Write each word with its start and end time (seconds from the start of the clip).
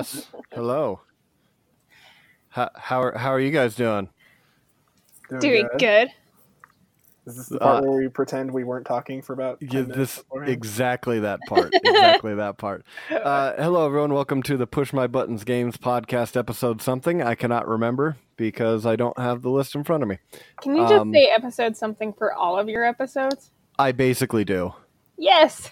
Yes. 0.00 0.28
Hello. 0.52 1.00
How 2.48 2.70
how 2.74 3.02
are, 3.02 3.18
how 3.18 3.28
are 3.32 3.40
you 3.40 3.50
guys 3.50 3.74
doing? 3.74 4.08
Doing 5.40 5.68
good. 5.78 6.08
Is 7.26 7.36
this 7.36 7.48
the 7.48 7.58
part 7.58 7.84
Uh, 7.84 7.86
where 7.86 8.00
we 8.00 8.08
pretend 8.08 8.50
we 8.50 8.64
weren't 8.64 8.86
talking 8.86 9.20
for 9.20 9.34
about 9.34 9.60
10 9.60 9.68
Yeah, 9.70 9.94
this 9.94 10.16
beforehand? 10.16 10.52
exactly 10.52 11.20
that 11.20 11.38
part. 11.46 11.68
Exactly 11.74 12.34
that 12.34 12.56
part. 12.56 12.84
Uh, 13.10 13.52
hello, 13.62 13.84
everyone. 13.84 14.14
Welcome 14.14 14.42
to 14.44 14.56
the 14.56 14.66
Push 14.66 14.94
My 14.94 15.06
Buttons 15.06 15.44
Games 15.44 15.76
podcast 15.76 16.34
episode. 16.34 16.80
Something 16.80 17.22
I 17.22 17.34
cannot 17.34 17.68
remember 17.68 18.16
because 18.36 18.86
I 18.86 18.96
don't 18.96 19.18
have 19.18 19.42
the 19.42 19.50
list 19.50 19.74
in 19.74 19.84
front 19.84 20.02
of 20.02 20.08
me. 20.08 20.16
Can 20.62 20.76
you 20.76 20.82
just 20.84 20.94
um, 20.94 21.12
say 21.12 21.26
episode 21.26 21.76
something 21.76 22.14
for 22.14 22.32
all 22.32 22.58
of 22.58 22.70
your 22.70 22.86
episodes? 22.86 23.50
I 23.78 23.92
basically 23.92 24.46
do. 24.46 24.72
Yes. 25.18 25.70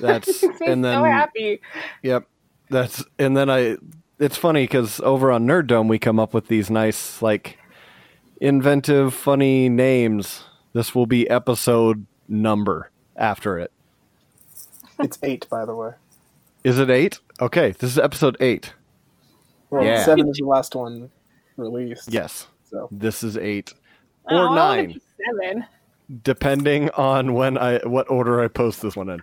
That's 0.00 0.42
and 0.66 0.84
then 0.84 0.98
so 0.98 1.04
happy. 1.04 1.60
Yep. 2.02 2.26
That's 2.70 3.04
and 3.18 3.36
then 3.36 3.48
I. 3.50 3.76
It's 4.18 4.36
funny 4.36 4.64
because 4.64 5.00
over 5.00 5.30
on 5.30 5.46
Nerd 5.46 5.68
Dome 5.68 5.88
we 5.88 5.98
come 5.98 6.18
up 6.18 6.34
with 6.34 6.48
these 6.48 6.70
nice 6.70 7.22
like 7.22 7.58
inventive, 8.40 9.14
funny 9.14 9.68
names. 9.68 10.44
This 10.72 10.94
will 10.94 11.06
be 11.06 11.28
episode 11.30 12.06
number 12.28 12.90
after 13.16 13.58
it. 13.58 13.72
It's 14.98 15.18
eight, 15.22 15.48
by 15.48 15.64
the 15.64 15.74
way. 15.74 15.92
Is 16.64 16.78
it 16.78 16.90
eight? 16.90 17.20
Okay, 17.40 17.70
this 17.72 17.90
is 17.90 17.98
episode 17.98 18.36
eight. 18.40 18.72
Well, 19.70 19.84
Yeah. 19.84 20.04
seven 20.04 20.28
is 20.28 20.36
the 20.38 20.44
last 20.46 20.74
one 20.74 21.10
released. 21.56 22.12
Yes, 22.12 22.48
So 22.64 22.88
this 22.90 23.22
is 23.22 23.36
eight 23.36 23.72
oh, 24.28 24.36
or 24.36 24.40
I 24.40 24.44
wanna 24.46 24.54
nine, 24.56 25.00
Seven. 25.24 25.64
depending 26.24 26.90
on 26.90 27.34
when 27.34 27.56
I 27.56 27.78
what 27.86 28.10
order 28.10 28.40
I 28.42 28.48
post 28.48 28.82
this 28.82 28.96
one 28.96 29.08
in. 29.10 29.22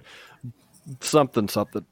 Something, 1.02 1.48
something. 1.50 1.86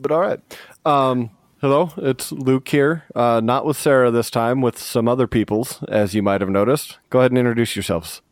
But 0.00 0.12
all 0.12 0.20
right. 0.20 0.40
Um, 0.86 1.30
hello, 1.60 1.92
it's 1.98 2.32
Luke 2.32 2.68
here. 2.68 3.04
Uh, 3.14 3.40
not 3.44 3.66
with 3.66 3.76
Sarah 3.76 4.10
this 4.10 4.30
time, 4.30 4.60
with 4.62 4.78
some 4.78 5.06
other 5.08 5.26
peoples, 5.26 5.82
as 5.88 6.14
you 6.14 6.22
might 6.22 6.40
have 6.40 6.48
noticed. 6.50 6.98
Go 7.10 7.18
ahead 7.18 7.30
and 7.32 7.38
introduce 7.38 7.76
yourselves. 7.76 8.22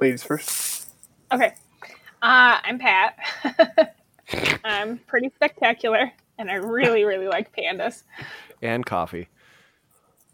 ladies 0.00 0.22
first. 0.24 0.88
Okay. 1.32 1.54
Uh, 2.22 2.58
I'm 2.64 2.78
Pat. 2.80 3.16
I'm 4.64 4.98
pretty 5.06 5.30
spectacular, 5.36 6.10
and 6.38 6.50
I 6.50 6.54
really, 6.54 7.04
really 7.04 7.28
like 7.28 7.54
pandas 7.54 8.02
And 8.62 8.84
coffee. 8.84 9.28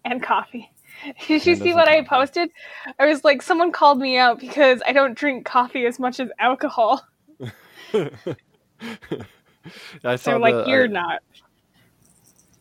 and 0.05 0.22
coffee. 0.22 0.71
Did 1.27 1.44
you 1.44 1.56
see 1.56 1.75
what 1.75 1.88
I 1.88 1.97
coffee. 2.04 2.09
posted? 2.09 2.50
I 2.98 3.06
was 3.06 3.22
like, 3.25 3.43
someone 3.43 3.71
called 3.72 3.98
me 3.98 4.16
out 4.16 4.38
because 4.41 4.81
I 4.87 4.93
don't 4.93 5.15
drink 5.19 5.44
coffee 5.44 5.84
as 5.84 5.98
much 5.98 6.21
as 6.21 6.31
alcohol. 6.38 7.03
I 10.05 10.17
saw 10.17 10.33
They're 10.33 10.41
like, 10.41 10.55
the- 10.55 10.71
you're 10.71 10.84
I, 10.84 10.89
not. 10.89 11.23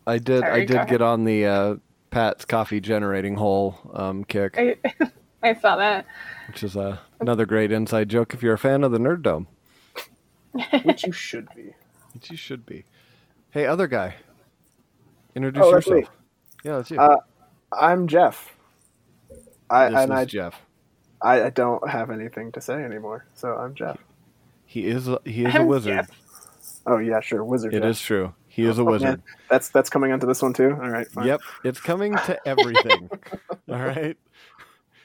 I 0.08 0.18
did. 0.18 0.40
Sorry, 0.42 0.62
I 0.62 0.66
did 0.66 0.88
get 0.88 1.02
on 1.02 1.24
the 1.26 1.46
uh, 1.46 1.76
Pat's 2.10 2.46
coffee 2.46 2.80
generating 2.80 3.36
hole 3.36 3.78
um, 3.94 4.24
kick, 4.24 4.58
I, 4.58 4.76
I 5.44 5.54
saw 5.54 5.76
that. 5.78 6.06
which 6.48 6.64
is 6.64 6.76
uh, 6.76 6.98
another 7.20 7.46
great 7.46 7.72
inside 7.72 8.10
joke 8.10 8.34
if 8.34 8.42
you're 8.44 8.54
a 8.56 8.58
fan 8.60 8.84
of 8.84 8.92
the 8.92 8.98
Nerd 8.98 9.22
Dome, 9.22 9.48
Which 10.84 11.04
you 11.06 11.12
should 11.12 11.48
be. 11.56 11.74
which 12.14 12.32
you 12.32 12.38
should 12.38 12.66
be. 12.66 12.86
Hey, 13.52 13.66
other 13.68 13.88
guy, 13.88 14.16
introduce 15.36 15.64
Oh, 15.64 15.72
yourself. 15.72 15.96
me. 15.96 16.08
Yeah, 16.64 16.78
that's 16.78 16.92
you. 16.92 17.00
Uh, 17.00 17.18
I'm 17.72 18.08
Jeff. 18.08 18.56
I 19.70 19.90
this 19.90 20.00
and 20.00 20.12
is 20.12 20.18
I, 20.18 20.26
Jeff. 20.26 20.62
I 21.22 21.44
I 21.44 21.50
don't 21.52 21.88
have 21.90 22.10
anything 22.10 22.52
to 22.54 22.62
say 22.62 22.84
anymore, 22.84 23.26
so 23.36 23.56
I'm 23.56 23.76
Jeff. 23.76 23.98
He 24.66 24.88
is. 24.88 25.08
A, 25.08 25.20
he 25.26 25.46
is 25.46 25.54
a 25.56 25.60
I'm 25.60 25.68
wizard. 25.68 25.94
Jeff. 26.08 26.10
Oh 26.86 26.98
yeah, 26.98 27.20
sure, 27.22 27.44
wizard. 27.44 27.74
It 27.74 27.82
Jeff. 27.82 27.90
is 27.92 28.02
true. 28.02 28.34
He 28.48 28.66
is 28.66 28.78
a 28.78 28.82
Oh, 28.82 28.86
man. 28.86 28.92
wizard. 28.94 29.22
That's 29.50 29.70
that's 29.70 29.90
coming 29.90 30.12
onto 30.12 30.26
this 30.28 30.42
one 30.42 30.54
too. 30.54 30.72
All 30.72 30.90
right, 30.90 31.08
fine. 31.08 31.28
Yep, 31.28 31.42
it's 31.64 31.80
coming 31.80 32.14
to 32.16 32.40
everything. 32.48 33.10
All 33.70 33.76
right, 33.80 34.18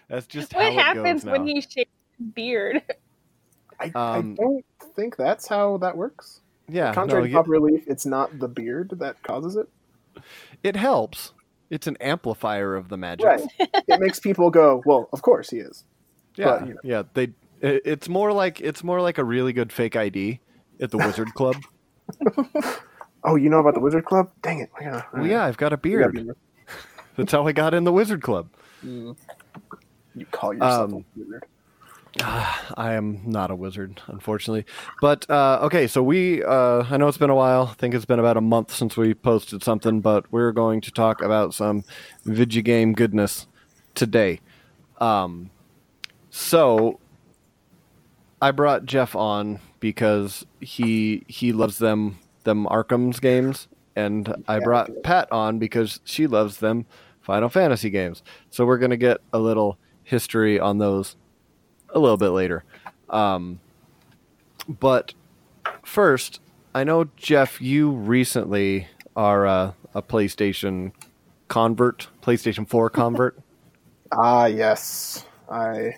that's 0.09 0.27
just 0.27 0.55
What 0.55 0.65
how 0.65 0.71
it 0.71 0.75
happens 0.75 1.25
goes 1.25 1.33
when 1.33 1.47
he 1.47 1.61
shaves 1.61 1.91
his 2.19 2.27
beard? 2.35 2.83
I, 3.81 3.87
Um, 3.95 4.37
I 4.39 4.43
don't 4.43 4.65
think 4.95 5.17
that's 5.17 5.47
how 5.47 5.77
that 5.79 5.97
works. 5.97 6.41
Yeah, 6.69 6.95
Contrary 6.95 7.23
no, 7.23 7.27
to 7.27 7.31
you- 7.31 7.37
pop 7.37 7.49
relief, 7.49 7.85
it's 7.87 8.07
not 8.07 8.39
the 8.39 8.49
beard 8.49 8.95
that 8.99 9.23
causes 9.23 9.55
it. 9.57 9.69
it 10.63 10.75
helps. 10.77 11.33
It's 11.69 11.87
an 11.87 11.97
amplifier 12.01 12.75
of 12.75 12.89
the 12.89 12.97
magic. 12.97 13.27
Right. 13.27 13.43
it 13.59 14.01
makes 14.01 14.19
people 14.21 14.51
go, 14.51 14.83
"Well, 14.87 15.09
of 15.13 15.21
course 15.23 15.51
he 15.51 15.59
is." 15.59 15.85
Yeah, 16.37 16.45
But, 16.47 16.67
you 16.69 16.75
know. 16.75 16.81
yeah. 16.85 17.03
They. 17.13 17.33
It's 17.61 18.09
more 18.09 18.33
like 18.33 18.61
it's 18.61 18.85
more 18.85 19.01
like 19.01 19.19
a 19.19 19.25
really 19.25 19.53
good 19.53 19.73
fake 19.73 19.97
ID 19.97 20.41
at 20.81 20.91
the 20.91 20.99
Wizard 20.99 21.33
Club. 21.35 21.57
Oh, 23.25 23.35
you 23.35 23.51
know 23.51 23.59
about 23.59 23.75
the 23.75 23.81
Wizard 23.81 24.05
Club? 24.05 24.31
Dang 24.41 24.61
it! 24.61 24.71
Yeah, 24.81 25.03
well, 25.13 25.27
yeah, 25.27 25.45
I've 25.45 25.57
got 25.57 25.73
a 25.73 25.81
You 25.89 25.99
got 25.99 26.13
beard. 26.13 26.37
That's 27.17 27.33
how 27.33 27.45
I 27.45 27.51
got 27.51 27.75
in 27.75 27.83
the 27.83 27.93
Wizard 27.93 28.23
Club. 28.23 28.49
Mm. 28.85 29.17
You 30.15 30.27
call 30.27 30.55
yourself 30.55 30.93
Um, 30.93 31.05
a 31.17 31.19
wizard? 31.19 31.45
I 32.77 32.93
am 32.93 33.23
not 33.27 33.51
a 33.51 33.57
wizard, 33.57 34.01
unfortunately. 34.07 34.65
But 35.01 35.29
uh, 35.29 35.59
okay, 35.63 35.89
so 35.89 36.05
we, 36.05 36.45
uh, 36.45 36.85
I 36.89 36.97
know 36.99 37.09
it's 37.09 37.19
been 37.19 37.31
a 37.31 37.35
while. 37.35 37.71
I 37.73 37.75
think 37.75 37.95
it's 37.95 38.05
been 38.05 38.21
about 38.21 38.37
a 38.37 38.41
month 38.41 38.73
since 38.73 38.97
we 38.97 39.13
posted 39.13 39.65
something, 39.65 40.01
but 40.01 40.31
we're 40.33 40.53
going 40.53 40.81
to 40.83 40.93
talk 40.93 41.21
about 41.21 41.53
some 41.53 41.83
video 42.25 42.63
game 42.63 42.93
goodness 42.93 43.49
today. 43.95 44.41
Um, 44.99 45.51
so 46.31 47.01
I 48.41 48.53
brought 48.53 48.85
Jeff 48.85 49.17
on 49.17 49.59
because 49.81 50.47
he 50.61 51.25
he 51.29 51.53
loves 51.53 51.79
them 51.79 52.19
them 52.45 52.67
Arkham's 52.67 53.21
games, 53.21 53.69
and 53.95 54.45
I 54.49 54.61
brought 54.61 55.03
Pat 55.03 55.31
on 55.33 55.59
because 55.59 56.01
she 56.05 56.27
loves 56.27 56.59
them 56.59 56.87
Final 57.21 57.49
Fantasy 57.49 57.91
games. 57.91 58.23
So 58.51 58.65
we're 58.65 58.79
gonna 58.79 58.97
get 58.97 59.19
a 59.33 59.39
little 59.39 59.79
history 60.05 60.59
on 60.61 60.79
those 60.79 61.17
a 61.91 61.99
little 61.99 62.17
bit 62.17 62.31
later. 62.31 62.65
Um, 63.11 63.61
but 64.69 65.15
first, 65.83 66.41
I 66.75 66.85
know 66.85 67.09
Jeff, 67.17 67.61
you 67.61 67.91
recently 67.91 68.89
are 69.17 69.47
uh, 69.47 69.73
a 69.95 70.03
PlayStation 70.03 70.93
convert, 71.49 72.09
PlayStation 72.23 72.69
Four 72.69 72.91
convert. 72.91 73.39
Ah, 74.13 74.47
yes. 74.47 75.25
I 75.51 75.97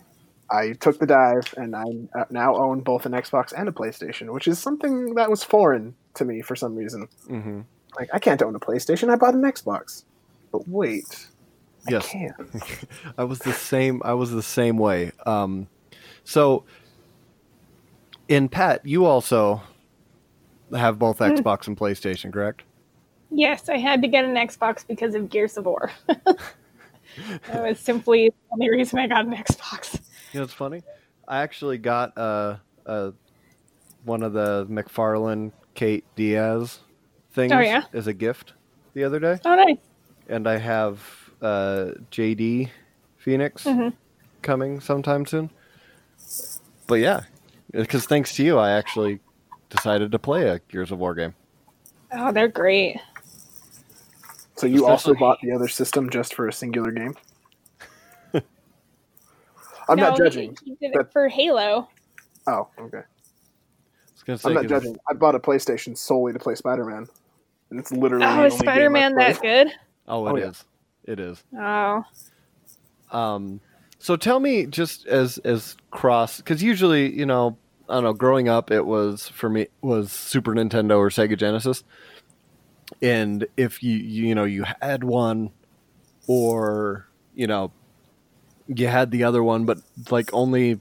I 0.50 0.72
took 0.72 0.98
the 0.98 1.06
dive, 1.06 1.52
and 1.56 1.76
I 1.76 1.84
uh, 2.18 2.24
now 2.30 2.56
own 2.56 2.80
both 2.80 3.06
an 3.06 3.12
Xbox 3.12 3.52
and 3.56 3.68
a 3.68 3.72
PlayStation, 3.72 4.32
which 4.32 4.48
is 4.48 4.58
something 4.58 5.14
that 5.14 5.30
was 5.30 5.44
foreign 5.44 5.94
to 6.14 6.24
me 6.24 6.40
for 6.40 6.56
some 6.56 6.74
reason. 6.74 7.08
mm-hmm. 7.28 7.60
Like, 7.98 8.10
I 8.12 8.18
can't 8.18 8.40
own 8.42 8.54
a 8.54 8.60
PlayStation. 8.60 9.10
I 9.10 9.16
bought 9.16 9.34
an 9.34 9.42
Xbox. 9.42 10.04
But 10.52 10.68
wait, 10.68 11.28
I 11.86 11.92
Yes. 11.92 12.08
can. 12.08 12.34
I 13.18 13.24
was 13.24 13.40
the 13.40 13.52
same. 13.52 14.00
I 14.04 14.14
was 14.14 14.30
the 14.30 14.42
same 14.42 14.78
way. 14.78 15.12
Um, 15.26 15.68
so, 16.24 16.64
in 18.28 18.48
Pat, 18.48 18.84
you 18.84 19.04
also 19.06 19.62
have 20.76 20.98
both 20.98 21.18
Xbox 21.18 21.66
and 21.66 21.76
PlayStation, 21.76 22.32
correct? 22.32 22.62
Yes, 23.30 23.68
I 23.68 23.78
had 23.78 24.02
to 24.02 24.08
get 24.08 24.24
an 24.24 24.34
Xbox 24.34 24.86
because 24.86 25.14
of 25.14 25.28
Gears 25.28 25.56
of 25.56 25.66
War. 25.66 25.90
that 26.06 26.38
was 27.62 27.78
simply 27.78 28.28
the 28.28 28.34
only 28.52 28.70
reason 28.70 28.98
I 28.98 29.06
got 29.06 29.26
an 29.26 29.34
Xbox. 29.34 29.97
You 30.32 30.40
know, 30.40 30.44
it's 30.44 30.52
funny. 30.52 30.82
I 31.26 31.42
actually 31.42 31.78
got 31.78 32.16
uh, 32.16 32.56
uh, 32.86 33.12
one 34.04 34.22
of 34.22 34.32
the 34.32 34.66
McFarlane 34.70 35.52
Kait 35.74 36.02
Diaz 36.16 36.80
things 37.32 37.52
Oh, 37.52 37.60
yeah? 37.60 37.84
as 37.92 38.06
a 38.06 38.12
gift 38.12 38.54
the 38.94 39.04
other 39.04 39.20
day, 39.20 39.38
Oh, 39.44 39.54
nice. 39.54 39.78
and 40.28 40.48
I 40.48 40.58
have 40.58 41.00
uh, 41.40 41.92
JD 42.10 42.70
Fenix 43.18 43.64
Mhm. 43.64 43.92
coming 44.42 44.80
sometime 44.80 45.24
soon. 45.26 45.50
But 46.86 46.96
yeah, 46.96 47.20
because 47.72 48.06
thanks 48.06 48.34
to 48.36 48.42
you, 48.42 48.58
I 48.58 48.70
actually 48.72 49.20
decided 49.70 50.10
to 50.12 50.18
play 50.18 50.48
a 50.48 50.58
Gears 50.68 50.90
of 50.90 50.98
War 50.98 51.14
game. 51.14 51.34
Oh, 52.12 52.32
they're 52.32 52.48
great. 52.48 52.98
So 54.56 54.66
you 54.66 54.86
also 54.86 55.14
bought 55.14 55.38
the 55.42 55.52
other 55.52 55.68
system 55.68 56.10
just 56.10 56.34
for 56.34 56.48
a 56.48 56.52
singular 56.52 56.90
game? 56.90 57.14
I'm 59.88 59.96
no, 59.96 60.10
not 60.10 60.18
judging. 60.18 60.56
He, 60.64 60.76
he 60.80 60.88
did 60.88 60.98
it 60.98 61.12
for 61.12 61.28
Halo. 61.28 61.88
Oh, 62.46 62.68
okay. 62.78 63.02
Say, 64.26 64.36
I'm 64.44 64.52
not 64.54 64.66
judging. 64.66 64.94
I 65.08 65.14
bought 65.14 65.34
a 65.34 65.38
PlayStation 65.38 65.96
solely 65.96 66.34
to 66.34 66.38
play 66.38 66.54
Spider-Man, 66.54 67.06
and 67.70 67.80
it's 67.80 67.90
literally 67.90 68.26
Oh, 68.26 68.44
is 68.44 68.58
Spider 68.58 68.90
Man 68.90 69.14
that 69.14 69.40
good? 69.40 69.68
Oh, 70.06 70.28
oh, 70.28 70.36
yeah. 70.36 70.48
is. 70.48 70.64
It 71.04 71.18
is. 71.18 71.42
Oh, 71.58 72.04
Um, 73.10 73.60
so 73.98 74.16
tell 74.16 74.38
me, 74.38 74.66
just 74.66 75.06
as 75.06 75.38
as 75.38 75.76
cross, 75.90 76.36
because 76.38 76.62
usually, 76.62 77.10
you 77.10 77.24
know, 77.24 77.56
I 77.88 77.94
don't 77.94 78.04
know. 78.04 78.12
Growing 78.12 78.48
up, 78.48 78.70
it 78.70 78.84
was 78.84 79.28
for 79.28 79.48
me 79.48 79.68
was 79.80 80.12
Super 80.12 80.54
Nintendo 80.54 80.98
or 80.98 81.08
Sega 81.08 81.38
Genesis, 81.38 81.82
and 83.00 83.46
if 83.56 83.82
you 83.82 83.96
you, 83.96 84.26
you 84.28 84.34
know 84.34 84.44
you 84.44 84.64
had 84.82 85.04
one, 85.04 85.50
or 86.26 87.08
you 87.34 87.46
know, 87.46 87.72
you 88.68 88.86
had 88.86 89.10
the 89.10 89.24
other 89.24 89.42
one, 89.42 89.64
but 89.64 89.78
like 90.10 90.32
only 90.32 90.80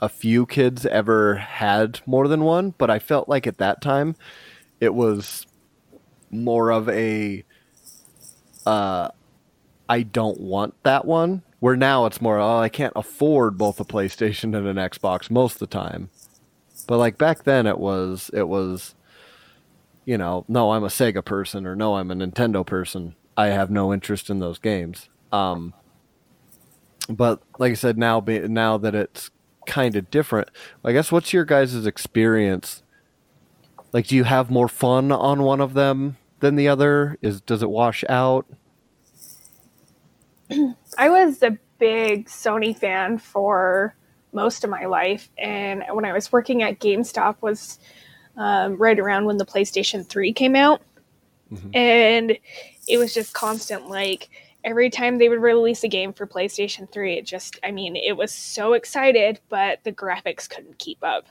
a 0.00 0.08
few 0.08 0.44
kids 0.44 0.84
ever 0.84 1.36
had 1.36 2.00
more 2.04 2.28
than 2.28 2.42
one, 2.42 2.74
but 2.76 2.90
I 2.90 2.98
felt 2.98 3.28
like 3.28 3.46
at 3.46 3.58
that 3.58 3.80
time 3.80 4.16
it 4.80 4.94
was 4.94 5.46
more 6.30 6.70
of 6.70 6.88
a 6.88 7.44
uh, 8.66 9.08
I 9.88 10.02
don't 10.02 10.40
want 10.40 10.74
that 10.82 11.04
one. 11.04 11.42
Where 11.58 11.76
now 11.76 12.04
it's 12.04 12.20
more, 12.20 12.38
oh, 12.38 12.58
I 12.58 12.68
can't 12.68 12.92
afford 12.94 13.56
both 13.56 13.80
a 13.80 13.84
PlayStation 13.84 14.56
and 14.56 14.66
an 14.66 14.76
Xbox 14.76 15.30
most 15.30 15.54
of 15.54 15.58
the 15.60 15.66
time. 15.66 16.10
But 16.86 16.98
like 16.98 17.16
back 17.16 17.44
then, 17.44 17.66
it 17.66 17.78
was 17.78 18.30
it 18.34 18.46
was, 18.46 18.94
you 20.04 20.18
know, 20.18 20.44
no, 20.48 20.72
I'm 20.72 20.84
a 20.84 20.88
Sega 20.88 21.24
person 21.24 21.66
or 21.66 21.74
no, 21.74 21.96
I'm 21.96 22.10
a 22.10 22.14
Nintendo 22.14 22.64
person. 22.64 23.14
I 23.36 23.46
have 23.46 23.70
no 23.70 23.92
interest 23.92 24.28
in 24.28 24.38
those 24.38 24.58
games. 24.58 25.08
Um, 25.32 25.72
but 27.08 27.40
like 27.58 27.72
I 27.72 27.74
said, 27.74 27.98
now 27.98 28.20
be, 28.20 28.40
now 28.40 28.78
that 28.78 28.94
it's 28.94 29.30
kind 29.66 29.96
of 29.96 30.10
different, 30.10 30.48
I 30.84 30.92
guess 30.92 31.12
what's 31.12 31.32
your 31.32 31.44
guys' 31.44 31.86
experience? 31.86 32.82
Like, 33.92 34.08
do 34.08 34.16
you 34.16 34.24
have 34.24 34.50
more 34.50 34.68
fun 34.68 35.12
on 35.12 35.42
one 35.42 35.60
of 35.60 35.74
them 35.74 36.16
than 36.40 36.56
the 36.56 36.68
other? 36.68 37.16
Is 37.22 37.40
does 37.40 37.62
it 37.62 37.70
wash 37.70 38.04
out? 38.08 38.46
I 40.98 41.08
was 41.08 41.42
a 41.42 41.56
big 41.78 42.26
Sony 42.26 42.76
fan 42.76 43.18
for 43.18 43.94
most 44.32 44.64
of 44.64 44.70
my 44.70 44.84
life, 44.86 45.30
and 45.38 45.84
when 45.92 46.04
I 46.04 46.12
was 46.12 46.30
working 46.30 46.62
at 46.62 46.78
GameStop 46.78 47.36
was 47.40 47.78
um, 48.36 48.76
right 48.76 48.98
around 48.98 49.24
when 49.24 49.38
the 49.38 49.46
PlayStation 49.46 50.06
3 50.06 50.32
came 50.32 50.54
out, 50.56 50.82
mm-hmm. 51.52 51.74
and 51.74 52.38
it 52.86 52.98
was 52.98 53.14
just 53.14 53.32
constant. 53.32 53.88
Like 53.88 54.28
every 54.66 54.90
time 54.90 55.16
they 55.16 55.30
would 55.30 55.40
release 55.40 55.84
a 55.84 55.88
game 55.88 56.12
for 56.12 56.26
PlayStation 56.26 56.90
3, 56.92 57.14
it 57.14 57.24
just, 57.24 57.58
I 57.62 57.70
mean, 57.70 57.94
it 57.96 58.16
was 58.16 58.32
so 58.32 58.72
excited, 58.72 59.40
but 59.48 59.82
the 59.84 59.92
graphics 59.92 60.50
couldn't 60.50 60.78
keep 60.78 61.02
up. 61.02 61.26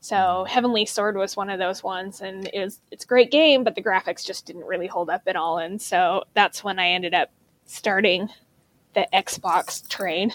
So. 0.00 0.46
Heavenly 0.48 0.86
Sword 0.86 1.16
was 1.16 1.36
one 1.36 1.50
of 1.50 1.58
those 1.58 1.82
ones, 1.82 2.20
and 2.20 2.48
it 2.54 2.60
was, 2.60 2.80
it's 2.90 3.04
a 3.04 3.08
great 3.08 3.30
game, 3.30 3.64
but 3.64 3.74
the 3.74 3.82
graphics 3.82 4.24
just 4.24 4.46
didn't 4.46 4.64
really 4.64 4.86
hold 4.86 5.10
up 5.10 5.22
at 5.26 5.34
all. 5.34 5.58
And 5.58 5.82
so 5.82 6.24
that's 6.34 6.62
when 6.62 6.78
I 6.78 6.90
ended 6.90 7.12
up 7.12 7.30
starting 7.66 8.28
the 8.94 9.08
Xbox 9.12 9.86
train 9.88 10.32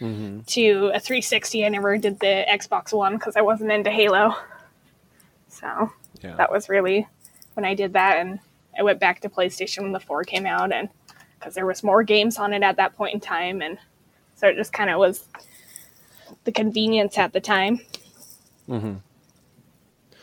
mm-hmm. 0.00 0.40
to 0.46 0.90
a 0.94 1.00
360. 1.00 1.66
I 1.66 1.68
never 1.68 1.98
did 1.98 2.18
the 2.20 2.46
Xbox 2.50 2.96
One 2.96 3.16
because 3.18 3.36
I 3.36 3.42
wasn't 3.42 3.72
into 3.72 3.90
Halo. 3.90 4.34
So 5.48 5.92
yeah. 6.22 6.36
that 6.36 6.50
was 6.50 6.68
really 6.68 7.06
when 7.54 7.66
I 7.66 7.74
did 7.74 7.92
that, 7.92 8.18
and 8.18 8.38
I 8.78 8.82
went 8.84 9.00
back 9.00 9.20
to 9.20 9.28
PlayStation 9.28 9.82
when 9.82 9.92
the 9.92 10.00
4 10.00 10.24
came 10.24 10.46
out, 10.46 10.72
and 10.72 10.88
because 11.38 11.54
there 11.54 11.66
was 11.66 11.82
more 11.82 12.02
games 12.02 12.38
on 12.38 12.52
it 12.52 12.62
at 12.62 12.76
that 12.76 12.96
point 12.96 13.14
in 13.14 13.20
time, 13.20 13.62
and 13.62 13.78
so 14.34 14.48
it 14.48 14.56
just 14.56 14.72
kind 14.72 14.90
of 14.90 14.98
was 14.98 15.26
the 16.44 16.52
convenience 16.52 17.18
at 17.18 17.32
the 17.32 17.40
time. 17.40 17.80
Mm-hmm. 18.68 18.94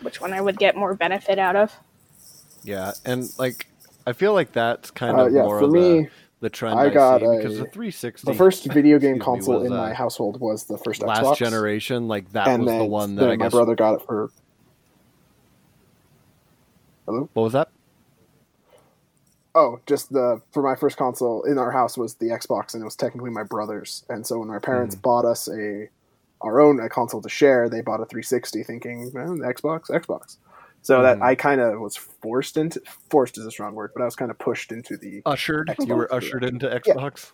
Which 0.01 0.21
one 0.21 0.33
I 0.33 0.41
would 0.41 0.57
get 0.57 0.75
more 0.75 0.93
benefit 0.93 1.39
out 1.39 1.55
of? 1.55 1.73
Yeah, 2.63 2.91
and 3.05 3.29
like 3.37 3.67
I 4.05 4.13
feel 4.13 4.33
like 4.33 4.51
that's 4.51 4.91
kind 4.91 5.17
uh, 5.17 5.25
of 5.25 5.27
uh, 5.27 5.35
yeah, 5.35 5.43
more 5.43 5.59
for 5.59 5.65
of 5.65 5.71
me. 5.71 6.01
The, 6.03 6.09
the 6.41 6.49
trend 6.49 6.79
I, 6.79 6.85
I 6.85 6.89
got 6.89 7.21
because 7.21 7.57
the 7.57 7.65
360 7.65 8.29
the 8.29 8.37
first 8.37 8.65
video 8.73 8.99
game 8.99 9.19
console 9.19 9.61
me, 9.61 9.67
in 9.67 9.73
my 9.73 9.93
household 9.93 10.39
was 10.39 10.65
the 10.65 10.77
first 10.77 11.01
last 11.01 11.23
Xbox. 11.23 11.37
generation 11.37 12.07
like 12.07 12.31
that 12.33 12.47
and 12.47 12.65
was 12.65 12.73
the 12.73 12.85
one 12.85 13.15
that 13.15 13.29
I 13.29 13.35
my 13.35 13.45
guess 13.45 13.51
brother 13.51 13.73
got 13.73 13.95
it 13.95 14.05
for 14.05 14.29
Hello? 17.05 17.29
What 17.33 17.43
was 17.43 17.53
that? 17.53 17.69
Oh, 19.55 19.79
just 19.87 20.11
the 20.11 20.41
for 20.51 20.61
my 20.61 20.75
first 20.75 20.97
console 20.97 21.43
in 21.43 21.57
our 21.57 21.71
house 21.71 21.97
was 21.97 22.15
the 22.15 22.27
Xbox 22.27 22.73
and 22.73 22.81
it 22.81 22.85
was 22.85 22.95
technically 22.95 23.31
my 23.31 23.43
brother's. 23.43 24.05
And 24.09 24.27
so 24.27 24.39
when 24.39 24.49
our 24.49 24.59
parents 24.59 24.95
mm. 24.95 25.01
bought 25.01 25.25
us 25.25 25.47
a 25.47 25.89
our 26.41 26.59
own 26.59 26.79
a 26.79 26.89
console 26.89 27.21
to 27.21 27.29
share, 27.29 27.69
they 27.69 27.81
bought 27.81 28.01
a 28.01 28.05
360 28.05 28.63
thinking, 28.63 29.11
well, 29.13 29.29
Xbox, 29.29 29.89
Xbox. 29.89 30.37
So 30.81 30.99
mm. 30.99 31.03
that 31.03 31.21
I 31.21 31.33
kind 31.33 31.61
of 31.61 31.79
was 31.79 31.95
forced 31.95 32.57
into 32.57 32.81
forced 33.09 33.37
is 33.37 33.45
a 33.45 33.51
strong 33.51 33.73
word, 33.73 33.91
but 33.95 34.01
I 34.03 34.05
was 34.05 34.15
kind 34.15 34.29
of 34.29 34.37
pushed 34.37 34.71
into 34.71 34.97
the 34.97 35.23
ushered. 35.25 35.69
Xbox 35.69 35.87
you 35.87 35.95
were 35.95 36.13
ushered 36.13 36.43
into 36.43 36.67
Xbox, 36.67 37.31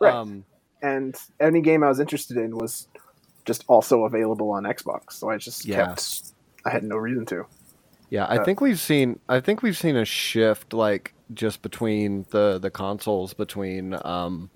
yeah. 0.00 0.08
right? 0.08 0.14
Um, 0.14 0.44
and 0.80 1.14
any 1.38 1.60
game 1.60 1.84
I 1.84 1.88
was 1.88 2.00
interested 2.00 2.38
in 2.38 2.56
was 2.56 2.88
just 3.44 3.64
also 3.68 4.04
available 4.04 4.50
on 4.50 4.62
Xbox, 4.62 5.12
so 5.12 5.28
I 5.28 5.36
just 5.36 5.66
yeah. 5.66 5.86
kept. 5.86 6.32
I 6.64 6.70
had 6.70 6.84
no 6.84 6.96
reason 6.96 7.26
to. 7.26 7.44
Yeah, 8.08 8.26
I 8.28 8.42
think 8.44 8.60
we've 8.60 8.80
seen. 8.80 9.20
I 9.28 9.40
think 9.40 9.62
we've 9.62 9.76
seen 9.76 9.96
a 9.96 10.04
shift, 10.04 10.72
like 10.72 11.12
just 11.34 11.62
between 11.62 12.26
the 12.30 12.58
the 12.58 12.70
consoles 12.70 13.34
between 13.34 13.96
um, 14.04 14.50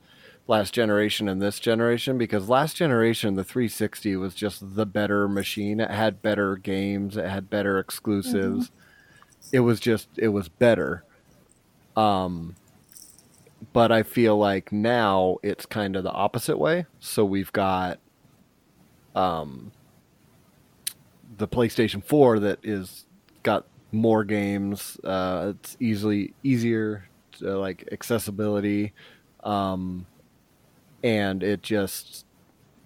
last 0.49 0.73
generation 0.73 1.29
and 1.29 1.43
this 1.43 1.59
generation 1.59 2.19
because 2.19 2.49
last 2.49 2.77
generation 2.77 3.35
the 3.35 3.45
360 3.45 4.17
was 4.17 4.35
just 4.35 4.77
the 4.77 4.87
better 4.87 5.29
machine. 5.29 5.81
It 5.81 5.91
had 5.91 6.23
better 6.23 6.57
games. 6.57 7.17
It 7.17 7.29
had 7.29 7.51
better 7.51 7.79
exclusives. 7.79 8.69
Mm-hmm. 8.69 9.57
it 9.57 9.61
was 9.61 9.81
just 9.81 10.09
it 10.17 10.29
was 10.29 10.49
better. 10.49 11.05
Um 11.97 12.57
but 13.73 13.91
i 13.91 14.03
feel 14.03 14.37
like 14.37 14.71
now 14.71 15.39
it's 15.43 15.65
kind 15.67 15.97
of 15.97 16.05
the 16.05 16.13
opposite 16.13 16.59
way. 16.59 16.87
So 17.01 17.25
we've 17.25 17.53
got 17.53 17.99
um 19.15 19.73
the 21.39 21.49
PlayStation 21.49 22.03
4 22.05 22.39
that 22.41 22.59
is 22.63 23.05
got 23.43 23.67
more 23.93 24.25
games 24.25 24.99
uh 25.05 25.53
it's 25.57 25.77
easily 25.81 26.35
easier 26.43 27.09
to, 27.33 27.59
like 27.59 27.89
accessibility 27.93 28.93
um 29.45 30.07
and 31.03 31.43
it 31.43 31.63
just 31.63 32.27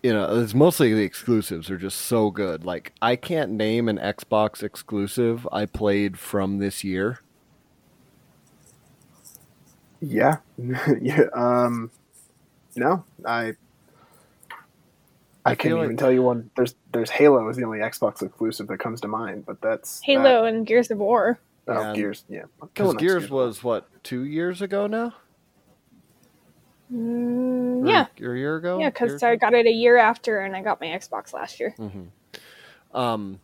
you 0.02 0.12
know 0.12 0.40
it's 0.40 0.54
mostly 0.54 0.95
the 0.95 1.02
exclusives 1.02 1.71
are 1.71 1.78
just 1.78 1.99
so 1.99 2.30
good. 2.30 2.64
Like 2.64 2.95
i 3.02 3.16
can't 3.16 3.52
name 3.52 3.88
an 3.88 3.99
xbox 3.99 4.62
exclusive 4.62 5.49
i 5.52 5.66
played 5.66 6.19
from 6.19 6.59
this 6.59 6.85
year. 6.85 7.21
Yeah. 10.00 10.38
Yeah 11.00 11.25
um 11.35 11.90
no 12.76 13.04
i 13.26 13.54
I, 15.45 15.53
I 15.53 15.55
can't 15.55 15.77
even 15.77 15.89
like... 15.89 15.99
tell 15.99 16.13
you 16.13 16.23
one. 16.23 16.51
There's 16.57 16.75
there's 16.93 17.11
Halo 17.11 17.49
is 17.49 17.57
the 17.57 17.65
only 17.65 17.79
Xbox 17.79 18.23
exclusive 18.23 18.67
that 18.69 18.79
comes 18.79 19.01
to 19.03 19.09
mind, 19.09 19.47
but 19.47 19.61
that's 19.61 20.01
Halo 20.03 20.43
that. 20.43 20.55
and 20.55 20.67
Gears 20.67 20.91
of 20.91 20.99
War. 20.99 21.39
Oh, 21.69 21.81
yeah. 21.81 21.95
Gears, 21.95 22.25
yeah. 22.29 22.45
Because 22.61 22.97
Gears 22.97 23.31
was 23.31 23.63
what 23.63 23.87
two 24.03 24.25
years 24.25 24.61
ago 24.61 24.87
now. 24.87 25.15
Mm, 26.93 27.89
yeah. 27.89 28.07
Or, 28.21 28.35
a 28.35 28.39
year 28.39 28.57
ago? 28.57 28.81
Yeah, 28.81 28.91
because 28.91 29.23
I 29.23 29.37
got 29.37 29.55
it 29.55 29.67
a 29.67 29.71
year 29.71 29.97
after 29.97 30.41
and 30.41 30.57
I 30.57 30.63
got 30.63 30.81
my 30.81 30.89
Xbox 30.89 31.33
last 31.33 31.61
year. 31.61 31.75
Mm-hmm. 31.79 32.97
Um, 32.97 33.39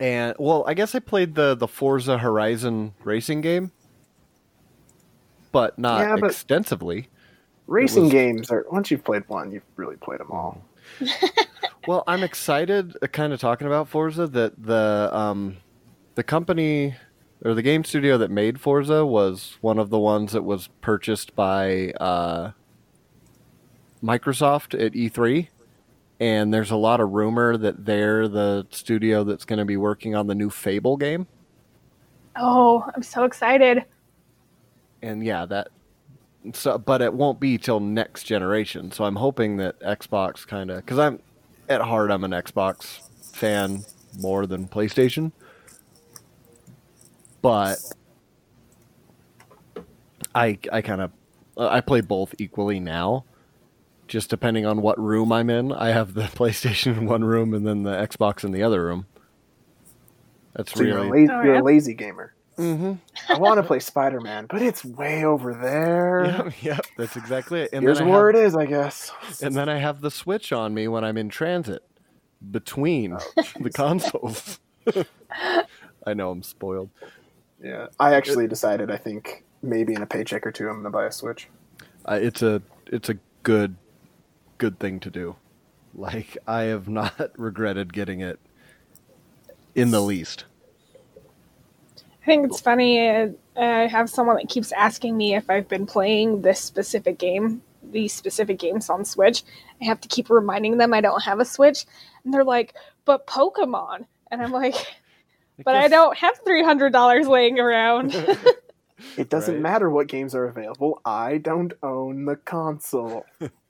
and, 0.00 0.34
well, 0.38 0.64
I 0.66 0.72
guess 0.72 0.94
I 0.94 1.00
played 1.00 1.34
the, 1.34 1.54
the 1.54 1.68
Forza 1.68 2.16
Horizon 2.16 2.94
racing 3.04 3.42
game, 3.42 3.72
but 5.52 5.78
not 5.78 6.00
yeah, 6.00 6.16
but 6.18 6.30
extensively. 6.30 7.08
Racing 7.66 8.04
was... 8.04 8.12
games 8.12 8.50
are, 8.50 8.64
once 8.70 8.90
you've 8.90 9.04
played 9.04 9.24
one, 9.28 9.52
you've 9.52 9.62
really 9.76 9.96
played 9.96 10.20
them 10.20 10.30
all. 10.30 10.62
Well, 11.86 12.04
I'm 12.06 12.22
excited, 12.22 12.96
uh, 13.02 13.06
kind 13.06 13.32
of 13.32 13.40
talking 13.40 13.66
about 13.66 13.88
Forza, 13.88 14.26
that 14.28 14.62
the, 14.62 15.10
um, 15.12 15.58
the 16.14 16.22
company 16.22 16.94
or 17.44 17.54
the 17.54 17.62
game 17.62 17.84
studio 17.84 18.18
that 18.18 18.30
made 18.30 18.60
Forza 18.60 19.04
was 19.04 19.58
one 19.60 19.78
of 19.78 19.90
the 19.90 19.98
ones 19.98 20.32
that 20.32 20.42
was 20.42 20.68
purchased 20.80 21.36
by 21.36 21.90
uh, 22.00 22.52
Microsoft 24.02 24.74
at 24.74 24.92
E3. 24.92 25.48
And 26.18 26.52
there's 26.52 26.70
a 26.70 26.76
lot 26.76 27.00
of 27.00 27.10
rumor 27.10 27.56
that 27.58 27.84
they're 27.84 28.26
the 28.26 28.66
studio 28.70 29.22
that's 29.22 29.44
going 29.44 29.58
to 29.58 29.66
be 29.66 29.76
working 29.76 30.14
on 30.14 30.26
the 30.26 30.34
new 30.34 30.48
Fable 30.48 30.96
game. 30.96 31.26
Oh, 32.36 32.88
I'm 32.94 33.02
so 33.02 33.24
excited. 33.24 33.84
And 35.02 35.24
yeah, 35.24 35.44
that 35.46 35.68
so 36.52 36.78
but 36.78 37.02
it 37.02 37.14
won't 37.14 37.40
be 37.40 37.58
till 37.58 37.80
next 37.80 38.24
generation. 38.24 38.90
So 38.92 39.04
I'm 39.04 39.16
hoping 39.16 39.56
that 39.58 39.78
Xbox 39.80 40.46
kind 40.46 40.70
of 40.70 40.84
cuz 40.86 40.98
I'm 40.98 41.20
at 41.68 41.80
heart 41.80 42.10
I'm 42.10 42.24
an 42.24 42.30
Xbox 42.32 43.00
fan 43.34 43.84
more 44.18 44.46
than 44.46 44.66
PlayStation 44.68 45.32
but 47.46 47.78
I 50.34 50.58
I 50.72 50.82
kind 50.82 51.00
of 51.00 51.12
I 51.56 51.80
play 51.80 52.00
both 52.00 52.34
equally 52.38 52.80
now. 52.80 53.24
Just 54.08 54.30
depending 54.30 54.66
on 54.66 54.82
what 54.82 54.98
room 54.98 55.32
I'm 55.32 55.50
in, 55.50 55.72
I 55.72 55.88
have 55.88 56.14
the 56.14 56.22
PlayStation 56.40 56.96
in 56.96 57.06
one 57.06 57.24
room 57.24 57.54
and 57.54 57.66
then 57.66 57.84
the 57.84 57.92
Xbox 57.92 58.44
in 58.44 58.52
the 58.52 58.64
other 58.64 58.84
room. 58.84 59.06
That's 60.54 60.72
so 60.72 60.80
really 60.80 60.88
you're 60.88 60.98
a, 60.98 61.04
la- 61.28 61.34
oh, 61.38 61.42
you're 61.44 61.54
a 61.56 61.62
lazy 61.62 61.94
gamer. 61.94 62.34
Mm-hmm. 62.58 62.94
I 63.32 63.38
want 63.38 63.58
to 63.58 63.62
play 63.62 63.80
Spider 63.80 64.20
Man, 64.20 64.46
but 64.48 64.62
it's 64.62 64.84
way 64.84 65.24
over 65.24 65.54
there. 65.54 66.06
Yep, 66.26 66.62
yep 66.62 66.86
that's 66.96 67.16
exactly 67.16 67.62
it. 67.62 67.70
And 67.72 67.82
Here's 67.82 68.00
where 68.00 68.32
have, 68.32 68.42
it 68.42 68.46
is, 68.46 68.56
I 68.56 68.66
guess. 68.66 69.12
And 69.42 69.54
then 69.54 69.68
I 69.68 69.78
have 69.78 70.00
the 70.00 70.10
Switch 70.10 70.52
on 70.52 70.72
me 70.72 70.88
when 70.88 71.04
I'm 71.04 71.18
in 71.18 71.28
transit 71.28 71.82
between 72.50 73.14
oh, 73.14 73.42
the 73.60 73.70
consoles. 73.70 74.58
I 76.06 76.14
know 76.14 76.30
I'm 76.30 76.42
spoiled. 76.42 76.90
Yeah, 77.62 77.88
I 77.98 78.14
actually 78.14 78.46
decided. 78.46 78.90
I 78.90 78.96
think 78.96 79.44
maybe 79.62 79.94
in 79.94 80.02
a 80.02 80.06
paycheck 80.06 80.46
or 80.46 80.52
two, 80.52 80.68
I'm 80.68 80.74
going 80.74 80.84
to 80.84 80.90
buy 80.90 81.06
a 81.06 81.12
Switch. 81.12 81.48
Uh, 82.04 82.18
it's 82.20 82.42
a 82.42 82.62
it's 82.86 83.08
a 83.08 83.18
good 83.42 83.76
good 84.58 84.78
thing 84.78 85.00
to 85.00 85.10
do. 85.10 85.36
Like 85.94 86.38
I 86.46 86.62
have 86.62 86.88
not 86.88 87.32
regretted 87.36 87.92
getting 87.92 88.20
it 88.20 88.38
in 89.74 89.90
the 89.90 90.00
least. 90.00 90.44
I 92.26 92.28
think 92.28 92.46
it's 92.46 92.60
funny. 92.60 93.08
Uh, 93.08 93.28
I 93.56 93.86
have 93.86 94.10
someone 94.10 94.34
that 94.36 94.48
keeps 94.48 94.72
asking 94.72 95.16
me 95.16 95.36
if 95.36 95.48
I've 95.48 95.68
been 95.68 95.86
playing 95.86 96.42
this 96.42 96.60
specific 96.60 97.18
game, 97.18 97.62
these 97.84 98.12
specific 98.12 98.58
games 98.58 98.90
on 98.90 99.04
Switch. 99.04 99.44
I 99.80 99.84
have 99.84 100.00
to 100.00 100.08
keep 100.08 100.28
reminding 100.28 100.78
them 100.78 100.92
I 100.92 101.00
don't 101.00 101.22
have 101.22 101.38
a 101.38 101.44
Switch, 101.44 101.86
and 102.24 102.34
they're 102.34 102.42
like, 102.44 102.74
"But 103.04 103.28
Pokemon," 103.28 104.06
and 104.32 104.42
I'm 104.42 104.50
like, 104.50 104.74
"But 105.64 105.76
I 105.76 105.86
don't 105.86 106.18
have 106.18 106.40
three 106.44 106.64
hundred 106.64 106.92
dollars 106.92 107.28
laying 107.28 107.60
around." 107.60 108.14
It 109.16 109.28
doesn't 109.28 109.54
Right. 109.54 109.62
matter 109.62 109.90
what 109.90 110.08
games 110.08 110.34
are 110.34 110.46
available. 110.46 111.00
I 111.04 111.38
don't 111.38 111.74
own 111.82 112.24
the 112.24 112.36
console. 112.36 113.26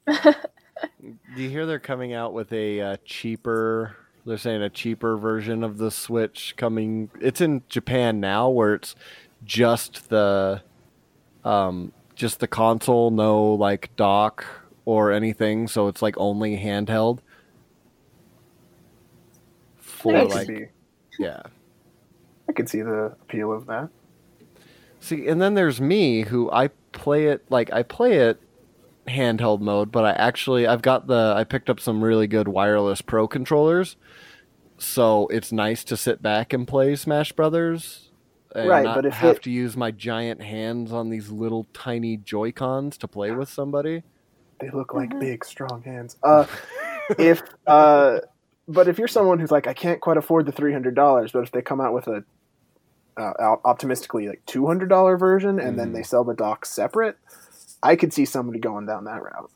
Do 0.09 1.43
you 1.43 1.51
hear 1.51 1.67
they're 1.67 1.79
coming 1.81 2.13
out 2.15 2.33
with 2.33 2.53
a 2.53 2.81
uh, 2.81 2.97
cheaper? 3.05 3.97
They're 4.27 4.37
saying 4.39 4.61
a 4.61 4.71
cheaper 4.71 5.17
version 5.17 5.63
of 5.63 5.79
the 5.79 5.91
Switch 5.91 6.55
coming. 6.57 7.11
It's 7.21 7.41
in 7.41 7.63
Japan 7.69 8.19
now, 8.19 8.49
where 8.49 8.75
it's 8.75 8.97
just 9.45 10.09
the, 10.09 10.63
um, 11.45 11.93
just 12.17 12.41
the 12.41 12.49
console, 12.49 13.13
no 13.13 13.55
like 13.55 13.95
dock 13.95 14.45
or 14.85 15.13
anything. 15.13 15.69
So 15.69 15.87
it's 15.87 16.03
like 16.03 16.19
only 16.19 16.59
handheld. 16.59 17.21
For 19.77 20.13
That 20.13 20.29
like, 20.29 20.49
be. 20.49 20.67
yeah. 21.21 21.43
I 22.49 22.53
could 22.53 22.69
see 22.69 22.83
the 22.83 23.17
appeal 23.23 23.53
of 23.53 23.67
that. 23.67 23.91
See, 24.99 25.29
and 25.29 25.41
then 25.41 25.55
there's 25.55 25.81
me 25.81 26.23
who 26.23 26.51
I 26.51 26.69
play 26.91 27.27
it 27.27 27.45
like 27.49 27.73
I 27.73 27.85
play 27.85 28.15
it 28.15 28.41
handheld 29.09 29.61
mode, 29.61 29.91
but 29.93 30.05
I 30.05 30.13
actually 30.13 30.67
I've 30.67 30.83
got 30.83 31.07
the 31.07 31.35
I 31.37 31.45
picked 31.45 31.71
up 31.71 31.81
some 31.81 32.03
really 32.03 32.27
good 32.27 32.49
wireless 32.49 33.01
pro 33.03 33.27
controllers. 33.29 33.97
So 34.79 35.27
it's 35.29 35.53
nice 35.53 35.85
to 35.85 35.97
sit 35.97 36.21
back 36.23 36.53
and 36.53 36.69
play 36.69 36.97
Smash 36.97 37.33
Brothers 37.33 38.11
and 38.55 38.69
Right, 38.69 38.85
not 38.85 38.97
but 38.97 39.07
if 39.07 39.15
have 39.15 39.37
it- 39.37 39.43
to 39.45 39.51
use 39.51 39.77
my 39.77 39.91
giant 39.91 40.43
hands 40.43 40.93
on 40.93 41.09
these 41.11 41.31
little 41.31 41.67
tiny 41.73 42.17
Joy-Cons 42.17 42.99
to 42.99 43.09
play 43.09 43.31
with 43.31 43.49
somebody. 43.49 44.03
They 44.61 44.71
look 44.71 44.95
like 44.95 45.11
Mhm. 45.11 45.21
big, 45.21 45.45
strong 45.45 45.83
hands. 45.83 46.17
Uh, 46.23 46.47
if 47.19 47.43
uh, 47.67 48.21
but 48.69 48.89
if 48.89 48.99
you're 48.99 49.09
someone 49.09 49.39
who's 49.39 49.51
like, 49.51 49.67
I 49.67 49.75
can't 49.75 50.01
quite 50.01 50.17
afford 50.17 50.45
the 50.47 50.53
three 50.53 50.73
hundred 50.73 50.95
dollars, 50.95 51.33
but 51.33 51.43
if 51.43 51.53
they 51.53 51.63
come 51.63 51.81
out 51.81 51.93
with 51.95 52.07
a 52.09 52.25
uh, 53.19 53.57
optimistically 53.65 54.29
like 54.29 54.43
two 54.47 54.67
hundred 54.67 54.89
dollar 54.91 55.17
version 55.17 55.59
and 55.59 55.79
then 55.79 55.91
Mhm. 55.91 55.95
they 55.95 56.03
sell 56.03 56.23
the 56.25 56.35
dock 56.35 56.67
separate, 56.67 57.17
I 57.83 57.97
could 57.97 58.13
see 58.13 58.25
somebody 58.25 58.59
going 58.59 58.87
down 58.87 59.05
that 59.05 59.23
route. 59.23 59.51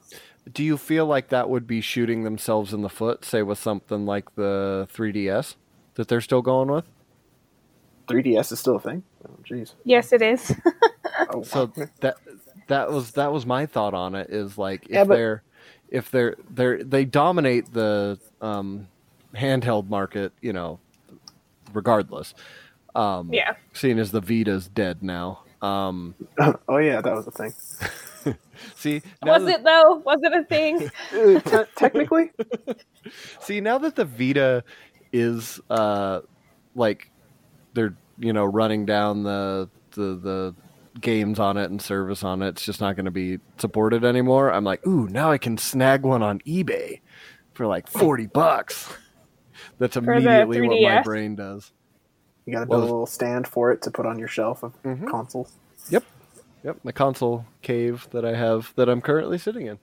Do 0.53 0.63
you 0.65 0.77
feel 0.77 1.07
like 1.07 1.29
that 1.29 1.49
would 1.49 1.67
be 1.67 1.81
shooting 1.81 2.25
themselves 2.25 2.73
in 2.73 2.83
the 2.83 2.89
foot, 2.89 3.25
say 3.25 3.43
with 3.43 3.59
something 3.59 4.07
like 4.07 4.35
the 4.35 4.89
3DS 4.95 5.55
that 5.95 6.09
they're 6.09 6.21
still 6.21 6.43
going 6.43 6.69
with? 6.71 6.85
3DS 8.09 8.53
is 8.53 8.59
still 8.59 8.77
a 8.77 8.81
thing. 8.81 9.03
Oh, 9.29 9.37
jeez. 9.49 9.75
yes, 9.85 10.13
it 10.13 10.23
is. 10.23 10.55
Oh, 11.33 11.43
so 11.43 11.71
that 12.01 12.17
that 12.69 12.91
was 12.91 13.11
that 13.13 13.31
was 13.33 13.45
my 13.45 13.67
thought 13.67 13.93
on 13.95 14.15
it 14.15 14.31
is 14.31 14.57
like 14.57 14.85
if 14.85 14.91
Yeah, 14.91 15.05
but- 15.05 15.15
they're 15.17 15.43
if 15.91 16.11
they're 16.11 16.37
they're 16.49 16.83
they 16.83 17.05
dominate 17.05 17.73
the 17.73 18.19
um 18.41 18.89
handheld 19.35 19.89
market 19.89 20.33
you 20.41 20.53
know 20.53 20.79
regardless 21.75 22.33
um 22.95 23.33
yeah, 23.33 23.55
seeing 23.75 23.99
as 23.99 24.13
the 24.13 24.21
vita's 24.21 24.67
dead 24.69 25.03
now 25.03 25.41
um 25.63 26.15
oh 26.69 26.79
yeah, 26.79 27.01
that 27.03 27.15
was 27.15 27.27
a 27.27 27.31
thing. 27.31 27.53
see 28.77 29.03
now 29.25 29.35
was 29.35 29.45
that, 29.47 29.61
it 29.61 29.65
though? 29.65 30.03
Was 30.05 30.19
it 30.23 30.33
a 30.33 30.45
thing? 30.45 30.91
Uh, 31.13 31.41
te- 31.41 31.71
technically, 31.77 32.31
see 33.41 33.61
now 33.61 33.79
that 33.79 33.97
the 33.97 34.05
vita 34.05 34.63
is 35.13 35.61
uh 35.71 36.21
like 36.75 37.11
they're 37.75 37.97
you 38.19 38.33
know 38.33 38.45
running 38.45 38.87
down 38.87 39.23
the 39.23 39.69
the 39.93 40.17
the 40.17 40.55
games 41.01 41.39
on 41.39 41.57
it 41.57 41.71
and 41.71 41.81
service 41.81 42.23
on 42.23 42.43
it 42.43 42.49
it's 42.49 42.65
just 42.65 42.81
not 42.81 42.95
going 42.97 43.05
to 43.05 43.11
be 43.11 43.39
supported 43.59 44.05
anymore 44.05 44.53
i'm 44.53 44.65
like 44.65 44.85
ooh 44.87 45.07
now 45.09 45.31
i 45.31 45.39
can 45.39 45.57
snag 45.57 46.03
one 46.03 46.23
on 46.23 46.39
ebay 46.41 47.01
for 47.55 47.67
like 47.67 47.89
40 47.89 48.27
bucks 48.27 48.93
that's 49.79 49.97
immediately 49.97 50.61
what 50.61 50.81
my 50.83 51.01
brain 51.03 51.35
does 51.37 51.73
you 52.45 52.53
got 52.53 52.61
to 52.61 52.67
build 52.67 52.81
Well- 52.81 52.83
a 52.83 52.91
little 52.91 53.07
stand 53.07 53.47
for 53.49 53.71
it 53.73 53.83
to 53.83 53.91
put 53.91 54.05
on 54.05 54.19
your 54.19 54.29
shelf 54.29 54.63
of 54.63 54.81
Mhm. 54.83 55.09
consoles. 55.09 55.53
yep 55.89 56.05
yep 56.65 56.77
my 56.83 56.93
console 56.93 57.45
cave 57.63 58.07
that 58.11 58.25
i 58.25 58.35
have 58.35 58.73
that 58.77 58.89
i'm 58.89 59.01
currently 59.01 59.39
sitting 59.39 59.67
in 59.67 59.79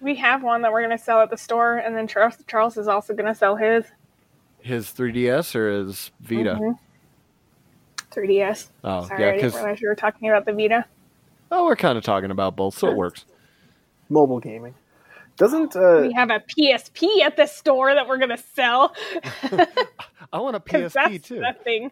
We 0.00 0.14
have 0.16 0.42
one 0.42 0.62
that 0.62 0.72
we're 0.72 0.82
gonna 0.82 0.98
sell 0.98 1.20
at 1.22 1.30
the 1.30 1.36
store, 1.38 1.78
and 1.78 1.96
then 1.96 2.06
Charles 2.06 2.36
Charles 2.46 2.76
is 2.76 2.86
also 2.88 3.14
gonna 3.14 3.34
sell 3.34 3.56
his 3.56 3.84
his 4.60 4.90
3ds 4.92 5.54
or 5.54 5.70
his 5.70 6.10
vita 6.20 6.54
Mhm. 6.60 6.78
3DS. 8.12 8.68
oh 8.84 9.06
Sorry, 9.06 9.20
yeah 9.22 9.28
I 9.28 9.30
didn't 9.32 9.36
because 9.36 9.54
realize 9.54 9.80
you 9.80 9.88
were 9.88 9.94
talking 9.94 10.28
about 10.28 10.44
the 10.46 10.52
Vita. 10.52 10.84
oh 11.50 11.64
we're 11.64 11.76
kind 11.76 11.96
of 11.98 12.04
talking 12.04 12.30
about 12.30 12.56
both 12.56 12.76
so 12.78 12.88
it 12.88 12.96
works 12.96 13.24
Mobile 14.08 14.38
gaming 14.40 14.74
doesn't. 15.36 15.76
Uh, 15.76 15.98
we 16.00 16.12
have 16.14 16.30
a 16.30 16.40
PSP 16.40 17.20
at 17.22 17.36
the 17.36 17.44
store 17.46 17.92
that 17.94 18.08
we're 18.08 18.16
gonna 18.16 18.38
sell. 18.54 18.94
i 20.32 20.38
want 20.38 20.56
a 20.56 20.60
psp 20.60 20.92
that's 20.94 21.28
too 21.28 21.40
the 21.40 21.54
thing, 21.62 21.90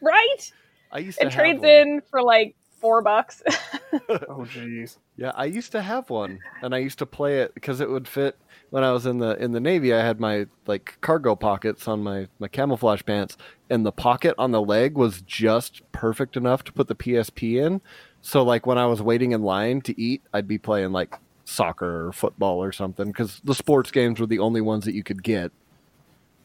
right? 0.00 0.52
i 0.92 0.98
used 0.98 1.18
to 1.18 1.26
It 1.26 1.32
have 1.32 1.40
trades 1.40 1.60
one. 1.60 1.68
in 1.70 2.02
for 2.10 2.22
like 2.22 2.54
four 2.80 3.02
bucks. 3.02 3.42
oh 4.28 4.46
jeez. 4.46 4.98
Yeah, 5.16 5.32
I 5.34 5.46
used 5.46 5.72
to 5.72 5.82
have 5.82 6.10
one, 6.10 6.38
and 6.62 6.74
I 6.74 6.78
used 6.78 6.98
to 6.98 7.06
play 7.06 7.40
it 7.40 7.54
because 7.54 7.80
it 7.80 7.90
would 7.90 8.08
fit. 8.08 8.38
When 8.70 8.84
I 8.84 8.92
was 8.92 9.06
in 9.06 9.18
the 9.18 9.36
in 9.42 9.52
the 9.52 9.60
Navy, 9.60 9.94
I 9.94 10.04
had 10.04 10.20
my 10.20 10.46
like 10.66 10.98
cargo 11.00 11.34
pockets 11.34 11.88
on 11.88 12.02
my 12.02 12.28
my 12.38 12.48
camouflage 12.48 13.02
pants, 13.04 13.36
and 13.70 13.84
the 13.84 13.92
pocket 13.92 14.34
on 14.38 14.52
the 14.52 14.62
leg 14.62 14.96
was 14.96 15.22
just 15.22 15.82
perfect 15.92 16.36
enough 16.36 16.64
to 16.64 16.72
put 16.72 16.88
the 16.88 16.94
PSP 16.94 17.64
in. 17.64 17.80
So 18.20 18.42
like 18.42 18.66
when 18.66 18.78
I 18.78 18.86
was 18.86 19.00
waiting 19.00 19.32
in 19.32 19.42
line 19.42 19.80
to 19.82 20.00
eat, 20.00 20.22
I'd 20.32 20.48
be 20.48 20.58
playing 20.58 20.92
like 20.92 21.14
soccer 21.44 22.08
or 22.08 22.12
football 22.12 22.62
or 22.62 22.72
something 22.72 23.06
because 23.06 23.40
the 23.42 23.54
sports 23.54 23.90
games 23.90 24.20
were 24.20 24.26
the 24.26 24.38
only 24.38 24.60
ones 24.60 24.84
that 24.84 24.94
you 24.94 25.02
could 25.02 25.22
get. 25.22 25.50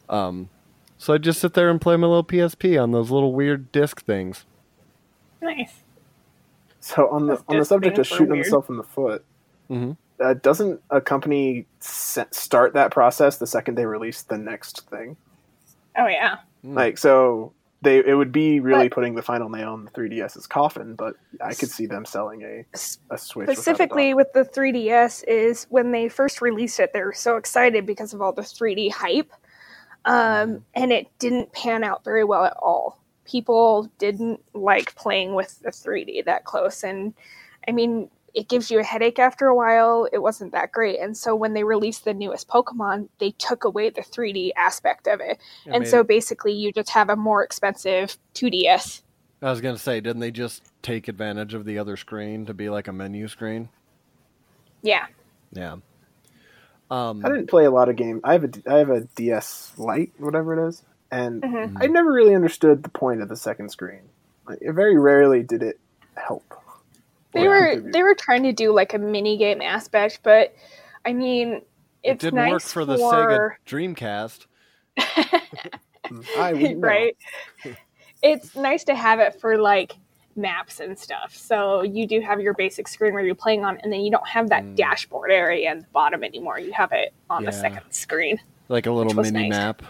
Um, 0.07 0.49
so 0.97 1.13
I'd 1.13 1.23
just 1.23 1.41
sit 1.41 1.53
there 1.53 1.69
and 1.69 1.81
play 1.81 1.97
my 1.97 2.07
little 2.07 2.23
PSP 2.23 2.81
on 2.81 2.91
those 2.91 3.11
little 3.11 3.33
weird 3.33 3.71
disc 3.71 4.03
things. 4.05 4.45
nice. 5.41 5.82
So 6.83 7.07
on 7.07 7.27
the 7.27 7.35
Those 7.35 7.43
on 7.47 7.57
the 7.59 7.65
subject 7.65 7.97
of 7.97 8.05
shooting 8.05 8.27
weird. 8.31 8.45
himself 8.45 8.69
in 8.69 8.75
the 8.75 8.83
foot, 8.83 9.23
hmm 9.69 9.91
uh, 10.19 10.33
doesn't 10.35 10.81
a 10.89 10.99
company 11.01 11.65
se- 11.79 12.25
start 12.31 12.73
that 12.73 12.91
process 12.91 13.37
the 13.37 13.47
second 13.47 13.75
they 13.75 13.85
release 13.85 14.21
the 14.23 14.37
next 14.37 14.87
thing? 14.89 15.15
Oh 15.97 16.07
yeah. 16.07 16.37
Mm. 16.65 16.75
Like 16.75 16.97
so, 16.97 17.53
they 17.81 17.99
it 17.99 18.15
would 18.15 18.33
be 18.33 18.59
really 18.59 18.89
But- 18.89 18.95
putting 18.95 19.15
the 19.15 19.21
final 19.21 19.47
nail 19.47 19.73
in 19.75 19.85
the 19.85 19.91
3DS's 19.91 20.45
coffin. 20.45 20.95
But 20.95 21.15
I 21.41 21.53
could 21.53 21.69
see 21.69 21.85
them 21.85 22.03
selling 22.03 22.41
a 22.43 22.65
a 23.09 23.17
Switch 23.17 23.47
without 23.47 23.53
a 23.53 23.55
Specifically 23.55 24.13
with 24.13 24.33
the 24.33 24.43
3DS 24.43 25.23
is 25.25 25.67
when 25.69 25.91
they 25.93 26.09
first 26.09 26.41
released 26.41 26.81
it, 26.81 26.91
they 26.91 27.01
were 27.01 27.13
so 27.13 27.37
excited 27.37 27.85
because 27.85 28.13
of 28.13 28.21
all 28.21 28.33
the 28.33 28.41
3D 28.43 28.91
hype, 28.91 29.31
um, 30.03 30.65
and 30.75 30.91
it 30.91 31.07
didn't 31.17 31.53
pan 31.53 31.83
out 31.85 32.03
very 32.03 32.25
well 32.25 32.43
at 32.43 32.57
all. 32.61 32.99
People 33.33 33.89
didn't 33.97 34.39
like 34.53 34.93
playing 34.93 35.33
with 35.33 35.59
the 35.61 35.71
3D 35.71 36.21
that 36.25 36.43
close, 36.45 36.83
and 36.83 37.15
I 37.67 37.71
mean, 37.71 38.11
it 38.35 38.47
gives 38.47 38.69
you 38.69 38.79
a 38.79 38.83
headache 38.83 39.17
after 39.17 39.47
a 39.47 39.55
while. 39.55 40.07
It 40.13 40.19
wasn't 40.19 40.51
that 40.51 40.71
great, 40.71 40.99
and 40.99 41.17
so 41.17 41.35
when 41.35 41.53
they 41.55 41.63
released 41.63 42.05
the 42.05 42.13
newest 42.13 42.47
Pokemon, 42.47 43.09
they 43.17 43.31
took 43.31 43.63
away 43.63 43.89
the 43.89 44.03
3D 44.03 44.53
aspect 44.55 45.07
of 45.07 45.19
it, 45.19 45.39
It 45.65 45.71
and 45.71 45.79
made 45.81 45.87
so 45.89 46.01
it- 46.01 46.07
basically 46.07 46.53
you 46.53 46.71
just 46.71 46.91
have 46.91 47.09
a 47.09 47.15
more 47.15 47.43
expensive 47.43 48.17
2DS. 48.35 49.01
I 49.41 49.49
was 49.49 49.61
gonna 49.61 49.79
say, 49.79 49.99
didn't 49.99 50.19
they 50.19 50.29
just 50.29 50.61
take 50.83 51.07
advantage 51.07 51.55
of 51.55 51.65
the 51.65 51.79
other 51.79 51.97
screen 51.97 52.45
to 52.45 52.53
be 52.53 52.69
like 52.69 52.87
a 52.87 52.93
menu 52.93 53.27
screen? 53.27 53.69
Yeah, 54.83 55.07
Yeah. 55.51 55.77
Um, 56.91 57.25
I 57.25 57.29
didn't 57.29 57.49
play 57.49 57.65
a 57.65 57.71
lot 57.71 57.89
of 57.89 57.95
games. 57.95 58.21
I 58.23 58.33
have 58.33 58.43
a 58.43 58.49
I 58.67 58.77
have 58.77 58.89
a 58.91 59.01
DS 59.15 59.73
Lite, 59.77 60.11
whatever 60.19 60.53
it 60.53 60.67
is, 60.69 60.83
and 61.13 61.41
Mhm. 61.43 61.77
I 61.81 61.87
never 61.87 62.11
really 62.11 62.33
understood 62.35 62.83
the 62.83 62.89
point 62.89 63.21
of 63.21 63.29
the 63.29 63.35
second 63.35 63.69
screen. 63.69 64.01
Like, 64.47 64.59
very 64.61 64.97
rarely 64.97 65.43
did 65.43 65.61
it 65.63 65.79
help. 66.15 66.43
they 67.33 67.47
were 67.47 67.65
contribute. 67.67 67.93
they 67.93 68.03
were 68.03 68.13
trying 68.15 68.43
to 68.43 68.53
do 68.53 68.71
like 68.73 68.93
a 68.93 68.97
mini 68.99 69.37
game 69.37 69.61
aspect, 69.61 70.19
but 70.23 70.53
I 71.05 71.13
mean, 71.13 71.53
it 71.53 71.63
it's 72.03 72.21
didn't 72.23 72.35
nice 72.37 72.51
work 72.51 72.61
for 72.61 72.85
the 72.85 72.97
for- 72.97 73.13
Sega 73.13 73.49
Dreamcast. 73.65 74.45
I 76.37 76.53
wouldn't 76.53 76.81
right. 76.83 77.17
it's 78.21 78.55
nice 78.55 78.83
to 78.85 78.95
have 78.95 79.19
it 79.19 79.39
for 79.39 79.57
like 79.57 79.95
maps 80.35 80.79
and 80.79 80.97
stuff. 80.97 81.35
So 81.35 81.81
you 81.83 82.05
do 82.07 82.19
have 82.21 82.39
your 82.41 82.53
basic 82.53 82.87
screen 82.87 83.13
where 83.13 83.23
you're 83.23 83.35
playing 83.35 83.65
on, 83.65 83.77
and 83.83 83.91
then 83.91 84.01
you 84.01 84.11
don't 84.11 84.27
have 84.27 84.49
that 84.49 84.63
Mm. 84.63 84.75
dashboard 84.75 85.31
area 85.31 85.71
in 85.71 85.79
the 85.79 85.87
bottom 85.93 86.23
anymore. 86.23 86.59
You 86.59 86.71
have 86.73 86.91
it 86.91 87.13
on 87.29 87.43
the 87.45 87.51
second 87.51 87.91
screen. 87.91 88.39
Like 88.69 88.85
a 88.85 88.91
little 88.91 89.13
mini 89.13 89.49
nice. 89.49 89.49
map. 89.51 89.81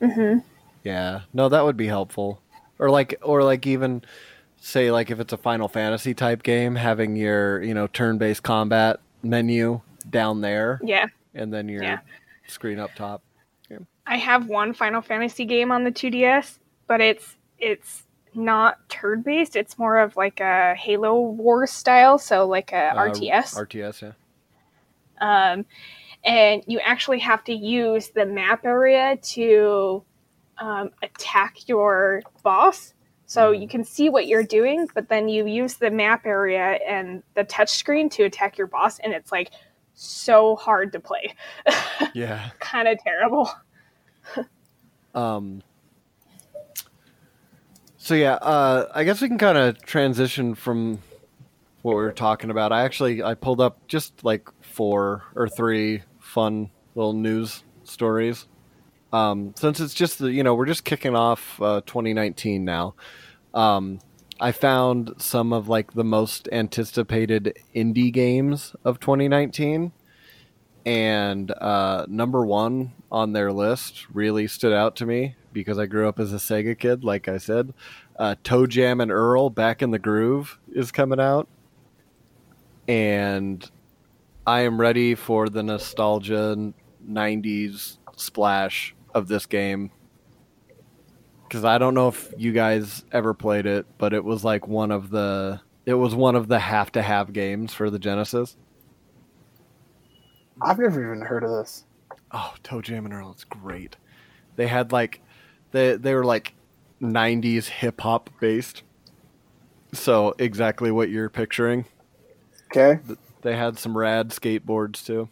Mm-hmm. 0.00 0.38
Yeah. 0.84 1.20
No, 1.32 1.48
that 1.48 1.64
would 1.64 1.76
be 1.76 1.86
helpful. 1.86 2.40
Or 2.78 2.90
like 2.90 3.14
or 3.22 3.42
like 3.42 3.66
even 3.66 4.02
say 4.60 4.90
like 4.90 5.10
if 5.10 5.18
it's 5.20 5.32
a 5.32 5.36
Final 5.38 5.68
Fantasy 5.68 6.14
type 6.14 6.42
game, 6.42 6.74
having 6.76 7.16
your, 7.16 7.62
you 7.62 7.74
know, 7.74 7.86
turn 7.86 8.18
based 8.18 8.42
combat 8.42 9.00
menu 9.22 9.80
down 10.10 10.40
there 10.40 10.80
Yeah, 10.84 11.06
and 11.34 11.52
then 11.52 11.68
your 11.68 11.82
Yeah. 11.82 11.98
screen 12.46 12.78
up 12.78 12.94
top. 12.94 13.22
I 14.08 14.18
have 14.18 14.46
one 14.46 14.72
Final 14.72 15.02
Fantasy 15.02 15.44
game 15.44 15.72
on 15.72 15.82
the 15.82 15.90
2DS, 15.90 16.58
but 16.86 17.00
it's 17.00 17.34
it's 17.58 18.04
not 18.34 18.88
turn 18.88 19.22
based. 19.22 19.56
It's 19.56 19.76
more 19.78 19.98
of 19.98 20.16
like 20.16 20.38
a 20.38 20.76
Halo 20.76 21.18
Wars 21.22 21.72
style, 21.72 22.16
so 22.16 22.46
like 22.46 22.70
a 22.72 22.92
Uh, 22.96 23.08
RTS. 23.08 23.56
RTS, 23.56 24.02
yeah. 24.02 24.12
um, 25.52 25.64
and 26.26 26.62
you 26.66 26.80
actually 26.80 27.20
have 27.20 27.42
to 27.44 27.54
use 27.54 28.08
the 28.08 28.26
map 28.26 28.64
area 28.66 29.16
to 29.22 30.04
um, 30.58 30.90
attack 31.02 31.68
your 31.68 32.22
boss. 32.42 32.92
So 33.26 33.52
Mhm. 33.52 33.60
you 33.62 33.68
can 33.68 33.84
see 33.84 34.08
what 34.08 34.26
you're 34.26 34.42
doing, 34.42 34.88
but 34.94 35.08
then 35.08 35.28
you 35.28 35.46
use 35.46 35.74
the 35.74 35.90
map 35.90 36.26
area 36.26 36.78
and 36.86 37.22
the 37.34 37.44
touch 37.44 37.70
screen 37.70 38.08
to 38.10 38.24
attack 38.24 38.56
your 38.58 38.66
boss, 38.66 38.98
and 39.00 39.12
it's 39.12 39.30
like 39.32 39.50
so 39.94 40.56
hard 40.56 40.92
to 40.92 41.00
play. 41.00 41.34
Yeah. 42.14 42.50
kind 42.60 42.88
of 42.88 42.98
terrible. 43.02 43.50
Um. 45.14 45.62
So 47.96 48.14
yeah, 48.14 48.34
uh, 48.34 48.90
I 48.94 49.04
guess 49.04 49.20
we 49.22 49.28
can 49.28 49.38
kind 49.38 49.56
of 49.58 49.80
transition 49.82 50.54
from 50.54 50.98
what 51.82 51.92
we 51.96 52.02
were 52.02 52.12
talking 52.12 52.50
about. 52.50 52.70
I 52.72 52.82
actually 52.84 53.22
I 53.22 53.34
pulled 53.34 53.60
up 53.60 53.86
just 53.88 54.24
like 54.24 54.48
four 54.60 55.24
or 55.34 55.48
three 55.48 56.02
fun 56.36 56.68
little 56.94 57.14
news 57.14 57.64
stories. 57.84 58.46
Um, 59.10 59.54
since 59.56 59.80
it's 59.80 59.94
just 59.94 60.18
the 60.18 60.30
you 60.30 60.42
know 60.42 60.54
we're 60.54 60.66
just 60.66 60.84
kicking 60.84 61.16
off 61.16 61.60
uh, 61.62 61.80
2019 61.86 62.62
now. 62.62 62.94
Um, 63.54 64.00
I 64.38 64.52
found 64.52 65.14
some 65.16 65.54
of 65.54 65.66
like 65.66 65.94
the 65.94 66.04
most 66.04 66.46
anticipated 66.52 67.56
indie 67.74 68.12
games 68.12 68.76
of 68.84 69.00
2019 69.00 69.92
and 70.84 71.50
uh, 71.52 72.04
number 72.06 72.44
one 72.44 72.92
on 73.10 73.32
their 73.32 73.50
list 73.50 74.06
really 74.12 74.46
stood 74.46 74.74
out 74.74 74.94
to 74.96 75.06
me 75.06 75.36
because 75.54 75.78
I 75.78 75.86
grew 75.86 76.06
up 76.06 76.20
as 76.20 76.34
a 76.34 76.36
Sega 76.36 76.78
kid, 76.78 77.02
like 77.02 77.28
I 77.28 77.38
said. 77.38 77.72
Uh, 78.18 78.34
ToeJam 78.44 79.02
and 79.02 79.10
Earl 79.10 79.48
Back 79.48 79.80
in 79.80 79.90
the 79.90 79.98
Groove 79.98 80.58
is 80.70 80.92
coming 80.92 81.18
out, 81.18 81.48
and 82.86 83.68
I 84.46 84.60
am 84.60 84.80
ready 84.80 85.14
for 85.14 85.48
the 85.48 85.62
nostalgia 85.62 86.72
'90s 87.08 87.98
splash 88.16 88.94
of 89.14 89.26
this 89.28 89.46
game. 89.46 89.90
Because 91.42 91.64
I 91.64 91.78
don't 91.78 91.94
know 91.94 92.08
if 92.08 92.32
you 92.38 92.52
guys 92.52 93.04
ever 93.12 93.34
played 93.34 93.66
it, 93.66 93.86
but 93.98 94.12
it 94.12 94.24
was 94.24 94.44
like 94.44 94.68
one 94.68 94.90
of 94.90 95.10
the 95.10 95.60
it 95.84 95.94
was 95.94 96.14
one 96.14 96.36
of 96.36 96.48
the 96.48 96.58
have 96.58 96.92
to 96.92 97.02
have 97.02 97.32
games 97.32 97.72
for 97.72 97.90
the 97.90 97.98
Genesis. 97.98 98.56
I've 100.60 100.78
never 100.78 101.04
even 101.04 101.26
heard 101.26 101.44
of 101.44 101.50
this. 101.50 101.84
Oh, 102.32 102.54
ToeJam 102.64 103.04
and 103.04 103.14
Earl, 103.14 103.30
it's 103.30 103.44
great. 103.44 103.96
They 104.56 104.66
had 104.66 104.92
like 104.92 105.20
they 105.72 105.96
they 105.96 106.14
were 106.14 106.24
like 106.24 106.54
'90s 107.00 107.66
hip 107.66 108.00
hop 108.00 108.30
based, 108.40 108.82
so 109.92 110.34
exactly 110.38 110.90
what 110.90 111.10
you're 111.10 111.28
picturing. 111.28 111.84
Okay, 112.66 113.00
They 113.46 113.54
had 113.54 113.78
some 113.78 113.96
rad 113.96 114.30
skateboards 114.30 115.06
too. 115.06 115.28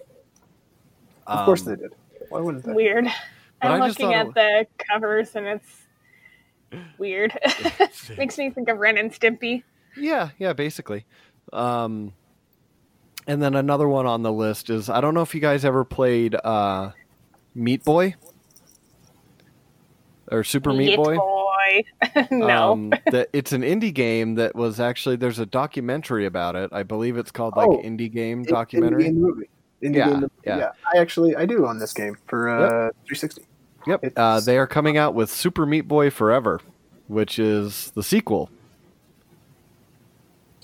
of 1.26 1.44
course 1.46 1.66
Um, 1.66 1.74
they 1.74 1.82
did. 1.82 1.94
Why 2.28 2.38
wouldn't 2.38 2.62
they? 2.62 2.72
Weird. 2.72 3.06
But 3.60 3.70
I'm 3.72 3.82
I 3.82 3.88
looking 3.88 4.12
thought 4.12 4.28
at 4.28 4.34
the 4.34 4.66
covers 4.78 5.34
and 5.34 5.46
it's 5.48 5.76
weird. 6.96 7.36
Makes 8.16 8.38
me 8.38 8.50
think 8.50 8.68
of 8.68 8.78
Ren 8.78 8.98
and 8.98 9.12
Stimpy. 9.12 9.64
Yeah, 9.96 10.28
yeah, 10.38 10.52
basically. 10.52 11.06
Um, 11.52 12.12
and 13.26 13.42
then 13.42 13.56
another 13.56 13.88
one 13.88 14.06
on 14.06 14.22
the 14.22 14.32
list 14.32 14.70
is 14.70 14.88
I 14.88 15.00
don't 15.00 15.14
know 15.14 15.22
if 15.22 15.34
you 15.34 15.40
guys 15.40 15.64
ever 15.64 15.84
played 15.84 16.36
uh, 16.36 16.92
Meat 17.52 17.82
Boy 17.82 18.14
or 20.30 20.44
Super 20.44 20.72
Meat 20.72 20.86
Meat 20.90 20.96
Boy. 20.98 21.16
Boy. 21.16 21.33
no. 22.30 22.72
Um, 22.72 22.90
that 23.10 23.28
it's 23.32 23.52
an 23.52 23.62
indie 23.62 23.92
game 23.94 24.34
that 24.36 24.54
was 24.54 24.80
actually 24.80 25.16
there's 25.16 25.38
a 25.38 25.46
documentary 25.46 26.26
about 26.26 26.56
it. 26.56 26.70
I 26.72 26.82
believe 26.82 27.16
it's 27.16 27.30
called 27.30 27.56
like 27.56 27.68
Oh, 27.68 27.78
Indie 27.82 28.12
Game 28.12 28.40
In- 28.40 28.46
Documentary. 28.46 29.04
Indie 29.04 29.06
game 29.06 29.20
movie. 29.22 29.48
Indie 29.82 29.96
Yeah, 29.96 30.08
game 30.10 30.20
movie. 30.20 30.32
yeah. 30.46 30.70
I 30.94 30.98
actually 30.98 31.36
I 31.36 31.46
do 31.46 31.66
own 31.66 31.78
this 31.78 31.92
game 31.92 32.16
for 32.26 32.48
uh, 32.48 32.90
360. 33.06 33.42
Yep. 33.86 34.04
It's- 34.04 34.12
Uh, 34.16 34.40
they 34.44 34.56
are 34.58 34.66
coming 34.66 34.96
out 34.96 35.14
with 35.14 35.30
Super 35.30 35.66
Meat 35.66 35.86
Boy 35.88 36.10
Forever, 36.10 36.60
which 37.08 37.38
is 37.38 37.90
the 37.94 38.02
sequel. 38.02 38.48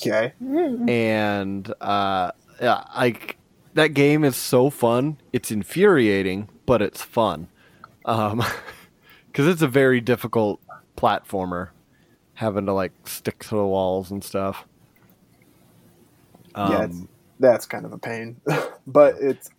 Okay. 0.00 0.32
And 0.40 1.72
uh, 1.80 2.32
yeah, 2.60 2.84
like 2.96 3.36
that 3.74 3.88
game 3.88 4.24
is 4.24 4.36
so 4.36 4.70
fun. 4.70 5.18
It's 5.32 5.50
infuriating, 5.50 6.48
but 6.66 6.80
it's 6.80 7.02
fun. 7.02 7.48
Um, 8.06 8.42
because 9.26 9.46
it's 9.46 9.62
a 9.62 9.68
very 9.68 10.00
difficult 10.00 10.60
platformer, 11.00 11.68
having 12.34 12.66
to 12.66 12.72
like 12.72 12.92
stick 13.04 13.38
to 13.44 13.50
the 13.50 13.66
walls 13.66 14.10
and 14.10 14.22
stuff. 14.22 14.66
Um, 16.54 16.72
Yeah, 16.72 16.88
that's 17.38 17.66
kind 17.66 17.84
of 17.84 17.92
a 17.92 17.98
pain, 17.98 18.40
but 18.86 19.16
it's 19.20 19.50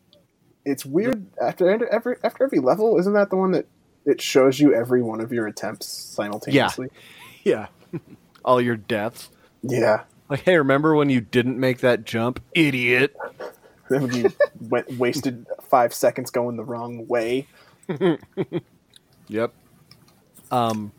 it's 0.66 0.86
weird 0.86 1.26
after 1.42 1.70
every 1.90 2.18
after 2.24 2.44
every 2.44 2.60
level. 2.60 2.98
Isn't 3.00 3.14
that 3.14 3.30
the 3.30 3.38
one 3.38 3.52
that 3.52 3.66
it 4.06 4.22
shows 4.22 4.60
you 4.60 4.74
every 4.74 5.02
one 5.02 5.22
of 5.22 5.32
your 5.32 5.48
attempts 5.48 5.88
simultaneously? 5.88 6.90
yeah. 7.44 7.68
yeah. 7.94 8.00
All 8.46 8.62
your 8.62 8.78
deaths. 8.78 9.30
Yeah. 9.62 10.04
Like, 10.30 10.42
hey, 10.42 10.58
remember 10.58 10.96
when 10.96 11.10
you 11.10 11.22
didn't 11.22 11.60
make 11.60 11.80
that 11.80 12.06
jump, 12.06 12.42
idiot? 12.56 13.16
Then 13.90 14.04
when 14.04 14.16
you 14.16 14.34
went 14.60 14.98
wasted 14.98 15.46
five 15.62 15.94
seconds 15.94 16.32
going 16.32 16.56
the 16.56 16.64
wrong 16.64 17.06
way. 17.08 17.48
Yep. 19.28 19.54
Um, 20.50 20.92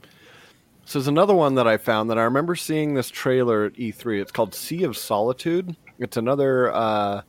so 0.93 0.99
there's 0.99 1.09
another 1.09 1.33
one 1.33 1.55
that 1.55 1.67
I 1.67 1.79
found 1.79 2.11
that 2.11 2.19
I 2.19 2.25
remember 2.25 2.55
seeing 2.55 2.93
this 2.93 3.09
trailer 3.09 3.65
at 3.65 3.73
E3. 3.77 4.21
It's 4.21 4.31
called 4.31 4.55
Sea 4.55 4.85
of 4.85 4.95
Solitude. 4.95 5.75
It's 5.99 6.19
another. 6.19 6.71
Uh, 6.71 7.23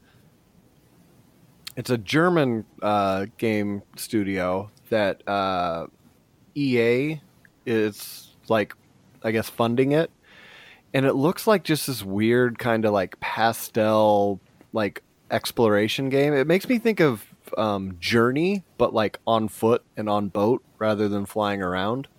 it's 1.77 1.89
a 1.89 1.97
German 1.97 2.65
uh, 2.81 3.27
game 3.37 3.81
studio 3.95 4.69
that 4.89 5.25
uh, 5.29 5.87
EA 6.55 7.21
is 7.65 8.35
like, 8.49 8.73
I 9.23 9.31
guess, 9.31 9.47
funding 9.47 9.93
it, 9.93 10.11
and 10.93 11.05
it 11.05 11.13
looks 11.13 11.47
like 11.47 11.63
just 11.63 11.87
this 11.87 12.03
weird 12.03 12.59
kind 12.59 12.83
of 12.83 12.91
like 12.91 13.17
pastel 13.21 14.41
like 14.73 15.03
exploration 15.31 16.09
game. 16.09 16.33
It 16.33 16.47
makes 16.47 16.67
me 16.67 16.79
think 16.79 16.99
of 16.99 17.25
um, 17.57 17.95
Journey, 18.01 18.65
but 18.77 18.93
like 18.93 19.19
on 19.25 19.47
foot 19.47 19.85
and 19.95 20.09
on 20.09 20.27
boat 20.27 20.61
rather 20.79 21.07
than 21.07 21.25
flying 21.25 21.61
around. 21.61 22.09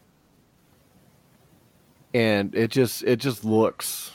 And 2.14 2.54
it 2.54 2.70
just 2.70 3.02
it 3.02 3.16
just 3.16 3.44
looks 3.44 4.12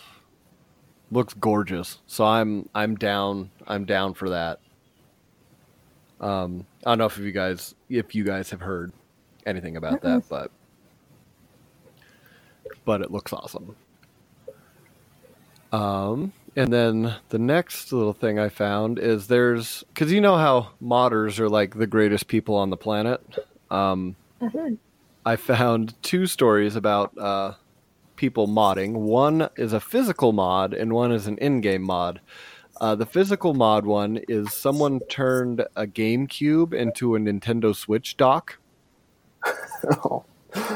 looks 1.12 1.34
gorgeous. 1.36 2.00
So 2.08 2.26
I'm 2.26 2.68
I'm 2.74 2.96
down 2.96 3.52
I'm 3.68 3.86
down 3.86 4.14
for 4.14 4.30
that. 4.30 4.60
Um, 6.22 6.66
I 6.86 6.92
don't 6.92 6.98
know 7.00 7.06
if 7.06 7.18
you 7.18 7.32
guys 7.32 7.76
if 7.90 8.16
you 8.16 8.24
guys 8.24 8.50
have 8.52 8.62
heard 8.62 8.94
anything 9.46 9.78
about 9.78 10.02
that, 10.02 10.24
but 10.30 10.52
but 12.86 13.02
it 13.02 13.12
looks 13.12 13.34
awesome. 13.34 13.76
Um, 15.72 16.34
and 16.56 16.74
then 16.74 17.16
the 17.30 17.38
next 17.40 17.92
little 17.92 18.14
thing 18.14 18.40
I 18.40 18.50
found 18.50 18.98
is 18.98 19.28
there's 19.28 19.84
because 19.94 20.12
you 20.12 20.22
know 20.22 20.38
how 20.38 20.70
modders 20.82 21.40
are 21.40 21.50
like 21.50 21.76
the 21.78 21.88
greatest 21.88 22.28
people 22.28 22.56
on 22.56 22.70
the 22.70 22.78
planet. 22.78 23.22
Um, 23.70 24.16
Mhm. 24.42 24.78
I 25.26 25.36
found 25.36 26.02
two 26.02 26.26
stories 26.26 26.76
about 26.78 27.16
uh, 27.18 27.54
people 28.20 28.50
modding. 28.50 28.92
One 28.92 29.48
is 29.56 29.72
a 29.72 29.80
physical 29.80 30.34
mod, 30.34 30.74
and 30.74 30.92
one 30.92 31.14
is 31.14 31.26
an 31.26 31.38
in-game 31.38 31.82
mod. 31.84 32.20
Uh, 32.82 32.94
the 32.94 33.06
physical 33.06 33.54
mod 33.54 33.86
one 33.86 34.20
is 34.28 34.54
someone 34.54 35.00
turned 35.10 35.62
a 35.78 35.88
GameCube 35.88 36.74
into 36.74 37.16
a 37.16 37.20
Nintendo 37.20 37.74
Switch 37.74 38.18
dock. 38.18 38.60
Oh, 40.04 40.26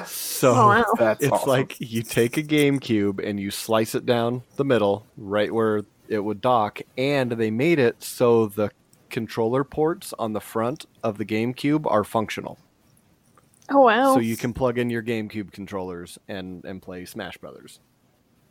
So 0.06 0.54
Oh, 0.54 0.68
wow. 0.68 0.86
that's 0.98 1.22
it's 1.22 1.34
awesome. 1.34 1.50
like 1.50 1.76
you 1.80 2.02
take 2.04 2.38
a 2.38 2.44
GameCube 2.44 3.20
and 3.28 3.38
you 3.40 3.52
slice 3.52 3.94
it 3.96 4.06
down 4.06 4.44
the 4.56 4.64
middle, 4.64 5.06
right 5.18 5.54
where 5.54 5.82
it 6.08 6.20
would 6.20 6.40
dock, 6.40 6.80
and 6.98 7.34
they 7.34 7.52
made 7.52 7.80
it 7.80 8.02
so 8.02 8.46
the 8.46 8.72
controller 9.10 9.66
ports 9.66 10.14
on 10.18 10.32
the 10.32 10.40
front 10.40 10.86
of 11.04 11.18
the 11.18 11.26
GameCube 11.26 11.86
are 11.92 12.06
functional. 12.06 12.58
Oh 13.70 13.82
wow. 13.82 14.14
So 14.16 14.20
you 14.20 14.38
can 14.38 14.54
plug 14.54 14.78
in 14.78 14.90
your 14.90 15.02
GameCube 15.04 15.52
controllers 15.52 16.18
and 16.28 16.64
and 16.66 16.82
play 16.82 17.06
Smash 17.06 17.38
Brothers. 17.38 17.80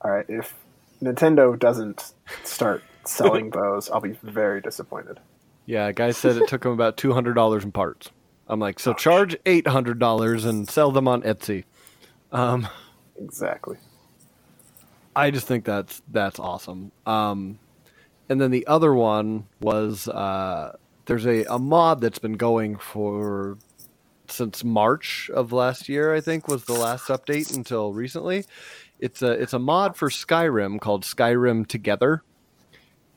all 0.01 0.11
right. 0.11 0.27
If 0.29 0.55
Nintendo 1.03 1.59
doesn't 1.59 2.15
start 2.45 2.83
selling 3.05 3.51
those, 3.55 3.91
I'll 3.91 4.01
be 4.01 4.19
very 4.23 4.61
disappointed. 4.61 5.21
Yeah, 5.67 5.87
a 5.89 5.93
guy 5.93 6.11
said 6.13 6.37
it 6.37 6.49
took 6.49 6.65
him 6.65 6.73
about 6.73 6.97
two 6.97 7.13
hundred 7.13 7.35
dollars 7.35 7.65
in 7.65 7.73
parts. 7.73 8.11
I'm 8.49 8.59
like, 8.61 8.81
so 8.81 8.93
charge 8.95 9.37
eight 9.47 9.67
hundred 9.67 9.99
dollars 9.99 10.45
and 10.45 10.69
sell 10.69 10.91
them 10.93 11.07
on 11.09 11.23
Etsy. 11.23 11.65
Um, 12.33 12.69
Exactly. 13.21 13.77
I 15.15 15.31
just 15.31 15.47
think 15.47 15.65
that's 15.65 16.03
that's 16.11 16.39
awesome. 16.41 16.91
Um, 17.07 17.59
and 18.29 18.41
then 18.41 18.51
the 18.51 18.67
other 18.67 18.95
one 18.95 19.47
was 19.61 20.09
uh, 20.09 20.77
there's 21.07 21.27
a, 21.27 21.45
a 21.45 21.59
mod 21.59 22.01
that's 22.01 22.19
been 22.19 22.33
going 22.39 22.77
for 22.77 23.59
since 24.33 24.65
March 24.65 25.31
of 25.33 25.53
last 25.53 25.89
year. 25.89 26.15
I 26.15 26.21
think 26.21 26.49
was 26.49 26.65
the 26.65 26.73
last 26.73 27.09
update 27.09 27.55
until 27.55 27.93
recently. 27.93 28.45
It's 28.99 29.23
a 29.23 29.33
it's 29.33 29.53
a 29.53 29.59
mod 29.59 29.97
for 29.97 30.09
Skyrim 30.09 30.81
called 30.81 31.05
Skyrim 31.05 31.67
Together, 31.67 32.23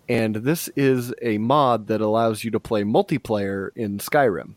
and 0.10 0.36
this 0.36 0.68
is 0.76 1.14
a 1.22 1.38
mod 1.38 1.88
that 1.88 2.02
allows 2.02 2.44
you 2.44 2.52
to 2.52 2.60
play 2.60 2.84
multiplayer 2.84 3.70
in 3.76 4.00
Skyrim. 4.00 4.56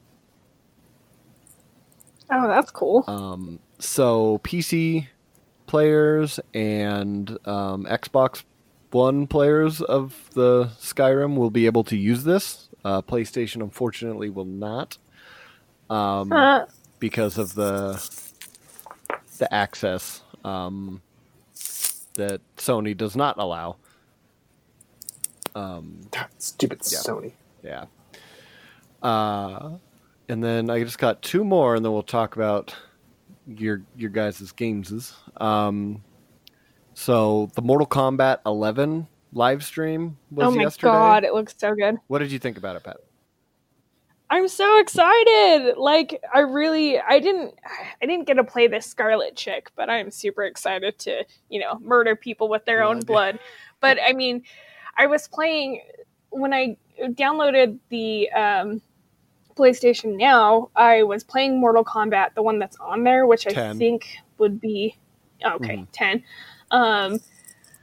Oh, 2.31 2.49
that's 2.49 2.71
cool. 2.71 3.05
Um, 3.07 3.59
so 3.79 4.41
PC 4.45 5.07
players 5.67 6.41
and 6.55 7.31
um, 7.47 7.85
Xbox 7.85 8.43
One 8.91 9.27
players 9.27 9.83
of 9.83 10.31
the 10.33 10.71
Skyrim 10.81 11.37
will 11.37 11.51
be 11.51 11.67
able 11.67 11.85
to 11.85 11.97
use 11.97 12.25
this. 12.25 12.71
Uh, 12.85 13.03
PlayStation, 13.03 13.63
unfortunately, 13.63 14.31
will 14.31 14.47
not 14.47 14.97
um, 15.91 16.33
Uh, 16.33 16.67
because 16.99 17.39
of 17.39 17.55
the 17.55 17.93
the 19.39 19.53
access 19.55 20.23
um, 20.45 21.01
that 22.15 22.41
Sony 22.57 22.97
does 22.97 23.15
not 23.17 23.39
allow. 23.39 23.77
Um, 25.55 26.09
Stupid 26.39 26.81
Yeah. 26.91 26.99
Sony. 26.99 27.33
yeah. 27.63 27.85
Uh, 29.03 29.79
and 30.29 30.43
then 30.43 30.71
I 30.71 30.83
just 30.83 30.99
got 30.99 31.23
two 31.23 31.45
more, 31.45 31.75
and 31.77 31.85
then 31.85 31.93
we'll 31.93 32.03
talk 32.03 32.35
about 32.37 32.75
your 33.47 33.83
your 33.97 34.11
guys' 34.11 34.51
games. 34.53 35.15
Um, 35.39 36.03
so 36.95 37.49
the 37.55 37.63
Mortal 37.63 37.87
Kombat 37.87 38.39
11 38.45 39.07
live 39.33 39.65
stream 39.65 40.19
was 40.31 40.45
yesterday. 40.45 40.47
oh 40.47 40.51
my 40.57 40.63
yesterday. 40.63 40.93
god, 40.93 41.25
it 41.25 41.33
looks 41.33 41.55
so 41.57 41.75
good. 41.75 41.97
What 42.09 42.19
did 42.19 42.33
you 42.33 42.39
think 42.41 42.59
about 42.59 42.75
it, 42.77 42.83
Pat? 42.83 42.97
I'm 44.31 44.49
so 44.49 44.79
excited. 44.79 45.77
Like 45.79 46.23
I 46.35 46.41
really 46.41 46.99
I 47.01 47.19
didn't 47.19 47.55
I 48.03 48.07
didn't 48.07 48.27
get 48.27 48.35
to 48.35 48.45
play 48.45 48.67
this 48.67 48.93
Skarlet 48.93 49.37
chick, 49.37 49.71
but 49.75 49.89
I'm 49.89 50.11
super 50.11 50.45
excited 50.45 50.99
to, 51.01 51.25
you 51.49 51.61
know, 51.61 51.79
murder 51.81 52.15
people 52.15 52.49
with 52.49 52.65
their 52.65 52.83
own 52.83 53.01
Blood. 53.01 53.07
blood. 53.07 53.39
But 53.81 53.99
I 54.07 54.13
mean, 54.13 54.43
I 54.97 55.07
was 55.07 55.29
playing 55.29 55.81
when 56.31 56.53
I 56.53 56.77
downloaded 57.01 57.79
the 57.89 58.31
um 58.33 58.83
PlayStation 59.57 60.17
Now, 60.17 60.71
I 60.77 61.03
was 61.03 61.25
playing 61.25 61.59
Mortal 61.59 61.85
Kombat, 61.85 62.35
the 62.35 62.43
one 62.43 62.59
that's 62.59 62.77
on 62.79 63.03
there, 63.05 63.27
which 63.27 63.47
I 63.47 63.51
10. 63.53 63.79
think 63.79 64.07
would 64.39 64.61
be 64.61 64.97
okay, 65.45 65.79
Mhm. 65.79 65.87
10. 65.93 66.25
Um 66.71 67.19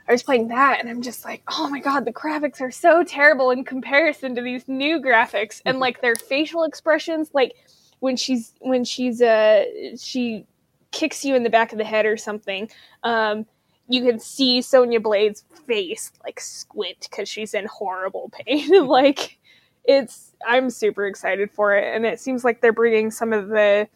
I 0.07 0.11
was 0.11 0.23
playing 0.23 0.49
that 0.49 0.79
and 0.79 0.89
I'm 0.89 1.01
just 1.01 1.25
like, 1.25 1.41
oh 1.47 1.69
my 1.69 1.79
god, 1.79 2.05
the 2.05 2.13
graphics 2.13 2.61
are 2.61 2.71
so 2.71 3.03
terrible 3.03 3.49
in 3.51 3.63
comparison 3.63 4.35
to 4.35 4.41
these 4.41 4.67
new 4.67 5.01
graphics. 5.01 5.61
And 5.65 5.79
like 5.79 6.01
their 6.01 6.15
facial 6.15 6.63
expressions 6.63 7.31
like 7.33 7.55
when 7.99 8.15
she's 8.15 8.53
when 8.59 8.83
she's 8.83 9.21
uh 9.21 9.63
she 9.97 10.45
kicks 10.91 11.25
you 11.25 11.35
in 11.35 11.43
the 11.43 11.49
back 11.49 11.71
of 11.71 11.77
the 11.77 11.83
head 11.83 12.05
or 12.05 12.15
something 12.15 12.69
um 13.03 13.45
you 13.89 14.03
can 14.03 14.19
see 14.19 14.61
Sonya 14.61 14.99
Blade's 14.99 15.43
face 15.65 16.11
like 16.23 16.39
squint 16.39 17.07
cuz 17.11 17.27
she's 17.27 17.53
in 17.53 17.65
horrible 17.65 18.31
pain. 18.31 18.69
Like 18.87 19.39
it's 19.85 20.33
I'm 20.45 20.69
super 20.69 21.07
excited 21.07 21.51
for 21.51 21.75
it 21.75 21.95
and 21.95 22.05
it 22.05 22.19
seems 22.19 22.43
like 22.43 22.61
they're 22.61 22.73
bringing 22.73 23.09
some 23.09 23.33
of 23.33 23.47
the 23.49 23.87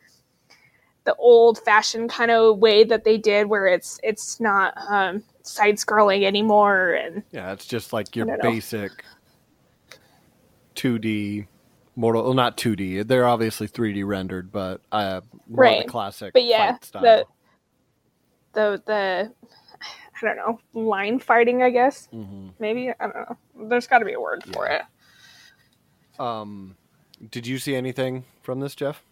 the 1.09 1.15
old 1.15 1.57
fashioned 1.65 2.07
kind 2.11 2.29
of 2.29 2.59
way 2.59 2.83
that 2.83 3.03
they 3.03 3.17
did 3.17 3.47
where 3.47 3.65
it's 3.65 3.99
it's 4.03 4.39
not 4.39 4.75
um 4.89 5.23
side 5.41 5.77
scrolling 5.77 6.23
anymore 6.23 6.91
and 6.93 7.23
Yeah, 7.31 7.51
it's 7.51 7.65
just 7.65 7.93
like 7.93 8.15
your 8.15 8.27
don't 8.27 8.37
know. 8.37 8.51
basic 8.51 9.03
2D 10.75 11.47
Mortal, 11.95 12.23
well, 12.23 12.33
not 12.35 12.57
2D. 12.57 13.05
They're 13.07 13.27
obviously 13.27 13.67
3D 13.67 14.03
rendered, 14.07 14.51
but 14.51 14.81
uh, 14.91 15.21
more 15.49 15.63
Right. 15.63 15.83
the 15.83 15.91
classic 15.91 16.33
But 16.33 16.43
yeah, 16.45 16.71
fight 16.73 16.85
style. 16.85 17.03
the 17.03 17.25
the 18.53 18.83
the 18.85 19.33
I 20.21 20.25
don't 20.25 20.37
know 20.37 20.59
line 20.81 21.19
fighting. 21.19 21.63
I 21.63 21.71
guess 21.71 22.07
Mhm. 22.13 22.53
maybe 22.59 22.89
I 22.89 22.93
don't 22.99 23.15
know. 23.15 23.67
There's 23.69 23.87
got 23.87 23.99
to 23.99 24.05
be 24.05 24.13
a 24.13 24.21
word 24.21 24.43
for 24.45 24.67
it. 24.67 24.83
Um, 26.19 26.77
did 27.31 27.47
you 27.47 27.57
see 27.57 27.75
anything 27.75 28.25
from 28.43 28.59
this, 28.59 28.75
Jeff? 28.75 29.03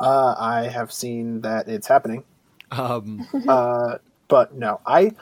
Uh, 0.00 0.34
I 0.38 0.68
have 0.68 0.92
seen 0.92 1.40
that 1.42 1.68
it's 1.68 1.86
happening. 1.86 2.24
Um, 2.70 3.26
Uh, 3.48 3.98
but 4.28 4.54
no, 4.54 4.80
I. 4.86 5.12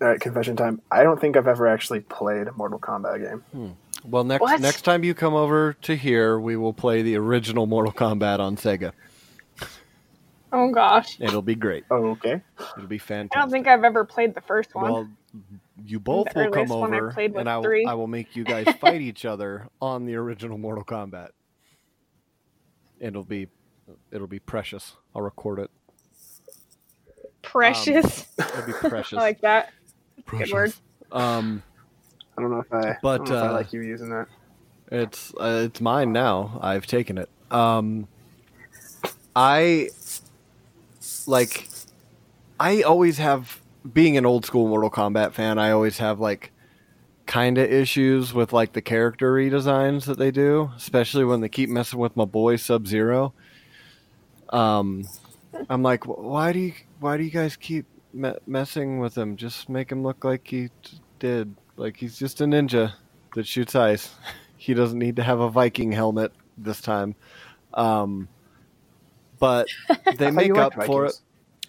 All 0.00 0.08
right, 0.08 0.20
confession 0.20 0.56
time. 0.56 0.80
I 0.90 1.02
don't 1.02 1.20
think 1.20 1.36
I've 1.36 1.46
ever 1.48 1.66
actually 1.66 2.00
played 2.00 2.46
a 2.48 2.52
Mortal 2.52 2.78
Kombat 2.78 3.20
game. 3.52 3.76
well, 4.04 4.24
next 4.24 4.40
What? 4.40 4.60
next 4.60 4.82
time 4.82 5.04
you 5.04 5.12
come 5.14 5.34
over 5.34 5.74
to 5.82 5.94
here, 5.94 6.40
we 6.40 6.56
will 6.56 6.72
play 6.72 7.02
the 7.02 7.16
original 7.16 7.66
Mortal 7.66 7.92
Kombat 7.92 8.38
on 8.38 8.56
Sega. 8.56 8.92
Oh 10.52 10.70
gosh, 10.72 11.16
It'll 11.20 11.42
be 11.42 11.54
great. 11.54 11.84
Oh, 11.90 12.06
okay. 12.12 12.40
It'll 12.76 12.88
be 12.88 12.98
fantastic. 12.98 13.36
I 13.36 13.40
don't 13.40 13.50
think 13.50 13.68
I've 13.68 13.84
ever 13.84 14.04
played 14.04 14.34
the 14.34 14.40
first 14.40 14.74
one. 14.74 14.90
Well, 14.92 15.08
you 15.84 16.00
both 16.00 16.28
The 16.32 16.40
will 16.40 16.50
come 16.50 16.72
earliest 16.72 16.74
one 16.74 16.94
I 16.94 16.96
over, 16.96 17.38
and 17.40 17.48
I, 17.48 17.56
will- 17.58 17.62
three. 17.64 17.84
I 17.86 17.94
will 17.94 18.06
make 18.08 18.34
you 18.34 18.42
guys 18.44 18.66
fight 18.80 19.00
each 19.00 19.24
other 19.24 19.68
on 19.82 20.06
the 20.06 20.14
original 20.16 20.56
Mortal 20.58 20.82
Kombat. 20.84 21.28
It'll 22.98 23.22
be, 23.24 23.46
it'll 24.10 24.26
be 24.26 24.38
precious. 24.38 24.96
I'll 25.14 25.22
record 25.22 25.58
it. 25.58 25.70
Precious, 27.42 28.26
It'll 28.38 28.66
be 28.66 28.72
precious. 28.88 29.18
I 29.18 29.20
like 29.20 29.40
that. 29.40 29.72
precious. 30.26 30.48
Good 30.48 30.54
word. 30.54 30.74
Um, 31.10 31.62
I 32.36 32.42
don't 32.42 32.50
know 32.50 32.60
if 32.60 32.72
I. 32.72 32.96
But, 33.02 33.22
I, 33.22 33.24
don't 33.24 33.36
if 33.36 33.42
I 33.42 33.46
uh, 33.48 33.52
like 33.52 33.72
you 33.72 33.80
using 33.80 34.10
that. 34.10 34.28
it's 34.90 35.32
uh, 35.34 35.64
it's 35.66 35.80
mine 35.80 36.12
now. 36.12 36.58
I've 36.62 36.86
taken 36.86 37.18
it. 37.18 37.28
Um, 37.50 38.08
I 39.34 39.88
like. 41.26 41.68
I 42.58 42.82
always 42.82 43.18
have 43.18 43.60
being 43.90 44.16
an 44.16 44.26
old 44.26 44.44
school 44.44 44.68
Mortal 44.68 44.90
Kombat 44.90 45.32
fan. 45.32 45.58
I 45.58 45.70
always 45.70 45.98
have 45.98 46.20
like 46.20 46.52
kind 47.26 47.58
of 47.58 47.70
issues 47.70 48.34
with 48.34 48.52
like 48.52 48.72
the 48.72 48.82
character 48.82 49.32
redesigns 49.32 50.04
that 50.06 50.18
they 50.18 50.30
do, 50.30 50.70
especially 50.76 51.24
when 51.24 51.40
they 51.40 51.48
keep 51.48 51.70
messing 51.70 51.98
with 51.98 52.16
my 52.16 52.24
boy 52.24 52.56
Sub 52.56 52.86
Zero. 52.86 53.32
Um, 54.50 55.04
I'm 55.68 55.82
like, 55.82 56.06
why 56.06 56.52
do 56.52 56.58
you 56.58 56.72
why 57.00 57.16
do 57.16 57.22
you 57.22 57.30
guys 57.30 57.56
keep 57.56 57.86
me- 58.12 58.34
messing 58.46 58.98
with 58.98 59.16
him? 59.16 59.36
Just 59.36 59.68
make 59.68 59.90
him 59.90 60.02
look 60.02 60.24
like 60.24 60.46
he 60.46 60.68
t- 60.82 61.00
did. 61.18 61.54
Like 61.76 61.96
he's 61.96 62.18
just 62.18 62.40
a 62.40 62.44
ninja 62.44 62.92
that 63.34 63.46
shoots 63.46 63.74
ice. 63.74 64.14
he 64.56 64.74
doesn't 64.74 64.98
need 64.98 65.16
to 65.16 65.22
have 65.22 65.40
a 65.40 65.50
Viking 65.50 65.92
helmet 65.92 66.32
this 66.58 66.80
time. 66.80 67.14
Um, 67.74 68.28
but 69.38 69.68
they 70.16 70.30
make 70.30 70.56
up 70.56 70.76
liked 70.76 70.86
for 70.86 71.06
it. 71.06 71.14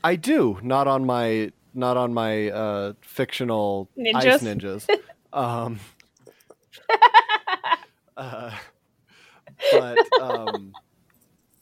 I 0.04 0.16
do 0.16 0.60
not 0.62 0.88
on 0.88 1.06
my 1.06 1.52
not 1.74 1.98
on 1.98 2.14
my 2.14 2.50
uh, 2.50 2.94
fictional 3.02 3.90
ice 3.98 4.42
Ninjas? 4.42 4.86
ninjas. 4.88 5.00
um, 5.34 5.80
uh, 8.18 8.52
but 9.72 10.22
um, 10.22 10.74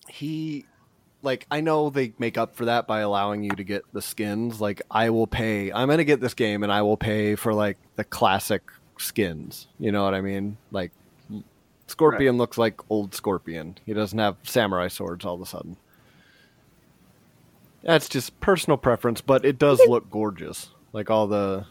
he 0.08 0.66
like 1.22 1.46
I 1.52 1.62
know 1.62 1.90
they 1.90 2.14
make 2.18 2.38
up 2.38 2.56
for 2.56 2.66
that 2.66 2.88
by 2.88 3.02
allowing 3.02 3.44
you 3.44 3.52
to 3.52 3.64
get 3.64 3.84
the 3.94 4.02
skins. 4.02 4.62
Like 4.62 4.82
I 4.90 5.10
will 5.10 5.28
pay. 5.28 5.72
I'm 5.72 5.90
gonna 5.90 6.04
get 6.04 6.22
this 6.22 6.34
game, 6.34 6.64
and 6.64 6.72
I 6.72 6.82
will 6.82 6.98
pay 6.98 7.36
for 7.36 7.54
like 7.54 7.78
the 7.96 8.04
classic 8.04 8.64
skins. 8.98 9.68
You 9.80 9.92
know 9.92 10.04
what 10.04 10.14
I 10.14 10.22
mean? 10.22 10.58
Like 10.72 10.92
Scorpion 11.88 12.38
looks 12.38 12.58
like 12.58 12.80
old 12.90 13.14
Scorpion. 13.16 13.78
He 13.86 13.94
doesn't 13.94 14.20
have 14.20 14.38
samurai 14.44 14.88
swords 14.88 15.26
all 15.26 15.36
of 15.36 15.42
a 15.42 15.46
sudden. 15.46 15.78
That's 17.84 18.10
just 18.10 18.40
personal 18.40 18.78
preference, 18.78 19.22
but 19.22 19.46
it 19.46 19.58
does 19.58 19.82
look 19.88 20.10
gorgeous. 20.10 20.70
Like 20.94 21.10
all 21.10 21.28
the 21.28 21.66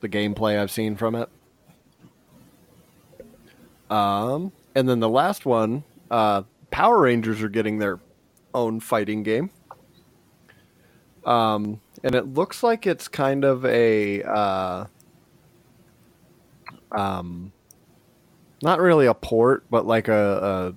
the 0.00 0.08
gameplay 0.08 0.58
I've 0.58 0.70
seen 0.70 0.96
from 0.96 1.14
it. 1.14 1.28
Um, 3.90 4.52
and 4.74 4.88
then 4.88 5.00
the 5.00 5.08
last 5.08 5.46
one, 5.46 5.84
uh, 6.10 6.42
Power 6.70 7.00
Rangers 7.00 7.42
are 7.42 7.48
getting 7.48 7.78
their 7.78 7.98
own 8.56 8.80
fighting 8.80 9.22
game. 9.22 9.50
Um, 11.24 11.80
and 12.02 12.14
it 12.14 12.26
looks 12.34 12.62
like 12.62 12.86
it's 12.86 13.06
kind 13.08 13.44
of 13.44 13.64
a 13.64 14.22
uh, 14.22 14.86
um, 16.92 17.52
not 18.62 18.80
really 18.80 19.06
a 19.06 19.14
port, 19.14 19.64
but 19.70 19.86
like 19.86 20.08
a, 20.08 20.74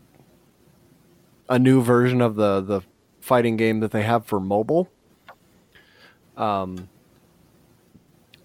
a 1.49 1.53
a 1.55 1.59
new 1.59 1.81
version 1.81 2.21
of 2.21 2.35
the 2.35 2.61
the 2.61 2.81
fighting 3.21 3.57
game 3.57 3.79
that 3.79 3.91
they 3.91 4.03
have 4.03 4.25
for 4.25 4.39
mobile. 4.39 4.89
Um, 6.35 6.89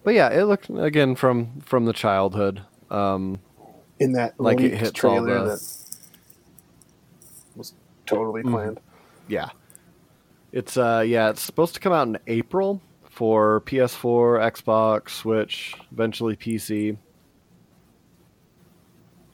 but 0.05 0.15
yeah, 0.15 0.29
it 0.29 0.45
looked 0.45 0.69
again 0.71 1.15
from 1.17 1.61
from 1.61 1.87
the 1.87 1.93
childhood. 1.93 2.63
Um, 2.91 3.39
In 3.99 4.13
that 4.13 4.39
like 4.39 4.61
it 4.61 4.75
hits 4.75 4.91
all 4.91 4.93
trailer 5.25 5.39
the- 5.41 5.45
that 5.57 5.97
was 7.57 7.75
totally 8.05 8.43
planned. 8.43 8.79
Yeah, 9.29 9.51
it's 10.53 10.77
uh 10.77 11.03
yeah, 11.07 11.31
it's 11.31 11.43
supposed 11.43 11.75
to 11.75 11.81
come 11.81 11.93
out 11.93 12.07
in 12.09 12.19
April 12.27 12.81
for 13.11 13.61
PS4, 13.63 14.41
Xbox, 14.53 15.11
Switch, 15.11 15.75
eventually 15.93 16.37
PC. 16.37 16.97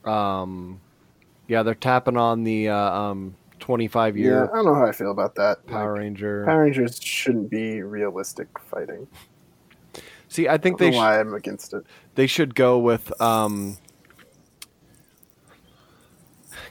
Um, 0.05 0.79
yeah, 1.47 1.63
they're 1.63 1.75
tapping 1.75 2.17
on 2.17 2.43
the 2.43 2.69
uh, 2.69 2.75
um, 2.75 3.35
25 3.59 4.17
year. 4.17 4.35
Yeah, 4.35 4.43
I 4.51 4.55
don't 4.55 4.65
know 4.65 4.75
how 4.75 4.85
I 4.85 4.91
feel 4.91 5.11
about 5.11 5.35
that. 5.35 5.65
Power 5.67 5.93
Like, 5.93 5.99
Ranger. 6.01 6.45
Power 6.45 6.63
Rangers 6.63 6.99
shouldn't 7.01 7.49
be 7.49 7.81
realistic 7.81 8.47
fighting. 8.59 9.07
See, 10.27 10.47
I 10.47 10.53
I 10.53 10.57
think 10.57 10.77
don't 10.77 10.91
they 10.91 10.95
sh- 10.95 10.97
why 10.97 11.19
I'm 11.19 11.33
against 11.33 11.73
it. 11.73 11.83
they 12.15 12.25
should 12.27 12.55
go 12.55 12.79
with 12.79 13.19
um, 13.21 13.77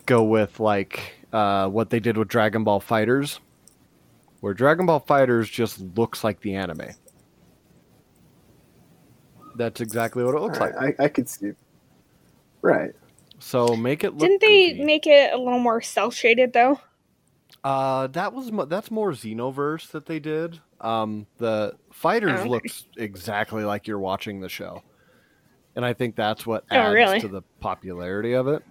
go 0.07 0.23
with 0.25 0.59
like 0.61 1.15
uh, 1.33 1.69
what 1.69 1.91
they 1.91 2.01
did 2.01 2.17
with 2.17 2.29
Dragon 2.29 2.65
Ball 2.65 2.81
FighterZ, 2.81 3.39
where 4.41 4.55
Dragon 4.55 4.87
Ball 4.87 5.01
FighterZ 5.01 5.51
just 5.51 5.81
looks 5.97 6.25
like 6.25 6.41
the 6.41 6.55
anime. 6.55 6.89
That's 9.57 9.81
exactly 9.81 10.25
what 10.25 10.35
it 10.35 10.41
looks 10.41 10.59
Alright, 10.59 10.75
like. 10.77 11.01
I, 11.01 11.05
I 11.05 11.09
could 11.09 11.29
see. 11.29 11.53
Right. 12.63 12.93
So 13.39 13.75
make 13.77 14.05
it 14.05 14.13
look. 14.13 14.21
Didn't 14.21 14.41
they 14.41 14.71
goofy. 14.73 14.85
make 14.85 15.07
it 15.07 15.33
a 15.33 15.37
little 15.39 15.59
more 15.59 15.81
cell 15.81 16.11
shaded 16.11 16.53
though? 16.53 16.81
Uh, 17.65 18.07
that 18.09 18.33
was 18.33 18.53
mo- 18.53 18.65
that's 18.65 18.91
more 18.91 19.13
Xenoverse 19.13 19.91
that 19.91 20.07
they 20.07 20.19
did. 20.19 20.61
Um, 20.81 21.27
the 21.39 21.75
fighters 21.93 22.33
Oh, 22.33 22.41
okay. 22.43 22.49
looks 22.49 22.87
exactly 22.97 23.65
like 23.65 23.87
you're 23.87 23.99
watching 23.99 24.41
the 24.41 24.49
show, 24.49 24.83
and 25.75 25.85
I 25.85 25.93
think 25.93 26.17
that's 26.17 26.47
what 26.47 26.65
Oh, 26.71 26.77
adds 26.77 26.95
really? 26.95 27.21
to 27.21 27.29
the 27.29 27.43
popularity 27.61 28.33
of 28.35 28.47
it. 28.49 28.63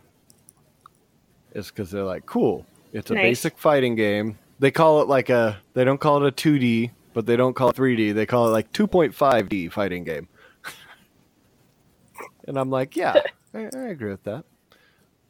Is 1.53 1.67
because 1.69 1.91
they're 1.91 2.03
like, 2.03 2.25
cool. 2.25 2.65
It's 2.93 3.11
a 3.11 3.15
Nice. 3.15 3.23
basic 3.23 3.57
fighting 3.57 3.95
game. 3.95 4.37
They 4.59 4.71
call 4.71 5.01
it 5.01 5.07
like 5.07 5.29
a. 5.29 5.57
They 5.73 5.83
don't 5.83 5.99
call 5.99 6.23
it 6.23 6.27
a 6.27 6.31
2D, 6.35 6.91
but 7.13 7.25
they 7.25 7.35
don't 7.35 7.53
call 7.55 7.69
it 7.69 7.75
3D. 7.75 8.13
They 8.13 8.25
call 8.25 8.47
it 8.47 8.51
like 8.51 8.71
2.5D 8.73 9.71
fighting 9.71 10.03
game. 10.03 10.27
and 12.47 12.57
I'm 12.57 12.69
like, 12.69 12.95
yeah, 12.95 13.21
I, 13.53 13.69
I 13.73 13.79
agree 13.89 14.11
with 14.11 14.23
that. 14.23 14.43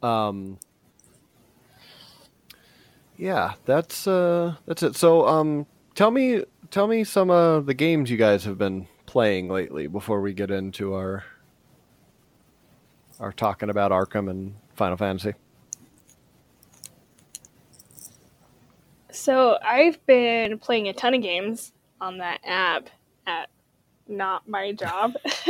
Um, 0.06 0.58
yeah, 3.16 3.54
that's 3.66 4.06
uh, 4.06 4.56
that's 4.66 4.82
it. 4.82 4.96
So, 4.96 5.26
um, 5.26 5.66
tell 5.94 6.10
me, 6.10 6.44
tell 6.70 6.86
me 6.86 7.04
some 7.04 7.30
of 7.30 7.66
the 7.66 7.74
games 7.74 8.10
you 8.10 8.16
guys 8.16 8.44
have 8.44 8.58
been 8.58 8.88
playing 9.06 9.48
lately 9.48 9.86
before 9.86 10.20
we 10.20 10.32
get 10.32 10.50
into 10.50 10.94
our 10.94 11.24
our 13.18 13.32
talking 13.32 13.68
about 13.68 13.90
Arkham 13.92 14.30
and 14.30 14.54
Final 14.74 14.96
Fantasy. 14.96 15.34
So 19.12 19.58
I've 19.62 20.04
been 20.06 20.58
playing 20.58 20.88
a 20.88 20.92
ton 20.92 21.14
of 21.14 21.22
games 21.22 21.72
on 22.00 22.18
that 22.18 22.40
app 22.44 22.88
at 23.26 23.48
not 24.08 24.48
my 24.48 24.72
job. 24.72 25.14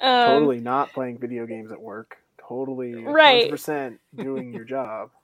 um, 0.00 0.24
totally 0.24 0.60
not 0.60 0.92
playing 0.92 1.18
video 1.18 1.46
games 1.46 1.72
at 1.72 1.80
work. 1.80 2.16
Totally 2.48 2.94
Right. 2.94 3.50
100% 3.50 3.98
doing 4.16 4.52
your 4.52 4.64
job. 4.64 5.10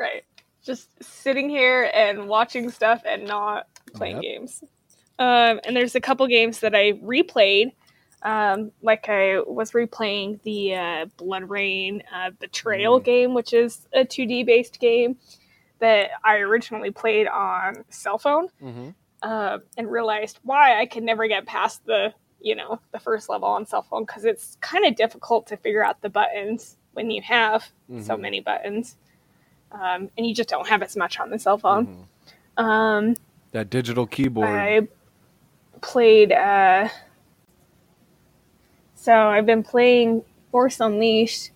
Right. 0.00 0.22
Just 0.62 0.90
sitting 1.02 1.48
here 1.48 1.90
and 1.92 2.28
watching 2.28 2.70
stuff 2.70 3.02
and 3.04 3.26
not 3.26 3.66
playing 3.94 4.22
Yep. 4.22 4.22
games. 4.22 4.62
Um, 5.18 5.58
and 5.64 5.74
there's 5.74 5.96
a 5.96 6.00
couple 6.00 6.24
games 6.28 6.60
that 6.60 6.72
I 6.72 6.92
replayed. 6.92 7.72
Um, 8.22 8.72
like 8.82 9.08
I 9.08 9.40
was 9.40 9.72
replaying 9.72 10.42
the 10.42 10.74
uh, 10.74 11.06
BloodRayne 11.18 12.02
uh, 12.12 12.30
Betrayal 12.40 13.00
Mm. 13.00 13.04
game, 13.04 13.34
which 13.34 13.52
is 13.52 13.86
a 13.92 14.04
2D 14.04 14.44
based 14.44 14.80
game 14.80 15.16
that 15.78 16.10
I 16.24 16.38
originally 16.38 16.90
played 16.90 17.28
on 17.28 17.84
cell 17.90 18.18
phone. 18.18 18.48
Mm-hmm. 18.62 18.88
uh, 19.22 19.58
and 19.76 19.90
realized 19.90 20.38
why 20.44 20.78
I 20.80 20.86
could 20.86 21.02
never 21.02 21.26
get 21.26 21.44
past 21.46 21.84
the 21.86 22.14
you 22.40 22.54
know 22.54 22.78
the 22.92 23.00
first 23.00 23.28
level 23.28 23.48
on 23.48 23.66
cell 23.66 23.82
phone 23.82 24.04
because 24.04 24.24
it's 24.24 24.56
kind 24.60 24.84
of 24.86 24.94
difficult 24.94 25.48
to 25.48 25.56
figure 25.56 25.84
out 25.84 26.00
the 26.02 26.08
buttons 26.08 26.76
when 26.92 27.10
you 27.10 27.20
have 27.22 27.68
so 28.00 28.14
Mhm. 28.16 28.20
many 28.20 28.40
buttons, 28.40 28.96
um, 29.72 30.08
and 30.16 30.24
you 30.26 30.34
just 30.34 30.48
don't 30.48 30.68
have 30.68 30.82
as 30.82 30.96
much 30.96 31.18
on 31.18 31.30
the 31.30 31.38
cell 31.38 31.58
phone. 31.58 32.06
Mhm. 32.56 32.62
Um, 32.64 33.14
That 33.52 33.70
digital 33.70 34.06
keyboard. 34.06 34.48
I 34.48 34.86
played. 35.80 36.30
Uh, 36.32 36.88
so 39.00 39.12
I've 39.14 39.46
been 39.46 39.62
playing 39.62 40.24
Force 40.50 40.80
Unleashed, 40.80 41.52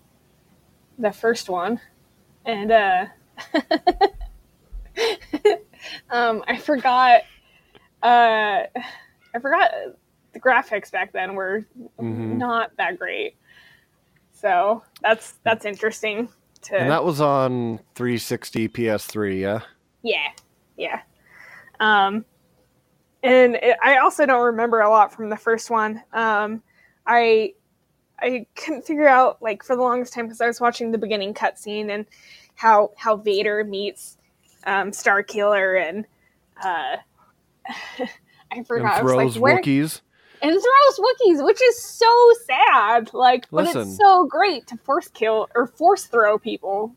the 0.98 1.11
first 1.12 1.48
one, 1.48 1.81
and 2.44 2.70
uh, 2.70 3.07
um, 6.11 6.44
I 6.46 6.57
forgot. 6.59 7.22
Uh, 8.02 8.64
I 9.35 9.38
forgot 9.40 9.70
the 10.33 10.40
graphics 10.40 10.90
back 10.90 11.12
then 11.12 11.35
were 11.35 11.64
Mhm. 11.98 12.37
not 12.37 12.70
that 12.76 12.98
great. 12.98 13.37
So 14.33 14.83
that's 15.00 15.35
that's 15.44 15.64
interesting 15.64 16.28
to 16.62 16.76
and 16.76 16.90
that 16.90 17.05
was 17.05 17.20
on 17.20 17.78
360 17.94 18.68
PS3, 18.68 19.40
yeah. 19.40 19.61
yeah, 20.02 20.28
yeah. 20.76 21.00
Um, 21.81 22.24
and 23.22 23.55
it, 23.57 23.76
I 23.83 23.98
also 23.98 24.26
don't 24.26 24.44
remember 24.46 24.81
a 24.81 24.90
lot 24.90 25.12
from 25.12 25.28
the 25.31 25.37
first 25.37 25.70
one. 25.70 26.02
Um, 26.12 26.62
I 27.06 27.54
I 28.20 28.46
couldn't 28.54 28.86
figure 28.86 29.08
out 29.08 29.42
like 29.42 29.62
for 29.62 29.74
the 29.76 29.82
longest 29.82 30.12
time 30.12 30.26
because 30.26 30.40
I 30.40 30.46
was 30.46 30.60
watching 30.60 30.92
the 30.92 30.98
beginning 30.98 31.34
cutscene 31.34 31.90
and 31.90 32.06
how 32.54 32.92
how 32.96 33.16
Vader 33.16 33.64
meets 33.64 34.16
um, 34.64 34.90
Starkiller 34.92 35.80
and 35.88 36.06
uh, 36.62 36.96
I 38.52 38.62
forgot. 38.64 38.70
and 38.70 38.86
I 38.86 39.02
was 39.02 39.12
throws 39.12 39.36
like, 39.36 39.42
where 39.42 39.60
Wookiees. 39.62 40.00
and 40.40 40.52
throws 40.52 40.98
Wookiees, 40.98 41.44
which 41.44 41.60
is 41.62 41.82
so 41.82 42.30
sad. 42.46 43.12
Like, 43.12 43.50
but 43.50 43.64
Listen. 43.64 43.88
it's 43.88 43.96
so 43.96 44.26
great 44.26 44.66
to 44.68 44.76
force 44.78 45.08
kill 45.08 45.48
or 45.54 45.66
force 45.66 46.04
throw 46.04 46.38
people. 46.38 46.94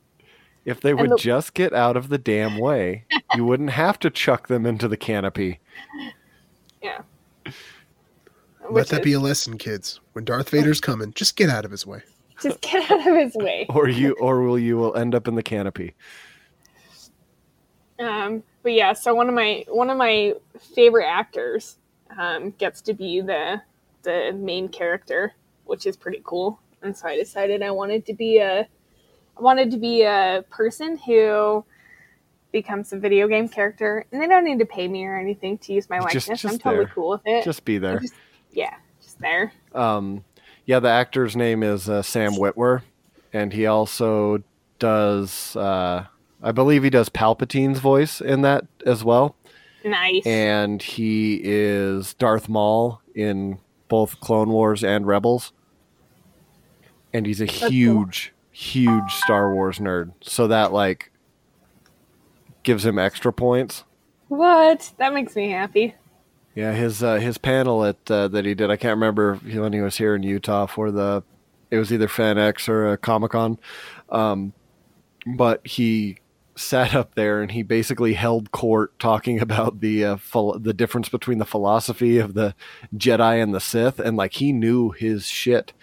If 0.66 0.82
they 0.82 0.94
would 0.94 1.12
the- 1.12 1.18
just 1.18 1.54
get 1.54 1.74
out 1.74 1.96
of 1.98 2.10
the 2.10 2.18
damn 2.18 2.58
way, 2.58 3.06
you 3.36 3.46
wouldn't 3.46 3.70
have 3.72 4.00
to 4.00 4.10
chuck 4.10 4.48
them 4.48 4.66
into 4.66 4.88
the 4.88 4.98
canopy. 4.98 5.60
Let 8.66 8.74
which 8.74 8.90
that 8.90 9.00
is- 9.02 9.06
be 9.06 9.14
a 9.14 9.20
lesson, 9.20 9.58
kids. 9.58 10.00
When 10.14 10.26
Darth 10.26 10.50
Vader's 10.50 10.82
coming, 10.82 11.14
just 11.14 11.36
get 11.36 11.50
out 11.50 11.66
of 11.66 11.72
his 11.72 11.86
way. 11.86 12.02
just 12.42 12.60
get 12.62 12.90
out 12.92 13.00
of 13.08 13.16
his 13.16 13.36
way. 13.36 13.66
Or 13.74 13.88
you 13.88 14.14
or 14.20 14.42
will 14.42 14.60
you 14.60 14.78
will 14.78 14.96
end 14.96 15.14
up 15.16 15.28
in 15.28 15.36
the 15.36 15.44
canopy. 15.44 15.94
Um, 18.00 18.44
but 18.64 18.74
yeah, 18.74 18.94
so 18.94 19.16
one 19.16 19.30
of 19.30 19.36
my 19.36 19.64
one 19.70 19.90
of 19.90 19.98
my 19.98 20.34
favorite 20.76 21.06
actors 21.08 21.78
um, 22.18 22.52
gets 22.52 22.82
to 22.82 22.94
be 22.94 23.22
the 23.22 23.62
the 24.04 24.34
main 24.34 24.68
character, 24.68 25.34
which 25.66 25.86
is 25.86 25.96
pretty 25.96 26.22
cool. 26.24 26.60
And 26.82 26.96
so 26.96 27.08
I 27.08 27.16
decided 27.16 27.64
I 27.64 27.72
wanted 27.72 28.06
to 28.08 28.14
be 28.14 28.38
a 28.40 28.62
I 29.38 29.42
wanted 29.42 29.72
to 29.72 29.78
be 29.78 30.04
a 30.04 30.44
person 30.50 30.98
who 30.98 31.64
becomes 32.52 32.92
a 32.94 32.98
video 33.00 33.28
game 33.28 33.48
character, 33.50 34.06
and 34.12 34.22
they 34.22 34.28
don't 34.28 34.44
need 34.46 34.60
to 34.60 34.66
pay 34.66 34.88
me 34.88 35.06
or 35.06 35.18
anything 35.18 35.58
to 35.60 35.74
use 35.74 35.90
my 35.90 35.98
Just- 35.98 36.06
likeness. 36.28 36.42
just 36.42 36.54
I'm 36.54 36.60
totally 36.60 36.86
there. 36.86 36.94
cool 36.94 37.10
with 37.12 37.22
it. 37.26 37.44
Just 37.46 37.64
be 37.66 37.78
there. 37.78 38.00
just- 38.00 38.14
yeah, 38.56 38.76
just 39.02 39.20
there. 39.20 39.52
Um, 39.74 40.24
yeah, 40.66 40.80
the 40.80 40.90
actor's 40.90 41.36
name 41.36 41.62
is 41.62 41.88
uh, 41.90 42.02
Sam 42.02 42.34
Witwer, 42.34 42.82
and 43.32 43.54
he 43.54 43.66
also 43.68 44.42
does. 44.80 45.56
Uh, 45.56 46.06
I 46.42 46.52
believe 46.52 46.84
he 46.84 46.90
does 46.90 47.10
Palpatine's 47.10 47.80
voice 47.80 48.20
in 48.22 48.42
that 48.42 48.66
as 48.86 49.04
well, 49.04 49.36
Nice. 49.84 50.26
and 50.26 50.82
he 50.82 51.40
is 51.44 52.14
Darth 52.16 52.50
Maul 52.50 53.02
in 53.14 53.60
both 53.88 54.20
Clone 54.20 54.50
Wars 54.50 54.84
and 54.84 55.06
Rebels, 55.08 55.54
and 57.14 57.26
he's 57.26 57.42
a 57.42 57.48
cool. 57.48 57.70
huge, 57.70 58.34
huge 58.52 59.12
Star 59.14 59.54
Wars 59.54 59.80
nerd. 59.80 60.12
So 60.22 60.48
that 60.48 60.72
like 60.74 61.12
gives 62.64 62.86
him 62.86 62.98
extra 62.98 63.32
points. 63.32 63.84
what? 64.28 64.92
That 64.98 65.14
makes 65.14 65.36
me 65.36 65.52
happy. 65.52 65.94
Yeah, 66.56 66.72
his 66.72 67.04
uh, 67.04 67.16
his 67.16 67.38
panel 67.38 67.84
at 67.84 68.10
uh, 68.10 68.30
that 68.30 68.46
he 68.46 68.56
did. 68.56 68.72
I 68.72 68.78
can't 68.78 68.96
remember 68.96 69.36
when 69.36 69.74
he 69.74 69.82
was 69.82 69.98
here 69.98 70.16
in 70.16 70.24
Utah 70.24 70.66
for 70.66 70.90
the. 70.90 71.24
It 71.70 71.78
was 71.78 71.92
either 71.92 72.08
FanX 72.08 72.70
or 72.70 72.94
a 72.94 72.98
Comic 72.98 73.32
Con, 73.32 73.60
um, 74.10 74.54
but 75.26 75.66
he 75.68 76.20
sat 76.56 76.96
up 76.96 77.16
there 77.16 77.42
and 77.42 77.52
he 77.52 77.64
basically 77.64 78.14
held 78.14 78.52
court 78.52 78.98
talking 78.98 79.42
about 79.42 79.82
the 79.82 80.06
uh, 80.06 80.16
phil- 80.16 80.58
the 80.58 80.74
difference 80.74 81.10
between 81.10 81.38
the 81.40 81.46
philosophy 81.46 82.18
of 82.18 82.34
the 82.34 82.56
Jedi 82.96 83.42
and 83.44 83.54
the 83.54 83.60
Sith, 83.60 84.00
and 84.00 84.16
like 84.16 84.34
he 84.34 84.54
knew 84.54 84.92
his 84.92 85.28
shit. 85.28 85.74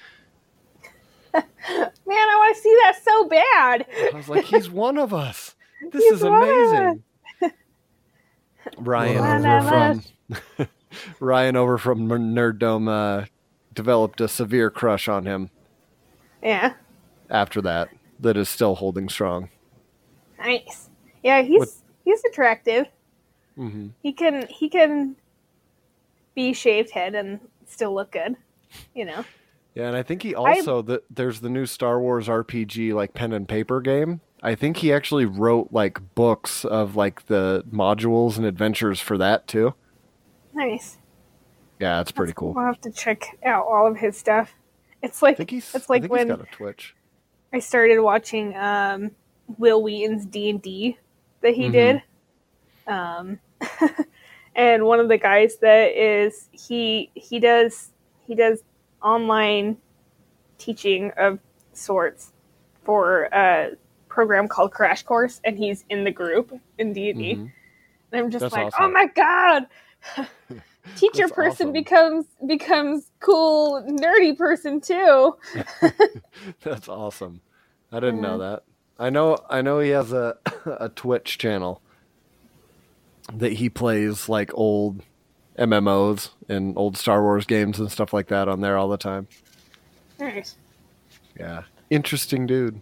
Man, 1.35 1.45
I 1.67 2.37
want 2.37 2.57
to 2.57 2.63
see 2.63 2.77
that 2.83 3.03
so 3.03 3.25
bad. 3.27 3.87
I 4.15 4.17
was 4.17 4.29
like, 4.29 4.45
he's 4.45 4.71
one 4.71 4.99
of 4.99 5.13
us. 5.13 5.55
This 5.91 6.05
He's 6.05 6.13
is 6.13 6.23
amazing. 6.23 7.03
Ryan 8.79 9.45
over 9.45 9.69
from 9.69 10.03
Ryan 11.21 11.57
over 11.57 11.79
from 11.79 12.09
Nerddom 12.09 12.89
uh, 12.89 13.27
developed 13.73 14.21
a 14.21 14.29
severe 14.29 14.71
crush 14.71 15.09
on 15.09 15.27
him 15.27 15.51
Yeah. 16.43 16.75
after 17.31 17.61
that. 17.63 17.89
That 18.21 18.37
is 18.37 18.49
still 18.49 18.77
holding 18.77 19.09
strong. 19.09 19.49
Nice. 20.39 20.89
Yeah, 21.23 21.43
he's 21.43 21.83
he's 22.05 22.23
attractive. 22.25 22.87
hmm 23.57 23.89
He 24.03 24.13
can 24.13 24.47
he 24.49 24.69
can 24.69 25.17
be 26.35 26.53
shaved 26.53 26.91
head 26.91 27.15
and 27.15 27.41
still 27.67 27.95
look 27.95 28.13
good. 28.13 28.37
You 28.95 29.05
know. 29.07 29.25
Yeah, 29.75 29.89
and 29.89 29.97
I 29.97 30.03
think 30.03 30.23
he 30.23 30.35
also 30.35 30.83
the, 30.83 31.03
there's 31.11 31.41
the 31.41 31.49
new 31.49 31.65
Star 31.67 31.99
Wars 32.01 32.29
RPG 32.29 32.93
like 32.95 33.15
pen 33.15 33.33
and 33.33 33.49
paper 33.49 33.81
game. 33.81 34.21
I 34.43 34.55
think 34.55 34.79
he 34.79 34.93
actually 34.93 35.25
wrote 35.25 35.69
like 35.73 36.15
books 36.15 36.65
of 36.65 36.95
like 36.95 37.27
the 37.27 37.65
modules 37.73 38.37
and 38.37 38.45
adventures 38.47 39.01
for 39.01 39.17
that 39.19 39.47
too. 39.49 39.75
Nice. 40.55 40.99
Yeah, 41.81 42.01
it's 42.01 42.13
pretty 42.13 42.33
cool. 42.35 42.53
We'll 42.55 42.65
have 42.67 42.81
to 42.83 42.91
check 42.91 43.39
out 43.45 43.67
all 43.67 43.87
of 43.87 43.97
his 43.97 44.17
stuff. 44.17 44.55
It's 45.03 45.21
like 45.23 45.41
it's 45.53 45.91
like 45.91 46.05
when 46.07 46.29
he's 46.29 46.37
got 46.37 46.41
a 46.47 46.51
Twitch. 46.53 46.95
I 47.53 47.59
started 47.59 48.01
watching 48.01 48.57
um, 48.57 49.11
Wil 49.59 49.83
Wheaton's 49.83 50.25
D 50.27 50.49
and 50.51 50.63
D 50.63 50.97
that 51.41 51.55
he 51.55 51.65
Mhm. 51.69 51.73
did, 51.73 52.03
um, 52.87 53.41
and 54.55 54.85
one 54.85 55.01
of 55.01 55.09
the 55.09 55.19
guys 55.19 55.57
that 55.57 55.93
is 56.01 56.49
he 56.53 57.11
he 57.15 57.41
does 57.41 57.91
he 58.27 58.35
does 58.37 58.63
online 59.03 59.77
teaching 60.59 61.11
of 61.17 61.41
sorts 61.73 62.33
for 62.85 63.25
a 63.33 63.71
program 64.09 64.47
called 64.47 64.71
Crash 64.73 65.03
Course, 65.03 65.41
and 65.43 65.59
he's 65.59 65.85
in 65.91 66.05
the 66.05 66.13
group 66.13 66.53
in 66.79 66.93
D 66.93 67.11
and 67.11 67.19
D. 67.19 67.35
Mhm. 67.35 67.53
And 68.13 68.21
I'm 68.21 68.31
just 68.31 68.43
That's 68.43 68.53
like, 68.55 68.67
awesome. 68.67 68.85
oh 68.85 68.91
my 68.91 69.07
god. 69.07 69.67
Teacher 70.97 71.23
That's 71.23 71.33
person 71.33 71.69
awesome. 71.69 71.73
becomes 71.73 72.27
becomes 72.47 73.11
cool 73.21 73.83
nerdy 73.89 74.37
person 74.37 74.81
too. 74.81 75.37
That's 76.63 76.89
awesome. 76.89 77.41
I 77.93 78.01
didn't 78.01 78.21
know 78.21 78.39
that. 78.39 78.65
I 78.99 79.11
know 79.11 79.39
I 79.49 79.63
know 79.63 79.79
he 79.79 79.91
has 79.91 80.13
a 80.13 80.37
a 80.81 80.89
Twitch 80.89 81.39
channel 81.39 81.81
that 83.33 83.53
he 83.55 83.69
plays 83.69 84.29
like 84.29 84.51
old 84.55 85.03
MMOs 85.59 86.31
and 86.49 86.77
old 86.77 86.97
Star 86.97 87.23
Wars 87.23 87.47
games 87.47 87.79
and 87.79 87.91
stuff 87.91 88.13
like 88.13 88.29
that 88.29 88.49
on 88.49 88.61
there 88.61 88.77
all 88.77 88.89
the 88.89 88.97
time. 88.97 89.29
Nice. 90.19 90.57
Yeah. 91.39 91.63
Interesting 91.91 92.47
dude. 92.47 92.81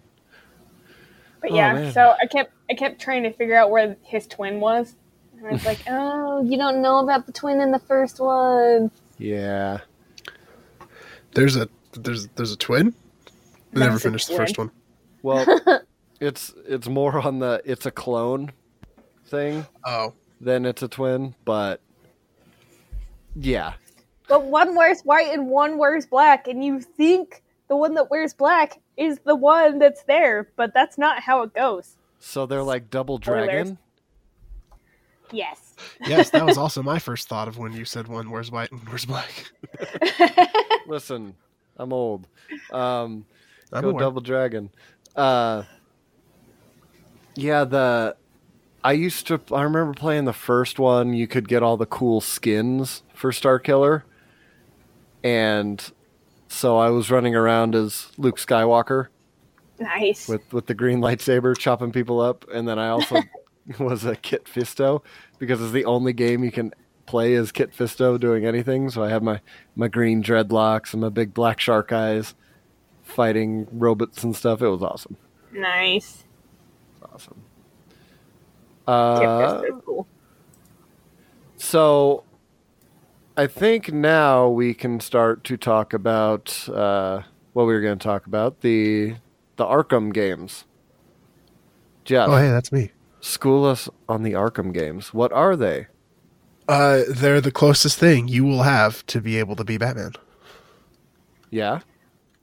But 1.43 1.53
Oh, 1.53 1.57
yeah, 1.57 1.73
man. 1.75 1.93
so 1.93 2.15
I 2.21 2.27
kept 2.27 2.53
I 2.71 2.75
kept 2.75 3.01
trying 3.01 3.23
to 3.25 3.33
figure 3.33 3.57
out 3.57 3.71
where 3.71 3.97
his 4.03 4.27
twin 4.27 4.61
was. 4.61 4.95
And 5.41 5.49
I 5.49 5.53
was 5.53 5.65
like, 5.65 5.79
oh, 5.89 6.43
you 6.43 6.59
don't 6.59 6.83
know 6.83 6.99
about 6.99 7.25
the 7.25 7.33
twin 7.33 7.61
in 7.63 7.71
the 7.71 7.79
first 7.79 8.21
one. 8.21 8.91
Yeah. 9.17 9.79
There's 11.33 11.57
a 11.57 11.67
there's 11.93 12.29
there's 12.37 12.53
a 12.53 12.57
twin. 12.59 12.95
I 13.75 13.79
never 13.79 13.93
That's 13.93 14.05
a 14.05 14.09
finished 14.09 14.29
the 14.29 14.37
first 14.37 14.59
one. 14.59 14.71
Well, 15.23 15.47
it's 16.21 16.53
it's 16.67 16.89
more 16.89 17.19
on 17.19 17.39
the 17.39 17.63
it's 17.65 17.87
a 17.87 17.91
clone 17.91 18.53
thing 19.27 19.65
Oh, 19.85 20.13
than 20.43 20.67
it's 20.67 20.83
a 20.83 20.89
twin, 20.89 21.35
but 21.47 21.81
yeah. 23.35 23.75
But 24.29 24.45
one 24.45 24.75
wears 24.77 25.01
white 25.03 25.33
and 25.33 25.49
one 25.49 25.79
wears 25.79 26.05
black, 26.05 26.49
and 26.49 26.63
you 26.65 26.81
think 26.81 27.43
the 27.69 27.77
one 27.77 27.95
that 27.95 28.11
wears 28.11 28.35
black 28.35 28.81
is 28.97 29.21
the 29.25 29.35
one 29.37 29.79
that's 29.79 30.03
there, 30.03 30.51
but 30.57 30.75
that's 30.75 30.99
not 30.99 31.21
how 31.23 31.43
it 31.43 31.55
goes. 31.55 31.97
So 32.19 32.45
they're 32.45 32.63
like 32.63 32.91
double 32.91 33.19
Spoilers. 33.21 33.47
dragon. 33.47 33.79
Yes. 35.33 35.75
yes, 36.07 36.31
that 36.31 36.45
was 36.45 36.59
also 36.59 36.83
my 36.83 36.99
first 36.99 37.29
thought 37.29 37.49
of 37.49 37.59
when 37.59 37.73
you 37.73 37.85
said 37.85 38.09
one 38.09 38.31
wears 38.31 38.51
white 38.51 38.71
and 38.71 38.81
one 38.81 38.89
wears 38.91 39.05
black. 39.05 39.51
Listen, 40.87 41.35
I'm 41.77 41.93
old. 41.93 42.27
Um 42.73 43.25
I'm 43.73 43.83
go 43.83 43.91
aware. 43.91 44.01
double 44.01 44.21
dragon. 44.21 44.71
Uh 45.17 45.65
Yeah, 47.37 47.65
the 47.65 48.17
I 48.83 48.93
used 48.93 49.27
to 49.29 49.41
I 49.53 49.63
remember 49.63 49.95
playing 49.95 50.25
the 50.25 50.33
first 50.33 50.79
one, 50.79 51.13
you 51.15 51.27
could 51.27 51.49
get 51.49 51.63
all 51.63 51.77
the 51.77 51.87
cool 51.87 52.21
skins 52.21 53.03
for 53.15 53.31
Starkiller. 53.31 54.03
And 55.23 55.93
so 56.49 56.79
I 56.79 56.89
was 56.91 57.11
running 57.11 57.35
around 57.35 57.75
as 57.75 58.11
Luke 58.17 58.39
Skywalker. 58.39 59.09
nice. 59.79 60.29
with 60.29 60.53
with 60.53 60.67
the 60.67 60.75
green 60.75 61.01
lightsaber 61.01 61.57
chopping 61.57 61.93
people 61.93 62.21
up 62.21 62.45
and 62.53 62.67
then 62.69 62.79
i 62.79 62.89
also 62.89 63.17
was 63.79 64.05
a 64.05 64.17
kit 64.17 64.45
fisto 64.45 65.03
because 65.39 65.61
it's 65.61 65.73
the 65.73 65.85
only 65.85 66.13
game 66.13 66.45
you 66.45 66.51
can 66.51 66.73
play 67.07 67.35
as 67.35 67.51
kit 67.51 67.73
fisto 67.77 68.19
doing 68.19 68.47
anything 68.47 68.89
so 68.89 69.03
i 69.03 69.09
have 69.09 69.23
my 69.23 69.41
my 69.75 69.89
green 69.89 70.23
dreadlocks 70.23 70.93
and 70.93 71.03
my 71.03 71.09
big 71.09 71.35
black 71.35 71.59
shark 71.59 71.93
eyes 71.93 72.35
fighting 73.03 73.67
robots 73.73 74.23
and 74.23 74.37
stuff 74.37 74.63
it 74.63 74.69
was 74.69 74.83
awesome 74.83 75.17
nice. 75.53 76.25
awesome 77.13 77.43
Kit 78.87 78.95
uh, 78.95 79.63
Fisto, 79.63 79.85
cool. 79.85 80.07
so 81.57 82.23
i 83.37 83.47
think 83.47 83.93
now 83.93 84.49
we 84.49 84.73
can 84.73 85.01
start 85.01 85.43
to 85.45 85.57
talk 85.57 85.93
about 85.93 86.69
uh, 86.69 87.23
what 87.53 87.65
we 87.65 87.73
were 87.73 87.81
going 87.81 87.99
to 87.99 88.03
talk 88.05 88.27
about 88.27 88.61
the 88.61 89.17
the 89.57 89.65
arkham 89.65 90.13
games 90.13 90.65
jeff 92.05 92.29
Oh, 92.29 92.37
hey, 92.37 92.49
that's 92.49 92.71
me. 92.71 92.93
School 93.21 93.65
us 93.65 93.89
on 94.09 94.23
the 94.23 94.33
Arkham 94.33 94.73
games. 94.73 95.13
What 95.13 95.33
are 95.33 95.57
they? 95.57 95.87
Uh, 96.69 97.03
they're 97.09 97.41
the 97.41 97.51
closest 97.51 97.99
thing 97.99 98.29
you 98.29 98.45
will 98.45 98.63
have 98.63 99.05
to 99.07 99.21
be 99.21 99.39
able 99.39 99.57
to 99.57 99.65
be 99.65 99.77
Batman. 99.77 100.13
Yeah. 101.51 101.81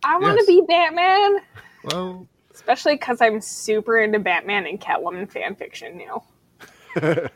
I 0.03 0.17
want 0.19 0.37
to 0.39 0.45
yes. 0.45 0.47
be 0.47 0.61
Batman, 0.67 1.37
Well, 1.85 2.27
especially 2.53 2.95
because 2.95 3.21
I'm 3.21 3.41
super 3.41 3.97
into 3.99 4.19
Batman 4.19 4.67
and 4.67 4.79
Catwoman 4.79 5.29
fan 5.29 5.55
fiction 5.55 5.97
now. 5.97 6.23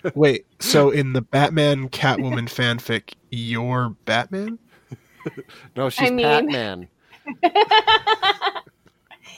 wait. 0.15 0.45
So 0.59 0.91
in 0.91 1.13
the 1.13 1.21
Batman 1.21 1.89
Catwoman 1.89 2.47
fanfic, 2.49 3.13
you're 3.29 3.95
Batman? 4.05 4.59
No, 5.75 5.89
she's 5.89 6.11
mean- 6.11 6.23
Batman. 6.23 6.87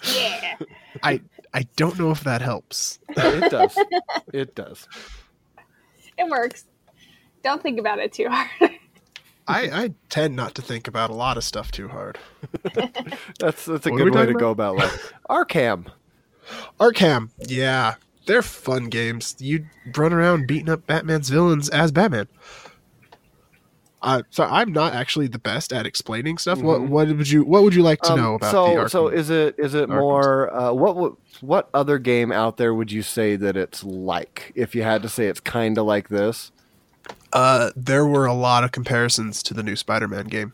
Yeah. 0.05 0.57
I 1.01 1.21
I 1.53 1.67
don't 1.75 1.99
know 1.99 2.11
if 2.11 2.23
that 2.23 2.41
helps. 2.41 2.99
It 3.09 3.51
does. 3.51 3.77
It 4.33 4.55
does. 4.55 4.87
it 6.17 6.27
works. 6.29 6.65
Don't 7.43 7.61
think 7.61 7.79
about 7.79 7.99
it 7.99 8.13
too 8.13 8.27
hard. 8.29 8.71
I, 9.47 9.83
I 9.83 9.93
tend 10.09 10.35
not 10.35 10.55
to 10.55 10.61
think 10.61 10.87
about 10.87 11.09
a 11.09 11.13
lot 11.13 11.37
of 11.37 11.43
stuff 11.43 11.71
too 11.71 11.89
hard. 11.89 12.17
That's 13.39 13.65
that's 13.65 13.85
a 13.85 13.89
What 13.91 13.97
good 13.97 14.05
way 14.05 14.21
to 14.21 14.25
talking 14.27 14.37
go 14.37 14.51
about 14.51 14.77
life. 14.77 15.13
Arkham. 15.29 15.87
Arkham, 16.79 17.29
yeah, 17.47 17.95
they're 18.25 18.41
fun 18.41 18.85
games. 18.85 19.35
You 19.39 19.65
run 19.95 20.13
around 20.13 20.47
beating 20.47 20.69
up 20.69 20.85
Batman's 20.87 21.29
villains 21.29 21.69
as 21.69 21.91
Batman. 21.91 22.27
Uh, 24.03 24.21
so 24.29 24.43
I'm 24.43 24.73
not 24.73 24.93
actually 24.93 25.27
the 25.27 25.39
best 25.39 25.71
at 25.71 25.85
explaining 25.85 26.37
stuff. 26.37 26.61
What 26.61 26.81
Mhm. 26.81 26.89
what 26.89 27.07
would 27.07 27.29
you 27.29 27.43
what 27.45 27.63
would 27.63 27.73
you 27.73 27.83
like 27.83 28.01
to 28.01 28.11
Um, 28.11 28.19
know 28.19 28.35
about 28.35 28.51
so 28.51 28.65
the 28.65 28.81
Arkham? 28.81 28.89
so 28.89 29.07
is 29.07 29.29
it 29.29 29.55
is 29.57 29.73
it 29.73 29.87
Arkham 29.89 29.99
more 30.01 30.53
uh, 30.53 30.73
what 30.73 31.13
what 31.41 31.69
other 31.73 31.97
game 31.99 32.29
out 32.31 32.57
there 32.57 32.73
would 32.73 32.91
you 32.91 33.01
say 33.01 33.37
that 33.37 33.55
it's 33.55 33.81
like 33.83 34.51
if 34.55 34.75
you 34.75 34.83
had 34.83 35.01
to 35.03 35.09
say 35.09 35.27
it's 35.27 35.39
kind 35.39 35.77
of 35.77 35.85
like 35.85 36.09
this? 36.09 36.51
Uh, 37.31 37.71
there 37.77 38.05
were 38.05 38.25
a 38.25 38.33
lot 38.33 38.63
of 38.65 38.71
comparisons 38.73 39.41
to 39.43 39.53
the 39.53 39.63
new 39.63 39.75
Spider-Man 39.77 40.25
game, 40.25 40.51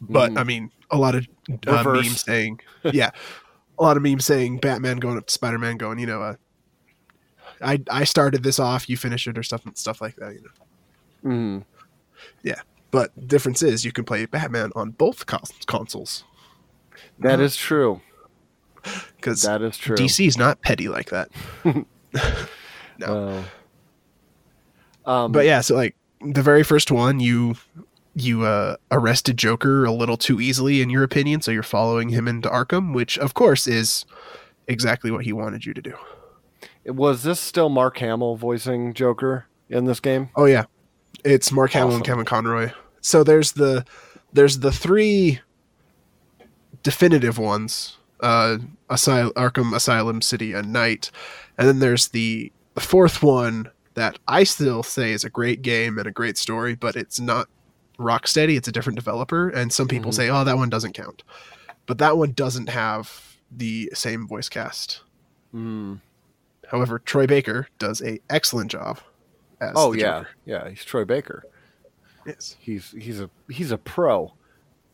but 0.00 0.32
Mhm. 0.32 0.38
I 0.38 0.44
mean, 0.44 0.70
a 0.90 0.98
lot 0.98 1.14
of 1.14 1.26
uh, 1.68 1.82
memes 1.84 2.22
saying, 2.22 2.58
yeah, 2.92 3.10
a 3.78 3.82
lot 3.84 3.96
of 3.96 4.02
memes 4.02 4.26
saying 4.26 4.58
Batman 4.58 4.98
going 4.98 5.16
up 5.16 5.26
to 5.26 5.32
Spider-Man, 5.32 5.76
going, 5.78 5.98
you 6.00 6.06
know, 6.06 6.22
uh, 6.22 6.34
I 7.62 7.80
I 7.88 8.02
started 8.04 8.42
this 8.42 8.58
off, 8.58 8.88
you 8.88 8.96
finish 8.96 9.26
it, 9.28 9.38
or 9.38 9.42
stuff 9.44 9.62
stuff 9.74 10.00
like 10.00 10.16
that, 10.16 10.34
you 10.34 10.42
know. 10.42 11.30
Mhm. 11.30 11.64
But 12.90 13.28
difference 13.28 13.62
is 13.62 13.84
you 13.84 13.92
can 13.92 14.04
play 14.04 14.26
Batman 14.26 14.72
on 14.74 14.90
both 14.90 15.26
cons- 15.26 15.52
consoles 15.66 16.24
That 17.18 17.40
is 17.40 17.56
true. 17.56 18.00
because 19.16 19.42
That 19.42 19.62
is 19.62 19.76
true. 19.78 19.96
DC 19.96 20.26
is 20.26 20.36
not 20.36 20.60
petty 20.62 20.88
like 20.88 21.10
that. 21.10 21.28
no, 21.64 21.84
Oh. 23.06 23.44
Um, 25.06 25.32
but 25.32 25.46
yeah, 25.46 25.60
so 25.60 25.74
like 25.74 25.96
the 26.20 26.42
very 26.42 26.62
first 26.62 26.90
one, 26.90 27.20
you 27.20 27.56
you 28.14 28.44
uh, 28.44 28.76
arrested 28.90 29.36
Joker 29.38 29.84
a 29.84 29.92
little 29.92 30.16
too 30.16 30.40
easily, 30.40 30.82
in 30.82 30.90
your 30.90 31.02
opinion, 31.04 31.40
so 31.40 31.50
you're 31.50 31.62
following 31.62 32.08
him 32.10 32.28
into 32.28 32.48
Arkham, 32.48 32.92
which 32.92 33.16
of 33.18 33.34
course 33.34 33.66
is 33.66 34.04
exactly 34.68 35.10
what 35.10 35.24
he 35.24 35.32
wanted 35.32 35.64
you 35.64 35.72
to 35.74 35.80
do. 35.82 35.94
was 36.86 37.22
this 37.22 37.40
still 37.40 37.68
Mark 37.68 37.98
Hamill 37.98 38.36
voicing 38.36 38.92
Joker 38.94 39.46
in 39.68 39.84
this 39.86 40.00
game? 40.00 40.28
Oh 40.36 40.44
yeah, 40.44 40.64
it's 41.24 41.52
Mark 41.52 41.72
Hamill 41.72 41.88
Awesome. 41.88 41.96
and 41.96 42.04
Kevin 42.06 42.24
Conroy. 42.24 42.70
So 43.00 43.22
there's 43.24 43.52
the 43.52 43.84
there's 44.32 44.60
the 44.60 44.72
three 44.72 45.40
definitive 46.82 47.38
ones: 47.38 47.96
uh, 48.20 48.58
Asyl- 48.88 49.32
Arkham 49.34 49.74
Asylum, 49.74 50.22
City, 50.22 50.52
and 50.52 50.72
Night, 50.72 51.10
and 51.58 51.66
then 51.68 51.78
there's 51.78 52.08
the 52.08 52.52
the 52.74 52.80
fourth 52.80 53.22
one 53.22 53.70
that 53.94 54.18
I 54.28 54.44
still 54.44 54.82
say 54.82 55.12
is 55.12 55.24
a 55.24 55.30
great 55.30 55.62
game 55.62 55.98
and 55.98 56.06
a 56.06 56.10
great 56.12 56.38
story, 56.38 56.74
but 56.74 56.96
it's 56.96 57.18
not 57.20 57.48
Rocksteady. 57.98 58.56
It's 58.56 58.68
a 58.68 58.72
different 58.72 58.96
developer, 58.96 59.48
and 59.48 59.72
some 59.72 59.88
people 59.88 60.10
Mhm. 60.10 60.14
say, 60.14 60.30
"Oh, 60.30 60.44
that 60.44 60.56
one 60.56 60.70
doesn't 60.70 60.92
count," 60.94 61.22
but 61.86 61.98
that 61.98 62.16
one 62.16 62.32
doesn't 62.32 62.68
have 62.68 63.36
the 63.50 63.90
same 63.94 64.26
voice 64.28 64.48
cast. 64.48 65.00
Hmm. 65.50 65.96
However, 66.68 67.00
Troy 67.00 67.26
Baker 67.26 67.66
does 67.80 68.00
a 68.00 68.20
excellent 68.30 68.70
job. 68.70 69.00
As 69.60 69.72
Oh 69.76 69.92
the 69.92 69.98
yeah, 70.00 70.18
Joker. 70.20 70.28
yeah. 70.46 70.68
He's 70.70 70.84
Troy 70.84 71.04
Baker. 71.04 71.44
Yes. 72.26 72.56
He's 72.60 72.90
he's 72.92 73.20
a 73.20 73.30
he's 73.48 73.70
a 73.72 73.78
pro. 73.78 74.32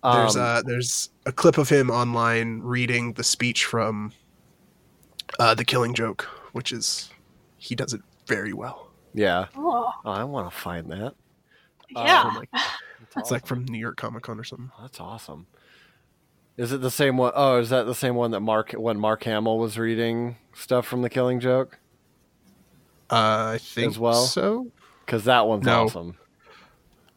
There's 0.02 0.36
Um, 0.36 0.42
uh 0.42 0.62
there's 0.62 1.10
a 1.26 1.32
clip 1.32 1.58
of 1.58 1.68
him 1.68 1.90
online 1.90 2.60
reading 2.60 3.12
the 3.14 3.24
speech 3.24 3.64
from 3.64 4.12
uh, 5.40 5.54
the 5.54 5.64
Killing 5.64 5.92
Joke, 5.94 6.22
which 6.52 6.70
is 6.72 7.10
he 7.56 7.74
does 7.74 7.92
it 7.92 8.00
very 8.26 8.52
well. 8.52 8.90
yeah. 9.14 9.46
Oh, 9.56 9.90
Oh, 10.04 10.10
I 10.10 10.22
want 10.24 10.48
to 10.50 10.56
find 10.56 10.90
that. 10.92 11.14
yeah. 11.90 12.22
From, 12.24 12.34
like, 12.36 12.48
That's 12.52 12.66
it's 13.16 13.30
like 13.32 13.46
from 13.46 13.64
New 13.64 13.78
York 13.78 13.96
Comic 13.96 14.22
Con 14.22 14.38
or 14.38 14.44
something. 14.44 14.70
That's 14.80 15.00
awesome. 15.00 15.46
Is 16.56 16.72
it 16.72 16.80
the 16.80 16.90
same 16.90 17.16
one? 17.16 17.32
Oh, 17.34 17.58
is 17.58 17.68
that 17.70 17.84
the 17.86 17.94
same 17.94 18.14
one 18.14 18.30
that 18.30 18.40
Mark 18.40 18.72
when 18.72 18.98
Mark 18.98 19.24
Hamill 19.24 19.58
was 19.58 19.76
reading 19.78 20.36
stuff 20.54 20.86
from 20.86 21.02
The 21.02 21.10
Killing 21.10 21.40
Joke? 21.40 21.78
Uh, 23.10 23.52
I 23.54 23.58
think 23.60 23.92
As 23.92 23.98
well? 23.98 24.24
so. 24.24 24.68
Because 25.04 25.24
that 25.24 25.46
one's 25.46 25.64
No. 25.64 25.84
awesome. 25.84 26.16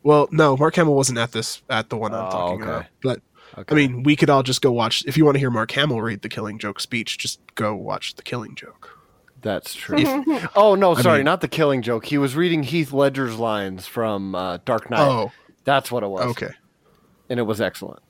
Well, 0.04 0.28
no, 0.32 0.56
Mark 0.56 0.76
Hamill 0.76 0.96
wasn't 0.96 1.18
at 1.18 1.32
this 1.32 1.62
at 1.70 1.90
the 1.90 1.98
one 1.98 2.14
I'm 2.14 2.28
Oh, 2.28 2.30
talking 2.30 2.62
okay. 2.64 2.72
about. 2.72 2.86
But 3.02 3.22
Okay. 3.58 3.74
I 3.74 3.76
mean, 3.76 4.04
we 4.04 4.16
could 4.16 4.30
all 4.30 4.44
just 4.44 4.62
go 4.62 4.72
watch. 4.72 5.04
If 5.08 5.18
you 5.18 5.26
want 5.26 5.36
to 5.36 5.40
hear 5.40 5.50
Mark 5.50 5.72
Hamill 5.72 6.02
read 6.02 6.22
the 6.22 6.30
Killing 6.30 6.60
Joke 6.60 6.80
speech, 6.80 7.18
just 7.18 7.40
go 7.56 7.76
watch 7.76 8.14
the 8.16 8.22
Killing 8.22 8.54
Joke. 8.56 8.96
that's 9.42 9.74
true. 9.74 9.98
oh 10.56 10.76
no, 10.76 10.94
I 10.94 11.02
sorry, 11.02 11.20
mean- 11.20 11.26
not 11.26 11.42
The 11.42 11.48
Killing 11.48 11.82
Joke. 11.82 12.06
He 12.06 12.18
was 12.20 12.36
reading 12.36 12.62
Heath 12.64 12.92
Ledger's 12.94 13.38
lines 13.38 13.88
from 13.88 14.36
uh, 14.36 14.58
Dark 14.66 14.90
Knight. 14.92 15.00
Oh, 15.00 15.32
That's 15.64 15.92
what 15.92 16.04
it 16.04 16.08
was. 16.10 16.26
okay. 16.32 16.52
and 17.30 17.40
it 17.40 17.44
was 17.44 17.60
excellent. 17.60 18.02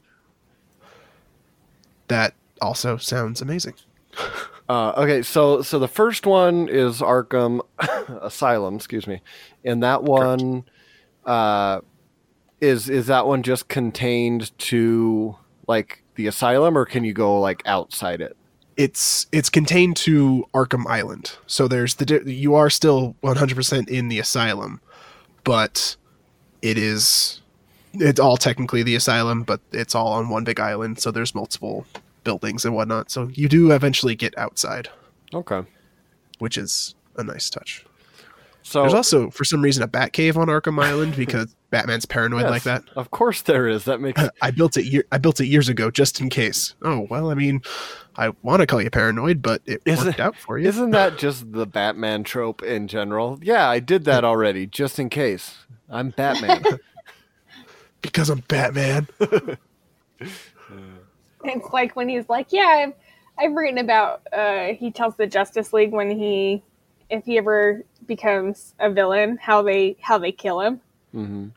That 2.09 2.33
also 2.61 2.97
sounds 2.97 3.41
amazing. 3.41 3.75
Uh, 4.69 4.93
okay, 4.97 5.23
so 5.23 5.63
so 5.63 5.79
the 5.79 5.87
first 5.87 6.27
one 6.27 6.69
is 6.69 7.01
Arkham 7.01 7.61
Asylum, 8.21 8.75
excuse 8.75 9.07
me, 9.07 9.21
and 9.65 9.81
that 9.81 10.03
one 10.03 10.63
uh, 11.25 11.81
is 12.61 12.87
is 12.87 13.07
that 13.07 13.25
one 13.25 13.41
just 13.41 13.67
contained 13.67 14.55
to 14.59 15.35
like 15.67 16.03
the 16.15 16.27
asylum, 16.27 16.77
or 16.77 16.85
can 16.85 17.03
you 17.03 17.13
go 17.13 17.39
like 17.39 17.63
outside 17.65 18.21
it? 18.21 18.37
It's 18.77 19.25
it's 19.31 19.49
contained 19.49 19.97
to 19.97 20.45
Arkham 20.53 20.85
Island, 20.85 21.35
so 21.47 21.67
there's 21.67 21.95
the 21.95 22.05
di- 22.05 22.31
you 22.31 22.53
are 22.53 22.69
still 22.69 23.15
100% 23.23 23.89
in 23.89 24.07
the 24.07 24.19
asylum, 24.19 24.81
but 25.43 25.95
it 26.61 26.77
is 26.77 27.41
it's 27.93 28.19
all 28.19 28.37
technically 28.37 28.83
the 28.83 28.93
asylum, 28.95 29.41
but 29.41 29.61
it's 29.71 29.95
all 29.95 30.13
on 30.13 30.29
one 30.29 30.43
big 30.43 30.59
island, 30.59 30.99
so 30.99 31.09
there's 31.09 31.33
multiple 31.33 31.87
buildings 32.23 32.65
and 32.65 32.73
whatnot. 32.75 33.11
So 33.11 33.29
you 33.33 33.47
do 33.49 33.71
eventually 33.71 34.15
get 34.15 34.37
outside, 34.37 34.89
Okay, 35.33 35.63
which 36.39 36.57
is 36.57 36.95
a 37.17 37.23
nice 37.23 37.49
touch. 37.49 37.85
so 38.63 38.81
There's 38.81 38.93
also, 38.93 39.29
for 39.29 39.43
some 39.43 39.61
reason, 39.61 39.83
a 39.83 39.87
bat 39.87 40.13
cave 40.13 40.37
on 40.37 40.47
Arkham 40.47 40.81
Island 40.83 41.15
because 41.15 41.55
Batman's 41.69 42.05
paranoid 42.05 42.43
yes, 42.43 42.49
like 42.51 42.63
that. 42.63 42.83
Of 42.95 43.11
course, 43.11 43.41
there 43.43 43.67
is. 43.67 43.85
That 43.85 44.01
makes 44.01 44.21
I 44.41 44.51
built 44.51 44.75
it. 44.77 44.85
Year, 44.85 45.03
I 45.11 45.17
built 45.19 45.39
it 45.39 45.45
years 45.47 45.69
ago 45.69 45.91
just 45.91 46.19
in 46.19 46.29
case. 46.29 46.73
Oh 46.81 47.05
well, 47.09 47.29
I 47.29 47.35
mean, 47.35 47.61
I 48.15 48.29
want 48.41 48.61
to 48.61 48.65
call 48.67 48.81
you 48.81 48.89
paranoid, 48.89 49.41
but 49.41 49.61
it 49.65 49.81
Isn't- 49.85 50.05
worked 50.07 50.19
out 50.19 50.35
for 50.35 50.57
you. 50.57 50.67
isn't 50.67 50.91
that 50.91 51.17
just 51.19 51.51
the 51.51 51.65
Batman 51.67 52.23
trope 52.23 52.63
in 52.63 52.87
general? 52.87 53.39
Yeah, 53.41 53.69
I 53.69 53.79
did 53.79 54.05
that 54.05 54.23
already, 54.25 54.65
just 54.65 54.97
in 54.99 55.09
case. 55.09 55.57
I'm 55.89 56.09
Batman. 56.09 56.63
because 58.01 58.29
I'm 58.29 58.39
Batman. 58.47 59.07
It's 61.43 61.71
like 61.71 61.95
when 61.95 62.09
he's 62.09 62.27
like, 62.29 62.47
"Yeah, 62.51 62.67
I've 62.67 62.93
I've 63.37 63.55
written 63.55 63.77
about." 63.77 64.21
Uh, 64.31 64.73
he 64.73 64.91
tells 64.91 65.15
the 65.15 65.27
Justice 65.27 65.73
League 65.73 65.91
when 65.91 66.11
he, 66.11 66.63
if 67.09 67.25
he 67.25 67.37
ever 67.37 67.83
becomes 68.05 68.73
a 68.79 68.89
villain, 68.89 69.37
how 69.41 69.61
they 69.61 69.97
how 70.01 70.17
they 70.17 70.31
kill 70.31 70.61
him, 70.61 70.81
hmm 71.11 71.47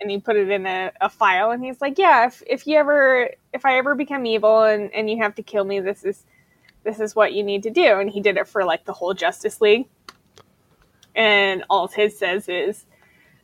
and 0.00 0.10
he 0.10 0.18
put 0.18 0.36
it 0.36 0.48
in 0.48 0.66
a, 0.66 0.90
a 1.00 1.08
file, 1.08 1.50
and 1.50 1.62
he's 1.62 1.80
like, 1.80 1.98
"Yeah, 1.98 2.26
if 2.26 2.42
if 2.46 2.66
you 2.66 2.78
ever 2.78 3.30
if 3.52 3.64
I 3.64 3.76
ever 3.76 3.94
become 3.94 4.24
evil 4.26 4.62
and 4.62 4.92
and 4.94 5.10
you 5.10 5.18
have 5.22 5.34
to 5.36 5.42
kill 5.42 5.64
me, 5.64 5.80
this 5.80 6.04
is 6.04 6.24
this 6.84 7.00
is 7.00 7.14
what 7.14 7.32
you 7.34 7.42
need 7.42 7.62
to 7.64 7.70
do." 7.70 8.00
And 8.00 8.10
he 8.10 8.20
did 8.20 8.36
it 8.36 8.48
for 8.48 8.64
like 8.64 8.84
the 8.84 8.92
whole 8.92 9.14
Justice 9.14 9.60
League, 9.60 9.88
and 11.14 11.64
all 11.68 11.88
his 11.88 12.18
says 12.18 12.48
is, 12.48 12.86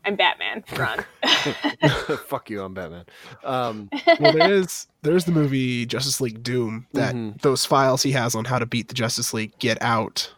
"I'm 0.06 0.16
Batman, 0.16 0.64
run." 0.76 1.04
Fuck 2.28 2.48
you, 2.50 2.62
I'm 2.62 2.72
Batman. 2.74 3.04
Um, 3.44 3.88
well, 4.20 4.32
there 4.32 4.52
is 4.52 4.86
there's 5.02 5.24
the 5.24 5.32
movie 5.32 5.84
Justice 5.86 6.20
League 6.20 6.42
Doom 6.42 6.86
that 6.92 7.14
Mhm. 7.14 7.40
those 7.42 7.64
files 7.66 8.02
he 8.02 8.12
has 8.12 8.34
on 8.34 8.44
how 8.44 8.58
to 8.58 8.66
beat 8.66 8.88
the 8.88 8.94
Justice 8.94 9.34
League 9.34 9.52
get 9.58 9.80
out 9.82 10.32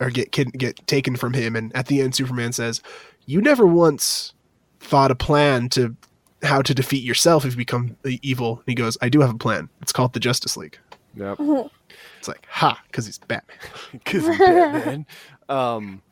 or 0.00 0.10
get 0.10 0.32
kid, 0.32 0.52
get 0.54 0.84
taken 0.86 1.14
from 1.16 1.32
him, 1.34 1.54
and 1.56 1.74
at 1.76 1.86
the 1.86 2.00
end, 2.00 2.14
Superman 2.14 2.52
says, 2.52 2.80
"You 3.26 3.40
never 3.40 3.66
once 3.66 4.32
thought 4.80 5.10
a 5.10 5.14
plan 5.14 5.68
to 5.70 5.94
how 6.42 6.62
to 6.62 6.72
defeat 6.74 7.04
yourself 7.04 7.44
if 7.44 7.52
you 7.52 7.58
become 7.58 7.96
evil." 8.22 8.56
And 8.56 8.64
he 8.66 8.74
goes, 8.74 8.96
"I 9.02 9.08
do 9.10 9.20
have 9.20 9.30
a 9.30 9.38
plan. 9.38 9.68
It's 9.82 9.92
called 9.92 10.14
the 10.14 10.20
Justice 10.20 10.56
League." 10.56 10.78
yep. 11.14 11.38
It's 12.18 12.28
like, 12.28 12.46
ha, 12.50 12.78
because 12.86 13.06
he's 13.06 13.16
Batman. 13.16 13.56
because 13.92 14.28
of 14.28 14.36
Batman. 14.38 15.06
Um, 15.48 16.02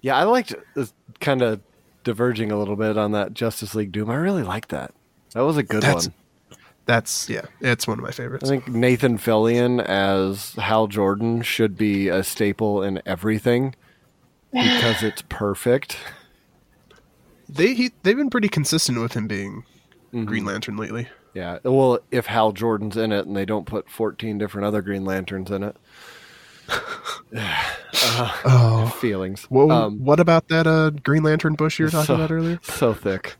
yeah, 0.00 0.16
I 0.16 0.22
liked 0.22 0.54
kind 1.20 1.42
of 1.42 1.60
diverging 2.04 2.50
a 2.50 2.58
little 2.58 2.76
bit 2.76 2.96
on 2.98 3.12
that 3.12 3.34
Justice 3.34 3.74
League 3.74 3.92
Doom. 3.92 4.10
I 4.10 4.14
really 4.16 4.42
like 4.42 4.68
that. 4.68 4.92
That 5.34 5.40
was 5.42 5.56
a 5.56 5.62
good 5.62 5.82
That's- 5.82 6.06
one. 6.08 6.14
That's 6.86 7.28
yeah, 7.28 7.42
it's 7.60 7.86
one 7.86 7.98
of 8.00 8.02
my 8.04 8.10
favorites. 8.10 8.44
I 8.44 8.48
think 8.48 8.66
Nathan 8.66 9.16
Fillion 9.16 9.80
as 9.84 10.54
Hal 10.54 10.88
Jordan 10.88 11.42
should 11.42 11.76
be 11.76 12.08
a 12.08 12.24
staple 12.24 12.82
in 12.82 13.00
everything 13.06 13.76
because 14.50 15.02
it's 15.04 15.22
perfect. 15.28 15.98
They 17.48 17.74
he, 17.74 17.92
they've 18.02 18.16
been 18.16 18.30
pretty 18.30 18.48
consistent 18.48 18.98
with 19.00 19.12
him 19.12 19.28
being 19.28 19.64
Mhm. 20.12 20.26
Green 20.26 20.44
Lantern 20.44 20.76
lately. 20.76 21.06
Yeah. 21.34 21.58
Well, 21.62 22.00
if 22.10 22.26
Hal 22.26 22.50
Jordan's 22.52 22.96
in 22.96 23.12
it 23.12 23.24
and 23.26 23.36
they 23.36 23.44
don't 23.44 23.66
put 23.66 23.88
14 23.88 24.38
different 24.38 24.66
other 24.66 24.82
Green 24.82 25.04
Lanterns 25.04 25.50
in 25.52 25.62
it. 25.62 25.76
Uh, 26.70 27.66
Oh, 28.44 28.86
feelings. 29.00 29.44
what 29.44 29.70
Um, 29.70 30.04
what 30.04 30.20
about 30.20 30.48
that 30.48 30.66
uh, 30.66 30.90
Green 30.90 31.22
Lantern 31.22 31.54
bush 31.54 31.78
you 31.78 31.86
were 31.86 31.90
talking 31.90 32.06
so- 32.06 32.14
about 32.14 32.30
earlier? 32.30 32.58
So 32.62 32.94
thick. 32.94 33.36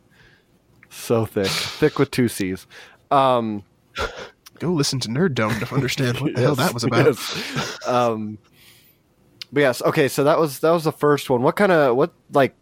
So 0.89 1.24
thick. 1.24 1.47
thick 1.47 1.99
with 1.99 2.11
two 2.11 2.28
C's. 2.28 2.66
Um, 3.11 3.62
Go 4.59 4.72
listen 4.72 5.01
to 5.01 5.09
Nerd 5.09 5.35
Dome 5.35 5.59
to 5.61 5.74
understand 5.74 6.18
what 6.20 6.35
the 6.35 6.41
hell 6.43 6.55
that 6.57 6.74
was 6.74 6.85
about. 6.85 7.07
yes. 7.07 7.78
Um, 7.87 8.39
but 9.53 9.61
yes, 9.61 9.81
okay, 9.83 10.07
so 10.09 10.24
that 10.24 10.39
was 10.39 10.59
that 10.61 10.70
was 10.70 10.85
the 10.85 10.93
first 10.93 11.31
one. 11.31 11.43
What 11.43 11.57
kind 11.57 11.72
of 11.72 11.97
what 11.97 12.12
like 12.33 12.55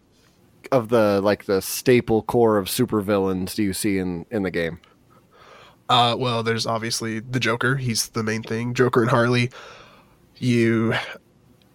of 0.71 0.89
the 0.91 1.21
like 1.23 1.45
the 1.47 1.61
staple 1.61 2.23
core 2.23 2.57
of 2.57 2.67
supervillains 2.67 3.55
do 3.55 3.63
you 3.63 3.73
see 3.73 3.99
in 3.99 4.27
in 4.31 4.43
the 4.45 4.51
game? 4.51 4.79
Uh, 5.89 6.15
well, 6.19 6.43
there's 6.43 6.67
obviously 6.67 7.19
the 7.21 7.41
Joker. 7.41 7.77
He's 7.77 8.09
the 8.11 8.23
main 8.23 8.43
thing. 8.43 8.75
Joker 8.75 9.01
and 9.03 9.11
Harley. 9.11 9.51
You 10.39 10.95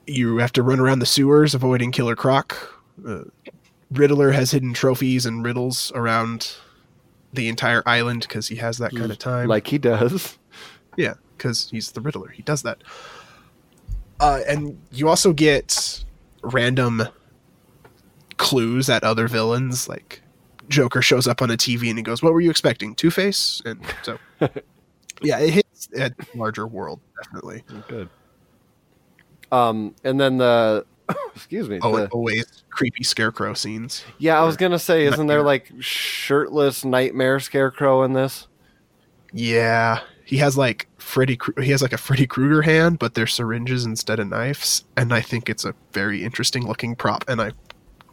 you 0.06 0.38
have 0.38 0.52
to 0.54 0.64
run 0.64 0.80
around 0.80 1.00
the 1.00 1.06
sewers 1.06 1.56
avoiding 1.56 1.92
Killer 1.92 2.16
Croc. 2.16 2.82
Uh, 3.08 3.24
Riddler 3.92 4.32
has 4.32 4.52
hidden 4.52 4.74
trophies 4.74 5.26
and 5.26 5.46
riddles 5.46 5.92
around 5.96 6.56
the 7.32 7.48
entire 7.48 7.84
island 7.86 8.22
because 8.22 8.48
he 8.48 8.56
has 8.58 8.78
that 8.80 8.96
kind 8.96 9.12
of 9.12 9.20
time. 9.20 9.48
Like 9.48 9.68
he 9.68 9.78
does. 9.78 10.38
Yeah, 10.96 11.16
because 11.36 11.72
he's 11.72 11.94
the 11.94 12.02
Riddler. 12.02 12.30
He 12.30 12.44
does 12.44 12.62
that. 12.62 12.84
Uh, 14.20 14.42
and 14.48 14.80
you 14.92 15.10
also 15.10 15.34
get 15.34 16.04
random 16.44 17.08
clues 18.38 18.90
at 18.90 19.04
other 19.04 19.28
villains. 19.28 19.90
Like 19.90 20.22
Joker 20.70 21.02
shows 21.02 21.28
up 21.28 21.42
on 21.42 21.50
a 21.50 21.58
TV 21.58 21.90
and 21.90 21.98
he 21.98 22.04
goes, 22.04 22.22
"What 22.22 22.32
were 22.34 22.42
you 22.42 22.52
expecting? 22.52 22.94
Two 22.94 23.10
Face?" 23.10 23.60
And 23.66 23.82
so, 24.04 24.20
yeah, 25.24 25.40
it 25.40 25.50
hits 25.50 25.90
a 25.98 26.12
larger 26.36 26.68
world 26.68 27.00
definitely. 27.24 27.64
Good. 27.88 28.10
Um, 29.54 29.96
and 30.04 30.20
then 30.20 30.38
the 30.38 30.86
excuse 31.36 31.70
me. 31.70 31.80
Oh, 31.82 31.96
the- 31.96 32.08
always 32.10 32.64
creepy 32.70 33.04
scarecrow 33.04 33.54
scenes. 33.54 34.04
yeah, 34.18 34.40
I 34.40 34.44
was 34.44 34.58
gonna 34.58 34.80
say, 34.80 35.06
isn't 35.06 35.28
there 35.28 35.44
like 35.44 35.72
shirtless 35.80 36.84
nightmare 36.84 37.40
scarecrow 37.40 38.04
in 38.04 38.14
this? 38.14 38.48
Yeah, 39.32 40.00
he 40.26 40.38
has 40.38 40.58
like 40.58 40.88
Freddy. 40.98 41.38
He 41.62 41.72
has 41.72 41.82
like 41.82 41.94
a 41.94 41.98
Freddy 41.98 42.26
Krueger 42.26 42.62
hand, 42.64 43.00
but 43.00 43.14
they're 43.14 43.28
syringes 43.28 43.86
instead 43.86 44.20
of 44.20 44.30
knives, 44.30 44.86
and 44.98 45.14
I 45.14 45.22
think 45.22 45.50
it's 45.50 45.66
a 45.66 45.76
very 45.92 46.24
interesting 46.24 46.66
looking 46.68 46.96
prop, 46.96 47.24
and 47.28 47.42
I 47.42 47.52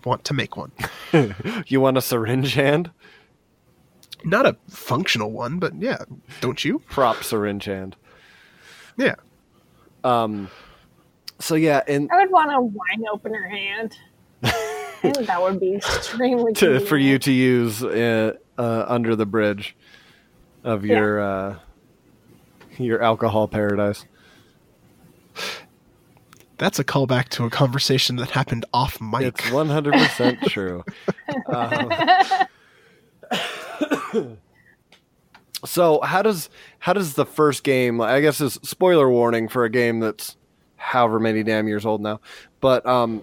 want 0.04 0.24
to 0.24 0.34
make 0.34 0.56
one. 0.56 0.72
you 1.66 1.80
want 1.80 1.98
a 1.98 2.02
syringe 2.02 2.54
hand? 2.54 2.90
Not 4.24 4.44
a 4.44 4.56
functional 4.68 5.30
one, 5.30 5.58
but 5.58 5.74
yeah, 5.80 6.04
don't 6.40 6.62
you? 6.64 6.80
Prop 6.80 7.22
syringe 7.22 7.64
hand. 7.64 7.96
Yeah. 8.98 9.14
Um. 10.04 10.50
So 11.40 11.54
yeah, 11.54 11.82
and 11.88 12.08
I 12.12 12.18
would 12.18 12.30
want 12.30 12.52
a 12.52 12.60
wine 12.60 13.04
opener 13.12 13.48
hand. 13.48 13.96
That 14.42 15.38
would 15.40 15.58
be 15.58 15.74
extremely 15.76 16.52
to, 16.54 16.80
for 16.80 16.98
you 16.98 17.18
to 17.20 17.32
use 17.32 17.82
uh, 17.82 18.34
uh, 18.58 18.84
under 18.86 19.16
the 19.16 19.24
bridge 19.26 19.74
of 20.64 20.84
Yeah. 20.84 20.96
your 20.98 21.20
uh, 21.20 21.58
your 22.78 23.02
alcohol 23.02 23.48
paradise. 23.48 24.04
That's 26.58 26.78
a 26.78 26.84
callback 26.84 27.30
to 27.30 27.44
a 27.46 27.50
conversation 27.50 28.16
that 28.16 28.28
happened 28.30 28.66
off 28.74 29.00
mic. 29.00 29.22
It's 29.22 29.50
one 29.50 29.68
hundred 29.70 29.94
percent 29.94 30.40
true. 30.48 30.84
Um, 31.46 31.90
So 35.64 36.00
how 36.00 36.22
does 36.22 36.48
how 36.78 36.94
does 36.94 37.14
the 37.14 37.26
first 37.26 37.64
game? 37.64 38.00
I 38.00 38.20
guess 38.20 38.40
is 38.40 38.54
spoiler 38.62 39.10
warning 39.10 39.46
for 39.46 39.64
a 39.66 39.70
game 39.70 40.00
that's 40.00 40.36
however 40.80 41.20
many 41.20 41.42
damn 41.42 41.68
years 41.68 41.84
old 41.84 42.00
now. 42.00 42.20
But 42.60 42.84
um, 42.86 43.22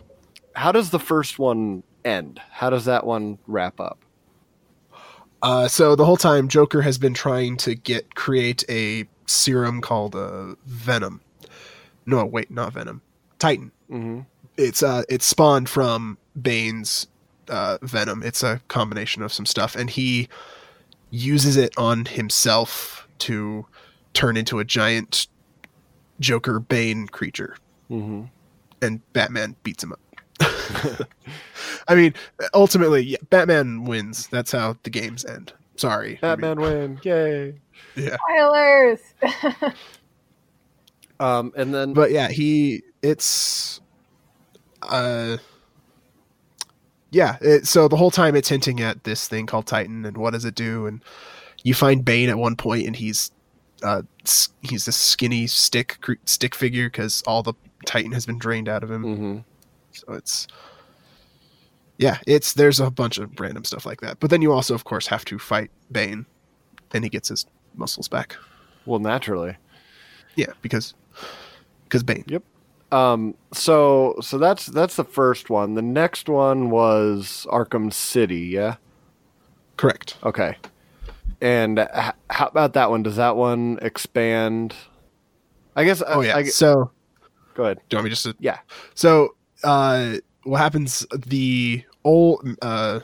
how 0.55 0.71
does 0.71 0.91
the 0.91 0.99
first 0.99 1.39
one 1.39 1.83
end? 2.05 2.39
How 2.51 2.69
does 2.69 2.85
that 2.85 3.05
one 3.05 3.39
wrap 3.47 3.79
up? 3.79 3.99
Uh, 5.41 5.67
so 5.67 5.95
the 5.95 6.05
whole 6.05 6.17
time, 6.17 6.47
Joker 6.47 6.81
has 6.81 6.97
been 6.97 7.13
trying 7.13 7.57
to 7.57 7.75
get 7.75 8.15
create 8.15 8.63
a 8.69 9.05
serum 9.25 9.81
called 9.81 10.15
uh, 10.15 10.55
Venom. 10.65 11.21
No, 12.05 12.25
wait, 12.25 12.49
not 12.49 12.73
Venom. 12.73 13.01
Titan. 13.39 13.71
Mm-hmm. 13.91 14.21
It's 14.57 14.81
uh, 14.81 15.03
it's 15.09 15.25
spawned 15.25 15.69
from 15.69 16.17
Bane's 16.41 17.07
uh, 17.49 17.77
Venom. 17.81 18.23
It's 18.23 18.41
a 18.41 18.61
combination 18.67 19.21
of 19.21 19.31
some 19.31 19.45
stuff, 19.45 19.75
and 19.75 19.89
he 19.89 20.27
uses 21.09 21.55
it 21.55 21.73
on 21.77 22.05
himself 22.05 23.07
to 23.19 23.65
turn 24.13 24.37
into 24.37 24.59
a 24.59 24.65
giant 24.65 25.27
Joker 26.19 26.59
Bane 26.59 27.07
creature, 27.07 27.55
Mm-hmm. 27.89 28.23
and 28.81 29.13
Batman 29.13 29.55
beats 29.63 29.83
him 29.83 29.93
up. 29.93 29.99
I 31.87 31.95
mean, 31.95 32.13
ultimately, 32.53 33.01
yeah, 33.03 33.17
Batman 33.29 33.85
wins. 33.85 34.27
That's 34.27 34.51
how 34.51 34.77
the 34.83 34.89
games 34.89 35.23
end. 35.25 35.53
Sorry, 35.77 36.19
I 36.21 36.35
mean, 36.35 36.41
Batman 36.41 36.59
win! 36.61 36.99
Yay! 37.03 37.53
yeah, 37.95 38.17
Spoilers. 38.27 38.99
Um, 41.19 41.51
and 41.55 41.73
then 41.73 41.93
but 41.93 42.11
yeah, 42.11 42.27
he 42.29 42.83
it's 43.01 43.81
uh 44.83 45.37
yeah. 47.09 47.37
It, 47.41 47.65
so 47.65 47.87
the 47.87 47.95
whole 47.97 48.11
time 48.11 48.35
it's 48.35 48.49
hinting 48.49 48.81
at 48.81 49.03
this 49.03 49.27
thing 49.27 49.47
called 49.47 49.65
Titan 49.65 50.05
and 50.05 50.15
what 50.17 50.33
does 50.33 50.45
it 50.45 50.53
do, 50.53 50.85
and 50.85 51.03
you 51.63 51.73
find 51.73 52.05
Bane 52.05 52.29
at 52.29 52.37
one 52.37 52.55
point 52.55 52.85
and 52.85 52.95
he's 52.95 53.31
uh 53.83 54.01
he's 54.61 54.85
this 54.85 54.95
skinny 54.97 55.47
stick 55.47 55.97
stick 56.25 56.55
figure 56.55 56.87
because 56.87 57.21
all 57.27 57.43
the 57.43 57.53
Titan 57.85 58.11
has 58.11 58.25
been 58.25 58.37
drained 58.39 58.67
out 58.69 58.83
of 58.83 58.91
him. 58.91 59.03
Mhm. 59.03 59.43
So 59.91 60.13
it's 60.13 60.47
yeah, 61.97 62.19
it's 62.27 62.53
there's 62.53 62.79
a 62.79 62.91
bunch 62.91 63.17
of 63.17 63.39
random 63.39 63.63
stuff 63.63 63.85
like 63.85 64.01
that. 64.01 64.19
But 64.19 64.29
then 64.29 64.41
you 64.41 64.51
also, 64.53 64.75
of 64.75 64.83
course, 64.83 65.07
have 65.07 65.25
to 65.25 65.39
fight 65.39 65.71
Bane, 65.91 66.25
and 66.93 67.03
he 67.03 67.09
gets 67.09 67.29
his 67.29 67.45
muscles 67.75 68.07
back. 68.07 68.35
well, 68.85 68.99
naturally. 68.99 69.55
Yeah, 70.35 70.53
because 70.61 70.93
because 71.85 72.03
Bane. 72.03 72.23
Yep. 72.27 72.43
Um, 72.91 73.33
so 73.51 74.15
so 74.21 74.37
that's 74.37 74.67
that's 74.67 74.95
the 74.95 75.03
first 75.03 75.49
one. 75.49 75.73
The 75.73 75.81
next 75.81 76.29
one 76.29 76.69
was 76.69 77.45
Arkham 77.49 77.91
City. 77.91 78.41
Yeah. 78.41 78.75
Correct. 79.77 80.17
Okay. 80.23 80.57
And 81.41 81.79
h- 81.79 82.13
how 82.29 82.47
about 82.47 82.73
that 82.73 82.89
one? 82.89 83.03
Does 83.03 83.15
that 83.17 83.35
one 83.35 83.77
expand? 83.81 84.73
I 85.75 85.83
guess. 85.83 86.01
Oh 86.05 86.21
yeah. 86.21 86.35
I, 86.37 86.43
so 86.43 86.91
go 87.53 87.65
ahead. 87.65 87.77
do 87.89 87.95
you 87.95 87.97
want 87.97 88.05
me 88.05 88.09
just 88.09 88.23
to 88.23 88.35
Yeah. 88.39 88.59
So, 88.95 89.35
uh, 89.63 90.15
what 90.43 90.57
happens? 90.57 91.05
The 91.15 91.83
old, 92.03 92.47
uh, 92.61 93.01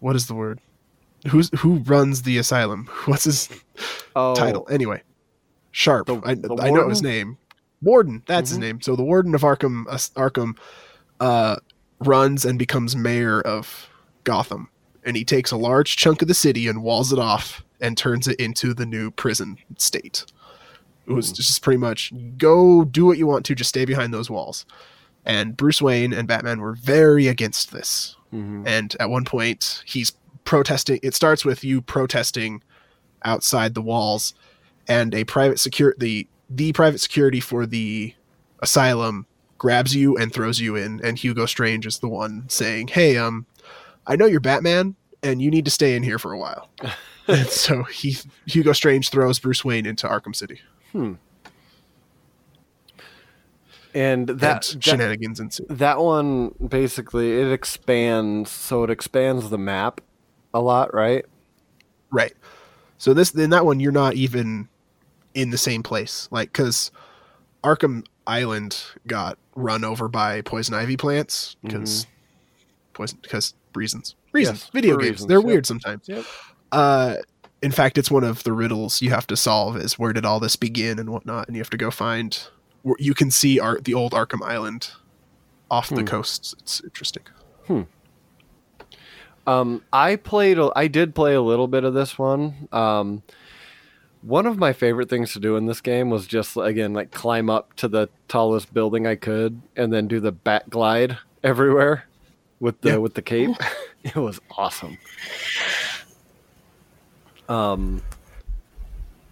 what 0.00 0.16
is 0.16 0.26
the 0.26 0.34
word? 0.34 0.60
Who's 1.28 1.50
who 1.58 1.76
runs 1.78 2.22
the 2.22 2.38
asylum? 2.38 2.86
What's 3.06 3.24
his 3.24 3.48
Oh, 4.16 4.34
title? 4.34 4.66
Anyway, 4.70 5.02
Sharp. 5.72 6.06
The- 6.06 6.20
I, 6.24 6.34
the 6.34 6.56
I 6.60 6.70
know 6.70 6.88
his 6.88 7.02
name. 7.02 7.38
Warden. 7.82 8.22
That's 8.26 8.48
his 8.50 8.58
Mhm. 8.58 8.62
name. 8.62 8.80
So 8.80 8.96
the 8.96 9.02
warden 9.04 9.34
of 9.34 9.42
Arkham, 9.42 9.84
uh, 9.88 9.96
Arkham, 10.18 10.56
uh, 11.20 11.56
runs 12.00 12.44
and 12.46 12.58
becomes 12.58 12.96
mayor 12.96 13.40
of 13.42 13.88
Gotham, 14.24 14.68
and 15.04 15.16
he 15.16 15.24
takes 15.24 15.50
a 15.50 15.56
large 15.56 15.96
chunk 15.96 16.22
of 16.22 16.28
the 16.28 16.34
city 16.34 16.66
and 16.68 16.82
walls 16.82 17.12
it 17.12 17.18
off 17.18 17.62
and 17.80 17.96
turns 17.98 18.26
it 18.28 18.38
into 18.40 18.72
the 18.74 18.86
new 18.86 19.10
prison 19.10 19.58
state. 19.78 20.24
It 21.06 21.12
was 21.12 21.28
Hmm. 21.28 21.34
just 21.34 21.62
pretty 21.62 21.76
much 21.78 22.12
go 22.38 22.84
do 22.84 23.04
what 23.04 23.18
you 23.18 23.26
want 23.26 23.44
to, 23.46 23.54
just 23.54 23.68
stay 23.68 23.84
behind 23.84 24.14
those 24.14 24.30
walls. 24.30 24.64
And 25.26 25.56
Bruce 25.56 25.80
Wayne 25.82 26.12
and 26.12 26.28
Batman 26.28 26.60
were 26.60 26.74
very 26.74 27.26
against 27.28 27.72
this. 27.72 28.16
mhm. 28.32 28.66
And 28.66 28.96
at 28.98 29.10
one 29.10 29.24
point, 29.24 29.82
he's 29.86 30.12
protesting. 30.44 30.98
It 31.02 31.14
starts 31.14 31.44
with 31.44 31.62
you 31.62 31.80
protesting 31.80 32.62
outside 33.24 33.74
the 33.74 33.82
walls, 33.82 34.34
and 34.88 35.14
a 35.14 35.24
private 35.24 35.58
secure 35.60 35.94
the 35.98 36.26
the 36.50 36.72
private 36.72 36.98
security 37.00 37.40
for 37.40 37.64
the 37.64 38.12
asylum 38.60 39.26
grabs 39.56 39.94
you 39.96 40.16
and 40.16 40.32
throws 40.32 40.60
you 40.60 40.76
in. 40.76 41.00
And 41.02 41.18
Hugo 41.18 41.46
Strange 41.46 41.86
is 41.86 41.98
the 42.00 42.08
one 42.08 42.44
saying, 42.48 42.88
"Hey, 42.88 43.16
um, 43.16 43.46
I 44.06 44.16
know 44.16 44.26
you're 44.26 44.40
Batman, 44.40 44.96
and 45.22 45.40
you 45.40 45.50
need 45.50 45.64
to 45.64 45.70
stay 45.70 45.96
in 45.96 46.02
here 46.02 46.18
for 46.18 46.32
a 46.32 46.38
while." 46.38 46.68
and 47.28 47.46
so 47.46 47.84
he 47.84 48.16
Hugo 48.46 48.72
Strange 48.72 49.10
throws 49.10 49.38
Bruce 49.38 49.64
Wayne 49.64 49.86
into 49.86 50.06
Arkham 50.06 50.34
City. 50.34 50.60
Hmm. 50.92 51.14
And 53.94 54.26
that, 54.26 54.38
That 54.38 54.62
that 54.62 54.82
shenanigans 54.82 55.38
ensue. 55.38 55.66
that 55.70 56.00
one 56.00 56.54
basically 56.66 57.40
it 57.40 57.52
expands. 57.52 58.50
So 58.50 58.82
it 58.82 58.90
expands 58.90 59.50
the 59.50 59.58
map 59.58 60.00
a 60.52 60.60
lot, 60.60 60.92
right? 60.92 61.24
Right. 62.10 62.34
So 62.98 63.14
this 63.14 63.34
in 63.34 63.50
that 63.50 63.64
one 63.64 63.80
you're 63.80 63.92
not 63.92 64.14
even 64.14 64.68
in 65.34 65.50
the 65.50 65.58
same 65.58 65.82
place, 65.82 66.28
like 66.30 66.52
because 66.52 66.90
Arkham 67.62 68.04
Island 68.26 68.82
got 69.06 69.38
run 69.54 69.84
over 69.84 70.08
by 70.08 70.40
poison 70.42 70.74
ivy 70.74 70.96
plants 70.96 71.56
because 71.62 72.06
mm-hmm. 72.06 72.62
poison 72.94 73.18
because 73.22 73.54
reasons 73.76 74.14
reasons 74.32 74.60
Yes, 74.62 74.70
video 74.70 74.96
games 74.96 75.10
reasons, 75.10 75.28
they're 75.28 75.38
yep. 75.38 75.46
weird 75.46 75.66
sometimes. 75.66 76.08
Yep. 76.08 76.24
Uh, 76.72 77.16
in 77.62 77.70
fact, 77.72 77.96
it's 77.98 78.10
one 78.10 78.24
of 78.24 78.42
the 78.44 78.52
riddles 78.52 79.00
you 79.00 79.10
have 79.10 79.26
to 79.28 79.36
solve 79.36 79.76
is 79.76 79.98
where 79.98 80.12
did 80.12 80.24
all 80.26 80.38
this 80.40 80.56
begin 80.56 80.98
and 80.98 81.08
whatnot, 81.10 81.46
and 81.46 81.56
you 81.56 81.62
have 81.62 81.70
to 81.70 81.76
go 81.76 81.90
find. 81.90 82.46
You 82.98 83.14
can 83.14 83.30
see 83.30 83.58
Ar- 83.58 83.80
the 83.80 83.94
old 83.94 84.12
Arkham 84.12 84.42
Island 84.42 84.90
off 85.70 85.88
the 85.88 86.00
Hmm. 86.00 86.06
coast. 86.06 86.54
It's 86.60 86.82
interesting. 86.84 87.22
Um, 89.46 89.82
I 89.92 90.16
played. 90.16 90.58
I 90.74 90.88
did 90.88 91.14
play 91.14 91.34
a 91.34 91.42
little 91.42 91.68
bit 91.68 91.84
of 91.84 91.94
this 91.94 92.18
one. 92.18 92.68
Um, 92.72 93.22
one 94.22 94.46
of 94.46 94.56
my 94.56 94.72
favorite 94.72 95.10
things 95.10 95.32
to 95.34 95.40
do 95.40 95.56
in 95.56 95.66
this 95.66 95.80
game 95.82 96.08
was 96.08 96.26
just 96.26 96.56
again 96.56 96.94
like 96.94 97.10
climb 97.10 97.50
up 97.50 97.74
to 97.76 97.88
the 97.88 98.08
tallest 98.28 98.72
building 98.72 99.06
I 99.06 99.16
could 99.16 99.60
and 99.76 99.92
then 99.92 100.08
do 100.08 100.18
the 100.18 100.32
bat 100.32 100.70
glide 100.70 101.18
everywhere 101.44 102.04
with 102.64 102.80
the 102.80 102.90
Yeah. 102.90 102.96
with 102.96 103.14
the 103.14 103.22
cape. 103.22 103.50
it 104.04 104.16
was 104.16 104.40
awesome. 104.56 104.96
Um, 107.48 108.02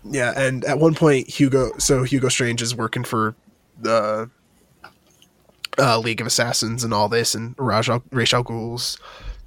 Yeah, 0.05 0.33
and 0.37 0.65
at 0.65 0.79
one 0.79 0.95
point, 0.95 1.29
Hugo. 1.29 1.73
So 1.79 2.03
Hugo 2.03 2.29
Strange 2.29 2.61
is 2.61 2.75
working 2.75 3.05
for 3.05 3.35
the 3.81 4.29
uh, 5.79 5.99
League 5.99 6.21
of 6.21 6.27
Assassins 6.27 6.85
and 6.85 6.93
all 6.93 7.09
this, 7.09 7.35
and 7.35 7.55
Ra's 7.59 7.89
al 7.89 8.03
Ra's 8.11 8.33
al 8.35 8.43
Ghul's 8.43 8.99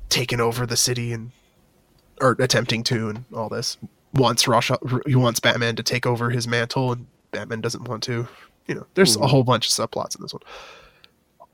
taking 0.10 0.40
over 0.40 0.66
the 0.66 0.78
city 0.78 1.12
and 1.14 1.32
or 2.22 2.36
attempting 2.40 2.84
to, 2.86 3.10
and 3.10 3.26
all 3.34 3.50
this. 3.50 3.78
Wants 4.14 4.48
Ra's 4.48 4.72
he 5.06 5.16
wants 5.16 5.40
Batman 5.42 5.76
to 5.76 5.84
take 5.84 6.06
over 6.06 6.30
his 6.30 6.48
mantle, 6.48 6.94
and 6.94 7.06
Batman 7.32 7.60
doesn't 7.62 7.84
want 7.88 8.02
to. 8.04 8.28
You 8.68 8.76
know, 8.76 8.88
there's 8.96 9.16
a 9.18 9.20
Mhm. 9.20 9.30
whole 9.30 9.44
bunch 9.44 9.68
of 9.68 9.74
subplots 9.74 10.16
in 10.16 10.22
this 10.24 10.34
one. 10.34 10.42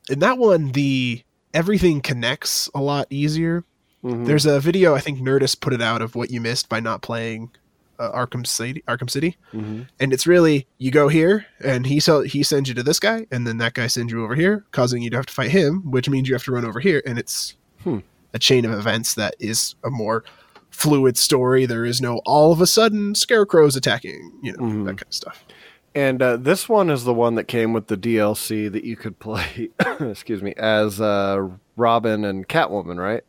In 0.09 0.19
that 0.19 0.37
one, 0.37 0.71
the 0.73 1.23
everything 1.53 2.01
connects 2.01 2.69
a 2.73 2.81
lot 2.81 3.07
easier. 3.09 3.63
mhm. 4.03 4.25
There's 4.25 4.45
a 4.47 4.59
video 4.59 4.95
I 4.95 4.99
think 4.99 5.19
Nerdist 5.19 5.59
put 5.61 5.73
it 5.73 5.81
out 5.81 6.01
of 6.01 6.15
what 6.15 6.31
you 6.31 6.41
missed 6.41 6.69
by 6.69 6.79
not 6.79 7.01
playing 7.01 7.51
uh, 7.99 8.11
Arkham 8.25 8.47
City. 8.47 8.81
Arkham 8.87 9.07
City, 9.11 9.37
Mhm. 9.53 9.87
and 9.99 10.11
it's 10.11 10.25
really 10.25 10.65
you 10.79 10.89
go 10.89 11.07
here, 11.07 11.45
and 11.63 11.85
he 11.85 11.99
sell, 11.99 12.21
he 12.21 12.41
sends 12.41 12.67
you 12.67 12.73
to 12.73 12.81
this 12.81 12.99
guy, 12.99 13.27
and 13.31 13.45
then 13.45 13.57
that 13.59 13.75
guy 13.75 13.85
sends 13.85 14.11
you 14.11 14.23
over 14.23 14.33
here, 14.33 14.65
causing 14.71 15.03
you 15.03 15.11
to 15.11 15.17
have 15.17 15.27
to 15.27 15.33
fight 15.33 15.51
him, 15.51 15.83
which 15.91 16.09
means 16.09 16.27
you 16.27 16.33
have 16.33 16.43
to 16.45 16.51
run 16.51 16.65
over 16.65 16.79
here, 16.79 17.03
and 17.05 17.19
it's 17.19 17.55
Hmm. 17.83 17.99
a 18.33 18.39
chain 18.39 18.65
of 18.65 18.71
events 18.71 19.13
that 19.13 19.35
is 19.39 19.75
a 19.83 19.91
more 19.91 20.23
fluid 20.71 21.15
story. 21.15 21.67
There 21.67 21.85
is 21.85 22.01
no 22.01 22.21
all 22.25 22.51
of 22.51 22.59
a 22.59 22.65
sudden 22.65 23.13
scarecrows 23.13 23.75
attacking, 23.75 24.31
you 24.41 24.53
know, 24.53 24.63
Mhm. 24.63 24.85
that 24.85 24.97
kind 24.97 25.01
of 25.07 25.13
stuff. 25.13 25.45
And 25.93 26.21
uh, 26.21 26.37
this 26.37 26.69
one 26.69 26.89
is 26.89 27.03
the 27.03 27.13
one 27.13 27.35
that 27.35 27.45
came 27.45 27.73
with 27.73 27.87
the 27.87 27.97
DLC 27.97 28.71
that 28.71 28.85
you 28.85 28.95
could 28.95 29.19
play. 29.19 29.69
excuse 29.99 30.41
me, 30.41 30.53
as 30.55 31.01
uh, 31.01 31.49
Robin 31.75 32.23
and 32.23 32.47
Catwoman, 32.47 32.97
right? 32.97 33.23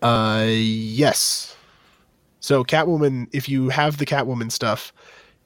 Uh, 0.00 0.46
yes. 0.48 1.54
So 2.40 2.64
Catwoman, 2.64 3.28
if 3.32 3.48
you 3.48 3.68
have 3.68 3.98
the 3.98 4.06
Catwoman 4.06 4.50
stuff, 4.50 4.92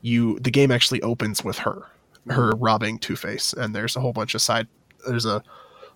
you 0.02 0.38
the 0.38 0.50
game 0.50 0.70
actually 0.70 1.02
opens 1.02 1.42
with 1.42 1.58
her, 1.58 1.90
her 2.28 2.52
robbing 2.52 2.98
Two 2.98 3.16
Face, 3.16 3.52
and 3.52 3.74
there's 3.74 3.96
a 3.96 4.00
whole 4.00 4.12
bunch 4.12 4.34
of 4.34 4.42
side. 4.42 4.68
There's 5.06 5.26
a 5.26 5.42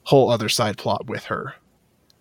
whole 0.03 0.31
other 0.31 0.49
side 0.49 0.79
plot 0.79 1.07
with 1.07 1.25
her. 1.25 1.55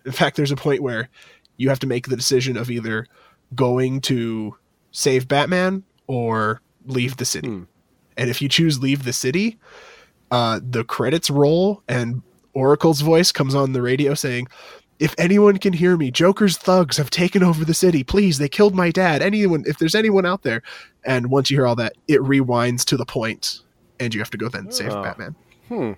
In 0.06 0.12
fact, 0.12 0.36
there's 0.36 0.52
a 0.52 0.56
point 0.56 0.82
where 0.82 1.08
you 1.56 1.68
have 1.68 1.80
to 1.80 1.86
make 1.86 2.08
the 2.08 2.16
decision 2.16 2.56
of 2.56 2.70
either 2.70 3.06
going 3.54 4.00
to 4.02 4.56
save 4.92 5.28
Batman 5.28 5.82
or 6.06 6.62
leave 6.86 7.16
the 7.16 7.24
city. 7.24 7.48
Hmm. 7.48 7.62
And 8.16 8.30
if 8.30 8.42
you 8.42 8.48
choose 8.48 8.80
leave 8.80 9.04
the 9.04 9.12
city, 9.12 9.58
uh, 10.30 10.60
the 10.62 10.84
credits 10.84 11.30
roll 11.30 11.82
and 11.88 12.22
Oracle's 12.52 13.00
voice 13.00 13.32
comes 13.32 13.54
on 13.54 13.72
the 13.72 13.82
radio 13.82 14.14
saying, 14.14 14.48
if 14.98 15.14
anyone 15.16 15.56
can 15.56 15.72
hear 15.72 15.96
me, 15.96 16.10
Joker's 16.10 16.58
thugs 16.58 16.98
have 16.98 17.08
taken 17.08 17.42
over 17.42 17.64
the 17.64 17.72
city. 17.72 18.04
Please, 18.04 18.36
they 18.36 18.48
killed 18.50 18.74
my 18.74 18.90
dad. 18.90 19.22
Anyone, 19.22 19.64
if 19.66 19.78
there's 19.78 19.94
anyone 19.94 20.26
out 20.26 20.42
there. 20.42 20.62
And 21.04 21.30
once 21.30 21.50
you 21.50 21.56
hear 21.56 21.66
all 21.66 21.76
that, 21.76 21.94
it 22.06 22.20
rewinds 22.20 22.84
to 22.86 22.98
the 22.98 23.06
point, 23.06 23.60
and 23.98 24.12
you 24.14 24.20
have 24.20 24.28
to 24.30 24.36
go 24.36 24.50
then 24.50 24.70
save 24.70 24.92
Oh. 24.92 25.02
Batman. 25.02 25.34
Hmm. 25.68 25.92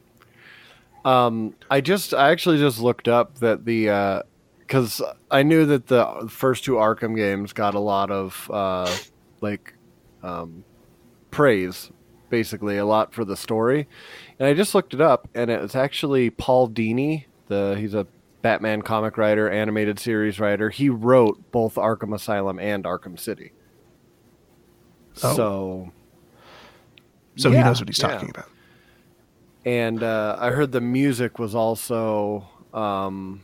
Um, 1.04 1.56
I 1.68 1.80
just 1.80 2.14
I 2.14 2.30
actually 2.30 2.58
just 2.58 2.78
looked 2.78 3.08
up 3.08 3.38
that 3.38 3.64
the 3.64 4.22
because 4.60 5.02
I 5.32 5.42
knew 5.42 5.66
that 5.66 5.88
the 5.88 6.28
first 6.30 6.62
two 6.62 6.74
Arkham 6.74 7.16
games 7.16 7.52
got 7.52 7.74
a 7.74 7.80
lot 7.80 8.12
of 8.12 8.48
uh, 8.52 8.94
like 9.40 9.74
um, 10.22 10.62
praise, 11.32 11.90
basically 12.30 12.78
a 12.78 12.86
lot 12.86 13.12
for 13.12 13.24
the 13.24 13.36
story, 13.36 13.88
and 14.38 14.46
I 14.46 14.54
just 14.54 14.72
looked 14.72 14.94
it 14.94 15.00
up, 15.00 15.28
and 15.34 15.50
it's 15.50 15.74
actually 15.74 16.30
Paul 16.30 16.68
Dini. 16.68 17.24
The 17.48 17.74
he's 17.76 17.94
a 17.94 18.06
Batman 18.42 18.82
comic 18.82 19.16
writer, 19.18 19.50
animated 19.50 19.98
series 19.98 20.38
writer. 20.38 20.70
He 20.70 20.88
wrote 20.88 21.50
both 21.50 21.74
Arkham 21.74 22.14
Asylum 22.14 22.60
and 22.60 22.84
Arkham 22.84 23.18
City. 23.18 23.52
Oh. 25.22 25.34
So 25.34 25.92
So 27.36 27.50
he 27.50 27.58
knows 27.58 27.80
what 27.80 27.88
he's 27.88 27.98
yeah. 27.98 28.08
talking 28.08 28.30
about. 28.30 28.48
and 29.64 30.02
uh, 30.02 30.36
I 30.38 30.50
heard 30.50 30.72
the 30.72 30.80
music 30.80 31.38
was 31.38 31.54
also 31.54 32.48
um, 32.74 33.42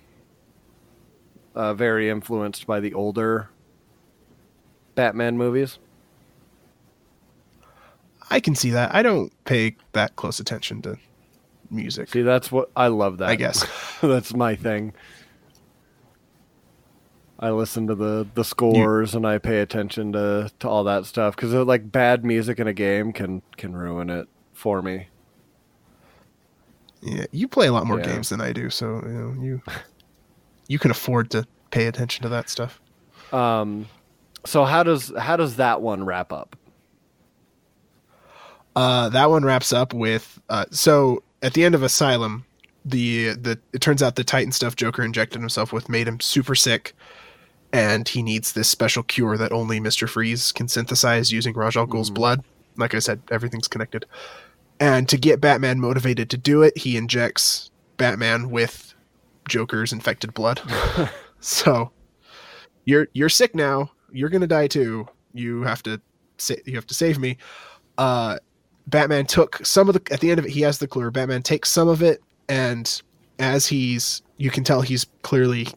uh, 1.54 1.74
very 1.74 2.08
influenced 2.10 2.66
by 2.66 2.80
the 2.80 2.94
older 2.94 3.50
Batman 4.94 5.36
movies. 5.36 5.78
I 8.30 8.40
can 8.40 8.54
see 8.54 8.70
that. 8.70 8.94
I 8.94 9.02
don't 9.02 9.32
pay 9.44 9.76
that 9.92 10.16
close 10.16 10.38
attention 10.40 10.82
to 10.82 10.96
music. 11.70 12.08
See, 12.10 12.22
that's 12.22 12.52
what 12.52 12.70
I 12.76 12.88
love. 12.88 13.18
That 13.18 13.28
I 13.28 13.36
guess. 13.36 13.66
that's 14.02 14.34
my 14.34 14.54
thing. 14.54 14.92
I 17.40 17.50
listen 17.50 17.86
to 17.86 17.94
the 17.94 18.26
the 18.34 18.44
scores 18.44 19.14
and 19.14 19.26
I 19.26 19.38
pay 19.38 19.60
attention 19.60 20.12
to 20.12 20.50
to 20.58 20.68
all 20.68 20.84
that 20.84 21.06
stuff 21.06 21.36
because 21.36 21.52
like 21.54 21.90
bad 21.90 22.24
music 22.24 22.58
in 22.58 22.66
a 22.66 22.72
game 22.72 23.12
can 23.12 23.42
can 23.56 23.74
ruin 23.76 24.10
it 24.10 24.28
for 24.52 24.82
me. 24.82 25.08
Yeah, 27.00 27.26
you 27.30 27.46
play 27.46 27.68
a 27.68 27.72
lot 27.72 27.86
more 27.86 28.00
Yeah. 28.00 28.06
games 28.06 28.30
than 28.30 28.40
I 28.40 28.52
do, 28.52 28.70
so 28.70 29.00
you 29.06 29.12
know 29.12 29.42
you 29.42 29.62
you 30.66 30.78
can 30.80 30.90
afford 30.90 31.30
to 31.30 31.46
pay 31.70 31.86
attention 31.86 32.24
to 32.24 32.28
that 32.30 32.48
stuff. 32.48 32.80
Um, 33.32 33.86
so 34.44 34.64
how 34.64 34.82
does 34.82 35.12
how 35.16 35.36
does 35.36 35.56
that 35.56 35.80
one 35.80 36.04
wrap 36.04 36.32
up? 36.32 36.56
Uh, 38.78 39.08
that 39.08 39.28
one 39.28 39.44
wraps 39.44 39.72
up 39.72 39.92
with 39.92 40.40
uh, 40.50 40.64
so 40.70 41.20
at 41.42 41.52
the 41.54 41.64
end 41.64 41.74
of 41.74 41.82
Asylum, 41.82 42.44
the 42.84 43.30
the 43.30 43.58
it 43.72 43.80
turns 43.80 44.04
out 44.04 44.14
the 44.14 44.22
Titan 44.22 44.52
stuff 44.52 44.76
Joker 44.76 45.02
injected 45.02 45.40
himself 45.40 45.72
with 45.72 45.88
made 45.88 46.06
him 46.06 46.20
super 46.20 46.54
sick, 46.54 46.94
and 47.72 48.08
he 48.08 48.22
needs 48.22 48.52
this 48.52 48.68
special 48.68 49.02
cure 49.02 49.36
that 49.36 49.50
only 49.50 49.80
Mister 49.80 50.06
Freeze 50.06 50.52
can 50.52 50.68
synthesize 50.68 51.32
using 51.32 51.54
Ra's 51.54 51.76
al 51.76 51.86
Ghul's 51.86 52.08
blood. 52.08 52.44
Like 52.76 52.94
I 52.94 53.00
said, 53.00 53.20
everything's 53.32 53.66
connected. 53.66 54.06
And 54.78 55.08
to 55.08 55.16
get 55.16 55.40
Batman 55.40 55.80
motivated 55.80 56.30
to 56.30 56.36
do 56.36 56.62
it, 56.62 56.78
he 56.78 56.96
injects 56.96 57.72
Batman 57.96 58.48
with 58.48 58.94
Joker's 59.48 59.92
infected 59.92 60.34
blood. 60.34 60.60
so 61.40 61.90
you're 62.84 63.08
you're 63.12 63.28
sick 63.28 63.56
now. 63.56 63.90
You're 64.12 64.28
gonna 64.28 64.46
die 64.46 64.68
too. 64.68 65.08
You 65.34 65.62
have 65.62 65.82
to 65.82 66.00
sa- 66.36 66.54
you 66.64 66.76
have 66.76 66.86
to 66.86 66.94
save 66.94 67.18
me. 67.18 67.38
Uh, 67.98 68.38
Batman 68.88 69.26
took 69.26 69.64
some 69.66 69.88
of 69.88 69.94
the 69.94 70.12
at 70.12 70.20
the 70.20 70.30
end 70.30 70.38
of 70.38 70.46
it. 70.46 70.50
He 70.50 70.62
has 70.62 70.78
the 70.78 70.88
clue. 70.88 71.10
Batman 71.10 71.42
takes 71.42 71.68
some 71.68 71.88
of 71.88 72.02
it, 72.02 72.22
and 72.48 73.00
as 73.38 73.66
he's 73.66 74.22
you 74.38 74.50
can 74.50 74.64
tell 74.64 74.80
he's 74.80 75.06
clearly 75.22 75.68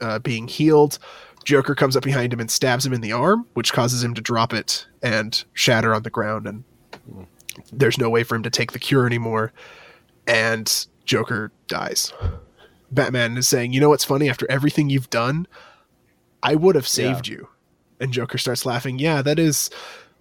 uh, 0.00 0.18
being 0.18 0.46
healed. 0.46 0.98
Joker 1.44 1.74
comes 1.74 1.96
up 1.96 2.04
behind 2.04 2.32
him 2.32 2.40
and 2.40 2.50
stabs 2.50 2.84
him 2.84 2.92
in 2.92 3.00
the 3.00 3.12
arm, 3.12 3.46
which 3.54 3.72
causes 3.72 4.04
him 4.04 4.12
to 4.12 4.20
drop 4.20 4.52
it 4.52 4.86
and 5.02 5.42
shatter 5.54 5.94
on 5.94 6.02
the 6.02 6.10
ground. 6.10 6.46
And 6.46 6.64
there's 7.72 7.96
no 7.96 8.10
way 8.10 8.24
for 8.24 8.34
him 8.34 8.42
to 8.42 8.50
take 8.50 8.72
the 8.72 8.78
cure 8.78 9.06
anymore. 9.06 9.52
And 10.26 10.86
Joker 11.06 11.50
dies. 11.66 12.12
Batman 12.90 13.38
is 13.38 13.48
saying, 13.48 13.72
"You 13.72 13.80
know 13.80 13.88
what's 13.88 14.04
funny? 14.04 14.28
After 14.28 14.46
everything 14.50 14.90
you've 14.90 15.08
done, 15.08 15.46
I 16.42 16.56
would 16.56 16.74
have 16.74 16.86
saved 16.86 17.26
you." 17.26 17.48
And 18.00 18.12
Joker 18.12 18.36
starts 18.36 18.66
laughing. 18.66 18.98
Yeah, 18.98 19.22
that 19.22 19.38
is 19.38 19.70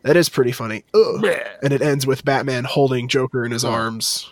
that 0.03 0.15
is 0.17 0.29
pretty 0.29 0.51
funny. 0.51 0.83
Ugh. 0.93 1.25
And 1.61 1.73
it 1.73 1.81
ends 1.81 2.05
with 2.07 2.23
Batman 2.25 2.63
holding 2.63 3.07
Joker 3.07 3.45
in 3.45 3.51
his 3.51 3.65
Oh. 3.65 3.71
arms, 3.71 4.29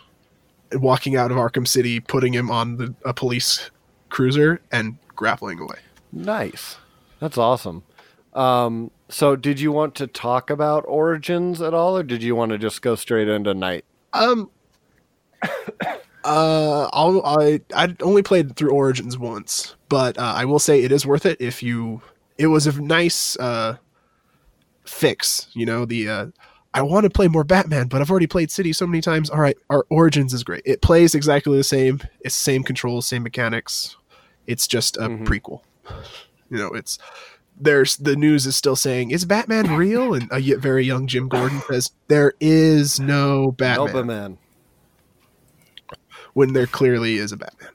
and 0.72 0.82
walking 0.82 1.16
out 1.16 1.32
of 1.32 1.38
Arkham 1.38 1.68
City, 1.68 2.00
putting 2.00 2.34
him 2.34 2.50
on 2.52 2.78
the, 2.78 2.94
a 3.06 3.14
police 3.14 3.70
cruiser, 4.10 4.62
and 4.72 4.98
grappling 5.16 5.60
away. 5.60 5.78
Nice. 6.12 6.78
That's 7.20 7.38
awesome. 7.38 7.84
Um, 8.34 8.92
so, 9.10 9.36
did 9.36 9.60
you 9.60 9.72
want 9.72 9.96
to 9.96 10.08
talk 10.08 10.50
about 10.50 10.84
Origins 10.88 11.62
at 11.62 11.74
all, 11.74 11.98
or 11.98 12.04
did 12.04 12.22
you 12.22 12.36
want 12.36 12.52
to 12.52 12.58
just 12.58 12.82
go 12.82 12.96
straight 12.96 13.28
into 13.28 13.54
Night? 13.54 13.86
Um. 14.14 14.50
Uh, 16.24 16.90
I'll, 16.92 17.22
I 17.26 17.62
I 17.74 17.96
only 18.02 18.22
played 18.22 18.58
through 18.58 18.72
Origins 18.72 19.18
once, 19.18 19.76
but 19.88 20.18
uh, 20.18 20.34
I 20.36 20.44
will 20.44 20.60
say 20.60 20.84
it 20.84 20.92
is 20.92 21.06
worth 21.06 21.26
it 21.26 21.38
if 21.40 21.64
you. 21.64 22.02
It 22.38 22.48
was 22.48 22.68
a 22.68 22.82
nice 22.82 23.38
uh, 23.38 23.78
fix, 24.88 25.48
you 25.54 25.66
know. 25.66 25.86
The 25.86 26.10
uh, 26.10 26.26
I 26.74 26.82
want 26.82 27.04
to 27.06 27.10
play 27.10 27.28
more 27.28 27.44
Batman, 27.44 27.88
but 27.88 28.02
I've 28.02 28.10
already 28.12 28.28
played 28.28 28.52
City 28.52 28.74
so 28.74 28.86
many 28.88 29.02
times. 29.02 29.30
All 29.30 29.40
right, 29.40 29.58
our 29.70 29.86
Origins 29.90 30.34
is 30.34 30.44
great. 30.44 30.62
It 30.66 30.82
plays 30.82 31.14
exactly 31.16 31.58
the 31.58 31.64
same. 31.64 32.02
It's 32.22 32.36
same 32.36 32.64
controls, 32.64 33.08
same 33.08 33.24
mechanics. 33.24 33.96
It's 34.46 34.68
just 34.68 34.98
a 34.98 35.02
Mhm. 35.10 35.26
prequel. 35.26 35.62
You 36.50 36.58
know, 36.58 36.68
it's 36.74 36.98
there's 37.60 37.98
the 37.98 38.16
news 38.16 38.46
is 38.46 38.56
still 38.56 38.76
saying 38.76 39.10
is 39.12 39.26
Batman 39.26 39.76
real, 39.76 40.14
and 40.14 40.30
a 40.32 40.40
very 40.58 40.86
young 40.86 41.08
Jim 41.08 41.28
Gordon 41.28 41.62
says 41.70 41.92
there 42.08 42.34
is 42.40 43.00
no 43.00 43.52
Batman 43.52 44.38
when 46.34 46.54
there 46.54 46.68
clearly 46.68 47.16
is 47.18 47.32
a 47.32 47.38
Batman. 47.38 47.72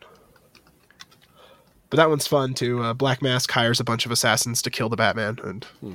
But 1.91 1.97
that 1.99 2.09
one's 2.09 2.27
fun 2.27 2.55
too. 2.55 2.81
Uh, 2.83 2.95
Black 2.95 3.21
Mask 3.21 3.51
hires 3.51 3.81
a 3.81 3.85
bunch 3.85 4.07
of 4.07 4.13
assassins 4.13 4.63
to 4.63 4.71
kill 4.71 4.89
the 4.89 4.97
Batman, 4.97 5.39
and 5.43 5.65
Hmm. 5.81 5.95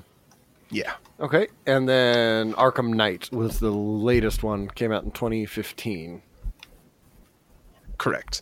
Yeah, 0.70 0.94
Okay, 1.20 1.48
and 1.66 1.88
then 1.90 2.54
Arkham 2.54 2.94
Knight 2.94 3.32
was 3.32 3.60
the 3.60 3.72
latest 3.72 4.44
one. 4.44 4.68
Came 4.70 4.92
out 4.92 5.04
in 5.04 5.12
2015. 5.12 6.22
correct. 7.98 8.42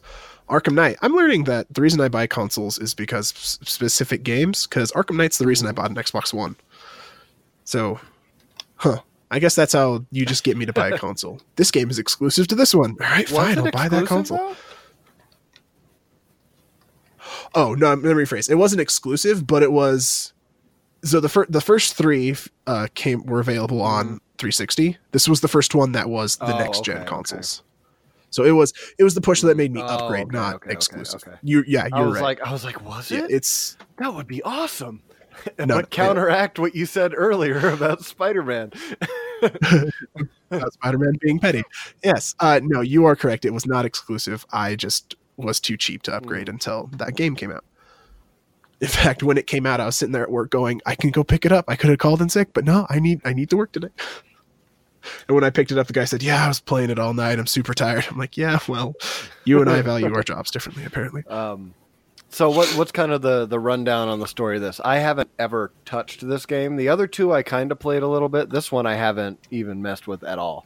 Arkham 0.49 0.73
Knight. 0.73 0.97
I'm 1.01 1.13
learning 1.15 1.45
that 1.45 1.65
the 1.73 1.81
reason 1.81 1.99
I 2.01 2.07
buy 2.09 2.27
consoles 2.27 2.77
is 2.77 2.93
because 2.93 3.29
specific 3.29 4.23
games. 4.23 4.67
Because 4.67 4.91
Arkham 4.91 5.15
Knight's 5.17 5.37
the 5.39 5.47
reason 5.47 5.67
I 5.67 5.71
bought 5.71 5.89
an 5.89 5.95
Xbox 5.95 6.33
One. 6.33 6.55
So, 7.63 7.99
huh? 8.75 8.99
I 9.31 9.39
guess 9.39 9.55
that's 9.55 9.73
how 9.73 10.05
you 10.11 10.23
just 10.25 10.43
get 10.43 10.55
me 10.55 10.65
to 10.67 10.73
buy 10.73 10.89
a 10.89 10.97
console. 10.99 11.41
This 11.55 11.71
game 11.71 11.89
is 11.89 11.97
exclusive 11.97 12.47
to 12.49 12.55
this 12.55 12.75
one. 12.75 12.91
All 13.01 13.07
right, 13.07 13.27
fine, 13.27 13.57
I'll 13.57 13.71
buy 13.71 13.89
that 13.89 14.05
console. 14.05 14.55
Oh 17.55 17.73
no, 17.73 17.87
let 17.89 18.03
me 18.03 18.09
rephrase. 18.23 18.49
It 18.49 18.55
wasn't 18.55 18.81
exclusive, 18.81 19.47
but 19.47 19.63
it 19.63 19.71
was. 19.71 20.33
So 21.05 21.19
the 21.21 21.29
first 21.29 21.51
the 21.51 21.61
first 21.61 21.95
three 21.95 22.35
uh, 22.67 22.87
came 22.95 23.23
were 23.25 23.39
available 23.39 23.81
on 23.81 24.19
360. 24.39 24.97
This 25.11 25.29
was 25.29 25.41
the 25.41 25.47
first 25.47 25.75
one 25.75 25.93
that 25.93 26.09
was 26.09 26.37
the 26.37 26.45
Mm-hmm. 26.45 26.53
Oh, 26.55 26.57
next 26.57 26.83
gen 26.83 26.95
okay, 26.97 27.03
okay. 27.03 27.09
consoles. 27.09 27.63
So 28.31 28.43
it 28.43 28.51
was 28.51 28.73
it 28.99 29.03
was 29.03 29.13
the 29.15 29.21
push 29.21 29.41
that 29.41 29.55
made 29.55 29.71
me 29.71 29.81
Oh, 29.81 29.85
upgrade, 29.85 30.23
okay, 30.27 30.37
not 30.37 30.55
okay, 30.55 30.69
okay, 30.69 30.73
exclusive. 30.73 31.23
You 31.43 31.63
yeah, 31.67 31.87
you're 31.87 31.97
I 31.97 32.01
was 32.01 32.15
right. 32.15 32.21
like, 32.23 32.41
I 32.41 32.51
was 32.51 32.65
like, 32.65 32.83
was 32.83 33.11
Yeah, 33.11 33.25
it? 33.25 33.31
it's 33.31 33.77
that 33.97 34.13
would 34.13 34.27
be 34.27 34.41
awesome. 34.43 35.01
It 35.59 35.67
No, 35.67 35.75
would 35.77 35.89
counteract 35.91 36.59
what 36.59 36.75
you 36.75 36.85
said 36.85 37.13
earlier 37.15 37.67
about 37.73 38.03
Spider-Man. 38.03 38.71
about 40.51 40.73
Spider-Man 40.73 41.13
being 41.21 41.39
petty. 41.39 41.63
Yes, 42.03 42.35
uh, 42.39 42.59
no, 42.63 42.81
you 42.81 43.05
are 43.05 43.15
correct. 43.15 43.45
It 43.45 43.51
was 43.53 43.65
not 43.65 43.85
exclusive. 43.85 44.45
I 44.51 44.75
just 44.75 45.15
was 45.37 45.59
too 45.59 45.77
cheap 45.77 46.03
to 46.03 46.13
upgrade 46.15 46.47
until 46.49 46.89
that 46.97 47.15
game 47.15 47.35
came 47.35 47.51
out. 47.51 47.65
In 48.81 48.87
fact, 48.87 49.23
when 49.23 49.37
it 49.37 49.47
came 49.47 49.65
out, 49.65 49.79
I 49.79 49.85
was 49.85 49.95
sitting 49.95 50.11
there 50.11 50.23
at 50.23 50.31
work 50.31 50.49
going, 50.49 50.81
"I 50.85 50.95
can 50.95 51.09
go 51.09 51.23
pick 51.23 51.45
it 51.45 51.51
up." 51.51 51.65
I 51.67 51.75
could 51.75 51.89
have 51.89 51.99
called 51.99 52.21
in 52.21 52.29
sick, 52.29 52.49
but 52.53 52.65
no, 52.65 52.85
I 52.89 52.99
need 52.99 53.21
I 53.23 53.33
need 53.33 53.49
to 53.51 53.57
work 53.57 53.71
today. 53.71 53.89
And 55.27 55.35
when 55.35 55.43
I 55.43 55.49
picked 55.49 55.71
it 55.71 55.77
up, 55.77 55.87
the 55.87 55.93
guy 55.93 56.05
said, 56.05 56.23
"Yeah, 56.23 56.43
I 56.43 56.47
was 56.47 56.59
playing 56.59 56.89
it 56.89 56.99
all 56.99 57.13
night. 57.13 57.39
I'm 57.39 57.47
super 57.47 57.73
tired." 57.73 58.05
I'm 58.09 58.17
like, 58.17 58.37
"Yeah, 58.37 58.59
well, 58.67 58.95
you 59.45 59.61
and 59.61 59.69
I 59.69 59.81
value 59.81 60.13
our 60.13 60.23
jobs 60.23 60.51
differently, 60.51 60.83
apparently." 60.83 61.23
Um, 61.27 61.73
so 62.29 62.49
what 62.49 62.67
what's 62.75 62.91
kind 62.91 63.11
of 63.11 63.21
the 63.21 63.45
the 63.45 63.59
rundown 63.59 64.09
on 64.09 64.19
the 64.19 64.27
story 64.27 64.57
of 64.57 64.61
this? 64.61 64.81
I 64.83 64.97
haven't 64.97 65.29
ever 65.39 65.71
touched 65.85 66.27
this 66.27 66.45
game. 66.45 66.75
The 66.75 66.89
other 66.89 67.07
two 67.07 67.31
I 67.31 67.43
kind 67.43 67.71
of 67.71 67.79
played 67.79 68.03
a 68.03 68.07
little 68.07 68.29
bit. 68.29 68.49
This 68.49 68.71
one 68.71 68.85
I 68.85 68.95
haven't 68.95 69.39
even 69.51 69.81
messed 69.81 70.07
with 70.07 70.23
at 70.23 70.37
all. 70.37 70.65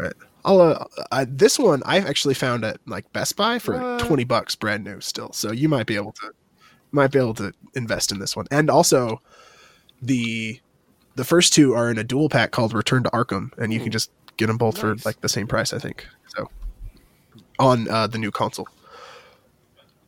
I'll, 0.00 0.12
uh, 0.56 0.84
uh, 1.10 1.26
this 1.28 1.58
one 1.58 1.82
I've 1.84 2.06
actually 2.06 2.34
found 2.34 2.64
at 2.64 2.78
like 2.86 3.12
Best 3.12 3.36
Buy 3.36 3.58
for 3.58 3.78
What? 3.78 4.00
twenty 4.00 4.24
bucks, 4.24 4.54
brand 4.54 4.84
new 4.84 5.00
still. 5.00 5.32
So 5.32 5.52
you 5.52 5.68
might 5.68 5.86
be 5.86 5.96
able 5.96 6.12
to 6.12 6.32
might 6.90 7.10
be 7.10 7.18
able 7.18 7.34
to 7.34 7.52
invest 7.74 8.12
in 8.12 8.18
this 8.18 8.34
one. 8.34 8.46
And 8.50 8.70
also, 8.70 9.20
the 10.00 10.60
the 11.16 11.24
first 11.24 11.52
two 11.52 11.74
are 11.74 11.90
in 11.90 11.98
a 11.98 12.04
dual 12.04 12.28
pack 12.28 12.50
called 12.50 12.72
Return 12.72 13.02
to 13.02 13.10
Arkham, 13.10 13.56
and 13.58 13.72
you 13.72 13.80
can 13.80 13.90
just 13.90 14.10
get 14.36 14.46
them 14.46 14.56
both 14.56 14.82
Nice. 14.82 15.02
for 15.02 15.08
like 15.08 15.20
the 15.20 15.28
same 15.28 15.46
price, 15.46 15.72
I 15.72 15.78
think. 15.78 16.06
So 16.28 16.48
on 17.58 17.88
uh, 17.90 18.06
the 18.06 18.18
new 18.18 18.30
console. 18.30 18.68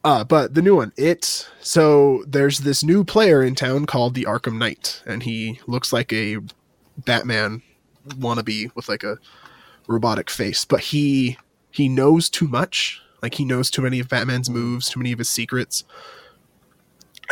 Uh, 0.03 0.25
but 0.25 0.55
the 0.55 0.63
new 0.63 0.77
one, 0.77 0.93
it 0.97 1.47
so 1.61 2.25
there's 2.27 2.61
this 2.61 2.83
new 2.83 3.05
player 3.05 3.43
in 3.43 3.55
town 3.55 3.85
called 3.85 4.15
the 4.15 4.25
Arkham 4.25 4.57
Knight, 4.57 5.03
and 5.05 5.23
he 5.23 5.61
looks 5.67 5.93
like 5.93 6.11
a 6.13 6.39
Batman 7.05 7.63
wannabe 8.09 8.75
with 8.75 8.89
like 8.89 9.05
a 9.05 9.19
robotic 9.91 10.31
face, 10.31 10.65
but 10.65 10.81
he 10.81 11.37
he 11.71 11.89
knows 11.89 12.31
too 12.31 12.49
much. 12.49 13.01
Like 13.23 13.35
he 13.35 13.45
knows 13.45 13.71
too 13.71 13.83
many 13.83 14.01
of 14.01 14.09
Batman's 14.09 14.49
moves, 14.49 14.89
too 14.89 14.99
many 15.01 15.13
of 15.13 15.19
his 15.19 15.29
secrets. 15.29 15.85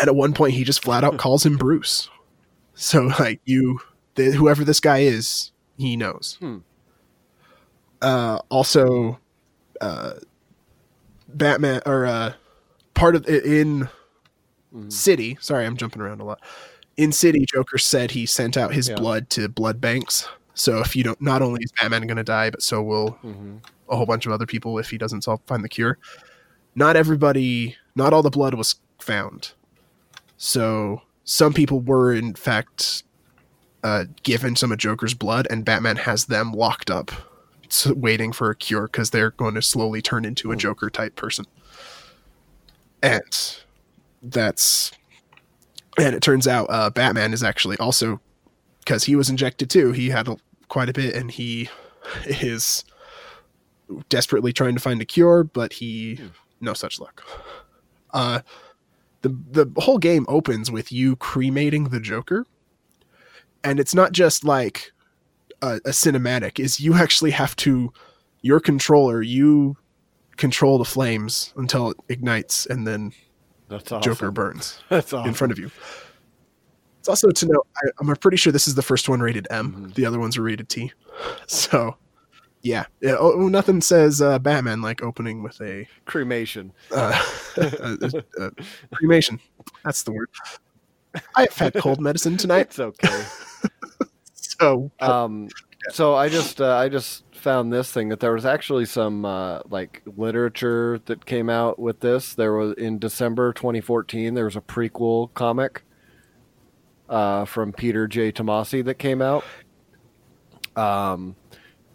And 0.00 0.08
at 0.08 0.14
one 0.14 0.32
point, 0.34 0.54
he 0.54 0.64
just 0.64 0.82
flat 0.82 1.02
out 1.04 1.16
calls 1.18 1.44
him 1.46 1.56
Bruce. 1.56 2.08
So 2.74 3.10
like 3.18 3.40
you, 3.44 3.80
the, 4.14 4.30
whoever 4.32 4.64
this 4.64 4.80
guy 4.80 4.98
is, 4.98 5.50
he 5.76 5.96
knows. 5.96 6.36
Hmm. 6.40 6.58
Uh, 8.00 8.38
also, 8.50 9.18
uh, 9.80 10.14
Batman 11.28 11.80
or 11.86 12.06
uh, 12.06 12.32
part 12.94 13.16
of 13.16 13.26
in 13.28 13.88
Mhm. 14.74 14.92
City. 14.92 15.38
Sorry, 15.40 15.64
I'm 15.64 15.76
jumping 15.76 16.02
around 16.02 16.20
a 16.20 16.24
lot. 16.24 16.40
In 16.98 17.10
City, 17.10 17.46
Joker 17.46 17.78
said 17.78 18.10
he 18.10 18.26
sent 18.26 18.56
out 18.56 18.74
his 18.74 18.88
Yeah. 18.88 18.96
blood 18.96 19.30
to 19.30 19.48
blood 19.48 19.80
banks. 19.80 20.28
So 20.58 20.80
if 20.80 20.96
you 20.96 21.04
don't, 21.04 21.20
not 21.22 21.40
only 21.40 21.62
is 21.62 21.70
Batman 21.80 22.06
going 22.08 22.16
to 22.16 22.24
die, 22.24 22.50
but 22.50 22.62
so 22.62 22.82
will 22.82 23.16
Mhm. 23.24 23.60
a 23.88 23.96
whole 23.96 24.06
bunch 24.06 24.26
of 24.26 24.32
other 24.32 24.44
people 24.46 24.76
if 24.78 24.90
he 24.90 24.98
doesn't 24.98 25.22
solve, 25.22 25.40
find 25.46 25.62
the 25.62 25.68
cure. 25.68 25.98
Not 26.74 26.96
everybody, 26.96 27.76
not 27.94 28.12
all 28.12 28.22
the 28.22 28.30
blood 28.30 28.54
was 28.54 28.74
found. 29.00 29.52
So 30.36 31.02
some 31.24 31.52
people 31.52 31.80
were 31.80 32.12
in 32.12 32.34
fact 32.34 33.04
uh, 33.84 34.06
given 34.24 34.56
some 34.56 34.72
of 34.72 34.78
Joker's 34.78 35.14
blood, 35.14 35.46
and 35.50 35.64
Batman 35.64 35.94
has 35.96 36.24
them 36.26 36.50
locked 36.50 36.90
up, 36.90 37.12
waiting 37.86 38.32
for 38.32 38.50
a 38.50 38.56
cure 38.56 38.88
because 38.88 39.10
they're 39.10 39.30
going 39.30 39.54
to 39.54 39.62
slowly 39.62 40.02
turn 40.02 40.24
into 40.24 40.50
a 40.50 40.54
Hmm. 40.54 40.58
Joker 40.58 40.90
type 40.90 41.14
person. 41.14 41.44
And 43.00 43.22
that's, 44.20 44.90
and 45.96 46.16
it 46.16 46.22
turns 46.22 46.48
out 46.48 46.66
uh, 46.70 46.90
Batman 46.90 47.32
is 47.32 47.44
actually 47.44 47.76
also 47.78 48.20
because 48.80 49.04
he 49.04 49.14
was 49.14 49.30
injected 49.30 49.70
too. 49.70 49.92
He 49.92 50.08
had 50.10 50.26
a, 50.26 50.36
quite 50.68 50.88
a 50.88 50.92
bit, 50.92 51.14
and 51.14 51.30
he 51.30 51.68
is 52.26 52.84
desperately 54.08 54.52
trying 54.52 54.74
to 54.74 54.80
find 54.80 55.00
a 55.00 55.04
cure, 55.04 55.44
but 55.44 55.72
he 55.72 56.20
no 56.60 56.74
such 56.74 57.00
luck. 57.00 57.24
Uh, 58.12 58.40
the 59.22 59.28
the 59.50 59.70
whole 59.80 59.98
game 59.98 60.24
opens 60.28 60.70
with 60.70 60.92
you 60.92 61.16
cremating 61.16 61.84
the 61.84 62.00
Joker, 62.00 62.46
and 63.64 63.80
it's 63.80 63.94
not 63.94 64.12
just 64.12 64.44
like 64.44 64.92
a, 65.62 65.76
a 65.76 65.90
cinematic. 65.90 66.58
Is 66.60 66.80
you 66.80 66.94
actually 66.94 67.32
have 67.32 67.56
to 67.56 67.92
your 68.42 68.60
controller 68.60 69.20
you 69.20 69.76
control 70.36 70.78
the 70.78 70.84
flames 70.84 71.52
until 71.56 71.90
it 71.90 71.96
ignites, 72.08 72.66
and 72.66 72.86
then 72.86 73.12
That's 73.68 73.90
awesome. 73.90 74.02
Joker 74.02 74.30
burns 74.30 74.80
That's 74.88 75.12
awesome. 75.12 75.28
in 75.28 75.34
front 75.34 75.52
of 75.52 75.58
you. 75.58 75.70
It's 77.08 77.24
also 77.24 77.30
to 77.30 77.46
know 77.52 77.62
I, 77.76 77.88
I'm 78.00 78.14
pretty 78.16 78.36
sure 78.36 78.52
this 78.52 78.68
is 78.68 78.74
the 78.74 78.82
first 78.82 79.08
one 79.08 79.20
rated 79.20 79.46
M. 79.50 79.72
Mhm. 79.72 79.94
The 79.94 80.04
other 80.04 80.18
ones 80.18 80.36
are 80.36 80.42
rated 80.42 80.68
T. 80.68 80.92
So, 81.48 81.96
yeah. 82.62 82.84
yeah 83.00 83.16
oh, 83.18 83.32
oh, 83.32 83.48
nothing 83.48 83.80
says 83.80 84.22
uh, 84.22 84.38
Batman 84.38 84.82
like 84.82 85.02
opening 85.02 85.42
with 85.42 85.60
a 85.60 85.88
Cremation. 86.04 86.72
uh, 86.92 87.20
uh, 87.56 87.96
uh, 88.38 88.50
cremation. 88.92 89.40
That's 89.84 90.04
the 90.04 90.12
word. 90.12 90.28
I've 91.34 91.56
had 91.56 91.74
cold 91.74 92.00
medicine 92.00 92.36
tonight, 92.36 92.68
It's 92.68 92.78
okay. 92.78 93.24
so 94.34 94.92
um, 95.00 95.48
so 95.90 96.14
I 96.14 96.28
just 96.28 96.60
uh, 96.60 96.76
I 96.76 96.88
just 96.88 97.24
found 97.32 97.72
this 97.72 97.90
thing 97.90 98.10
that 98.10 98.20
there 98.20 98.34
was 98.34 98.44
actually 98.46 98.84
some 98.84 99.24
uh, 99.24 99.60
like 99.70 100.02
literature 100.16 101.00
that 101.06 101.26
came 101.26 101.50
out 101.50 101.78
with 101.80 101.98
this. 102.00 102.34
There 102.34 102.52
was 102.52 102.74
in 102.74 102.98
December 102.98 103.52
2014. 103.54 104.34
There 104.34 104.44
was 104.44 104.56
a 104.56 104.60
prequel 104.60 105.32
comic 105.34 105.82
uh, 107.08 107.44
from 107.44 107.72
Peter 107.72 108.06
J. 108.06 108.32
Tomasi 108.32 108.84
that 108.84 108.94
came 108.94 109.20
out. 109.22 109.44
Um, 110.76 111.36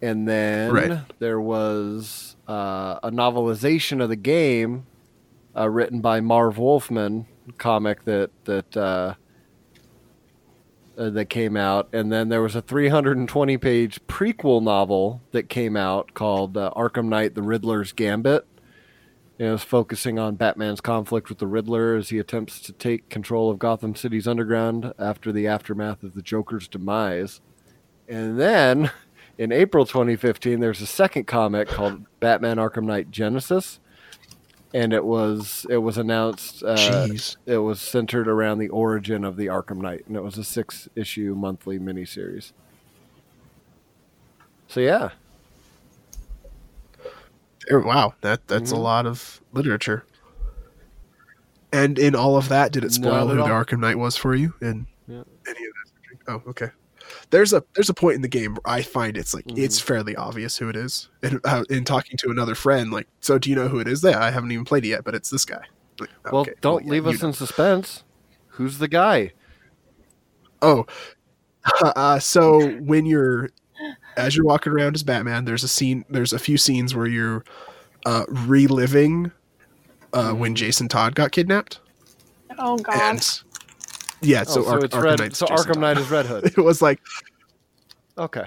and 0.01 0.27
then 0.27 0.71
Right. 0.71 0.99
there 1.19 1.39
was 1.39 2.35
uh, 2.47 2.99
a 3.03 3.11
novelization 3.11 4.01
of 4.03 4.09
the 4.09 4.15
game 4.17 4.85
uh, 5.55 5.69
written 5.69 6.01
by 6.01 6.19
Marv 6.19 6.57
Wolfman, 6.57 7.25
comic 7.57 8.03
that 8.05 8.31
that 8.45 8.75
uh, 8.75 9.13
uh, 10.97 11.09
that 11.09 11.25
came 11.25 11.55
out, 11.57 11.87
and 11.93 12.11
then 12.11 12.29
there 12.29 12.41
was 12.41 12.55
a 12.55 12.61
320 12.61 13.57
page 13.57 13.99
prequel 14.07 14.61
novel 14.61 15.21
that 15.31 15.49
came 15.49 15.75
out 15.77 16.13
called 16.13 16.57
uh, 16.57 16.71
Arkham 16.75 17.05
Knight: 17.05 17.35
The 17.35 17.41
Riddler's 17.41 17.93
Gambit. 17.93 18.45
It 19.39 19.49
was 19.49 19.63
focusing 19.63 20.19
on 20.19 20.35
Batman's 20.35 20.81
conflict 20.81 21.27
with 21.27 21.39
the 21.39 21.47
Riddler 21.47 21.95
as 21.95 22.09
he 22.09 22.19
attempts 22.19 22.59
to 22.61 22.71
take 22.71 23.09
control 23.09 23.49
of 23.49 23.57
Gotham 23.57 23.95
City's 23.95 24.27
underground 24.27 24.93
after 24.99 25.31
the 25.31 25.47
aftermath 25.47 26.03
of 26.03 26.13
the 26.13 26.21
Joker's 26.21 26.67
demise. 26.67 27.41
And 28.07 28.39
then 28.39 28.91
in 29.37 29.51
April 29.51 29.85
2015, 29.85 30.59
there's 30.59 30.81
a 30.81 30.85
second 30.85 31.25
comic 31.25 31.67
called 31.67 32.05
Batman 32.19 32.57
Arkham 32.57 32.83
Knight 32.83 33.09
Genesis. 33.09 33.79
And 34.75 34.91
it 34.91 35.05
was 35.05 35.67
it 35.69 35.77
was 35.77 35.99
announced 35.99 36.63
uh, 36.63 37.07
it 37.45 37.57
was 37.59 37.79
centered 37.79 38.27
around 38.27 38.57
the 38.57 38.69
origin 38.69 39.23
of 39.23 39.37
the 39.37 39.45
Arkham 39.45 39.77
Knight, 39.77 40.03
and 40.07 40.15
it 40.15 40.23
was 40.23 40.35
a 40.39 40.43
six 40.43 40.89
issue 40.95 41.35
monthly 41.35 41.77
miniseries. 41.77 42.53
So 44.67 44.79
yeah, 44.79 45.11
wow, 47.71 48.13
that 48.21 48.47
that's 48.47 48.71
a 48.71 48.75
Mhm. 48.75 48.83
lot 48.83 49.05
of 49.05 49.41
literature. 49.53 50.05
And 51.71 51.97
in 51.97 52.15
all 52.15 52.37
of 52.37 52.49
that, 52.49 52.71
did 52.71 52.83
it 52.83 52.91
spoil 52.93 53.27
who 53.27 53.37
the. 53.37 53.43
Arkham 53.43 53.79
Knight 53.79 53.97
was 53.97 54.15
for 54.15 54.35
you? 54.35 54.53
In 54.61 54.85
Yeah. 55.07 55.23
any 55.47 55.65
of 55.65 55.73
that? 55.73 56.19
Oh, 56.27 56.49
okay. 56.49 56.69
There's 57.31 57.51
a 57.51 57.63
there's 57.75 57.89
a 57.89 57.93
point 57.93 58.15
in 58.15 58.21
the 58.21 58.27
game 58.27 58.53
where 58.55 58.75
I 58.75 58.81
find 58.81 59.17
it's 59.17 59.33
like 59.33 59.45
it's 59.57 59.79
Mm-hmm. 59.79 59.85
fairly 59.87 60.15
obvious 60.15 60.57
who 60.57 60.69
it 60.69 60.75
is. 60.75 61.09
And 61.21 61.39
uh, 61.43 61.63
in 61.69 61.83
talking 61.83 62.17
to 62.19 62.29
another 62.29 62.55
friend, 62.55 62.91
like, 62.91 63.07
so 63.21 63.37
do 63.37 63.49
you 63.49 63.55
know 63.55 63.67
who 63.67 63.79
it 63.79 63.87
is? 63.87 64.03
Yeah, 64.03 64.23
I 64.23 64.29
haven't 64.31 64.51
even 64.51 64.65
played 64.65 64.85
it 64.85 64.89
yet, 64.89 65.03
but 65.03 65.15
it's 65.15 65.29
this 65.29 65.45
guy. 65.45 65.63
Like, 65.99 66.09
well, 66.31 66.41
okay, 66.43 66.53
don't 66.61 66.85
yeah, 66.85 66.91
leave 66.91 67.05
you 67.05 67.11
us 67.11 67.21
know. 67.21 67.27
in 67.29 67.33
suspense. 67.33 68.03
Who's 68.49 68.77
the 68.77 68.87
guy? 68.87 69.31
Oh, 70.61 70.85
uh, 71.81 72.19
so 72.19 72.69
when 72.79 73.05
you're 73.05 73.49
as 74.17 74.35
you're 74.35 74.45
walking 74.45 74.73
around 74.73 74.95
as 74.95 75.03
Batman, 75.03 75.45
there's 75.45 75.63
a 75.63 75.67
scene. 75.67 76.05
There's 76.09 76.33
a 76.33 76.39
few 76.39 76.57
scenes 76.57 76.95
where 76.95 77.07
you're 77.07 77.43
uh, 78.05 78.25
reliving 78.29 79.31
uh, 80.13 80.31
when 80.33 80.55
Jason 80.55 80.87
Todd 80.87 81.15
got 81.15 81.31
kidnapped, 81.31 81.79
Oh 82.59 82.77
God. 82.77 82.95
and 83.01 83.41
yeah, 84.21 84.43
so, 84.43 84.61
oh, 84.61 84.63
so 84.63 84.69
Ar- 84.71 84.85
it's 84.85 84.95
Arkham 84.95 85.03
Red. 85.03 85.19
Knight's 85.19 85.37
So 85.39 85.45
Jason 85.47 85.65
Arkham 85.65 85.73
Todd. 85.73 85.81
Knight 85.81 85.97
is 85.97 86.09
Red 86.11 86.25
Hood. 86.25 86.45
It 86.57 86.61
was 86.61 86.81
like 86.81 86.99
Okay. 88.17 88.45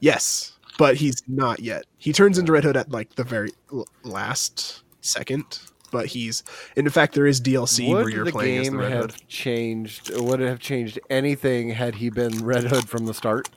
yes, 0.00 0.52
but 0.78 0.96
he's 0.96 1.22
not 1.28 1.60
yet. 1.60 1.84
He 1.98 2.12
turns 2.12 2.38
into 2.38 2.52
Red 2.52 2.64
Hood 2.64 2.76
at 2.76 2.90
like 2.90 3.14
the 3.14 3.24
very 3.24 3.50
l- 3.72 3.86
last 4.04 4.82
second. 5.00 5.60
But 5.92 6.06
he's, 6.06 6.44
and 6.76 6.86
in 6.86 6.92
fact, 6.92 7.14
there 7.14 7.26
is 7.26 7.40
DLC 7.40 7.88
would 7.88 7.94
where 8.04 8.08
you're 8.08 8.24
the 8.24 8.30
playing 8.30 8.58
as 8.60 8.66
the 8.66 8.70
game 8.70 8.80
Red 8.80 8.92
have 8.92 9.10
Hood. 9.10 9.28
changed? 9.28 10.12
Would 10.16 10.40
it 10.40 10.46
have 10.46 10.60
changed 10.60 11.00
anything 11.10 11.70
had 11.70 11.96
he 11.96 12.10
been 12.10 12.44
Red 12.44 12.62
Hood 12.64 12.88
from 12.88 13.06
the 13.06 13.14
start? 13.14 13.48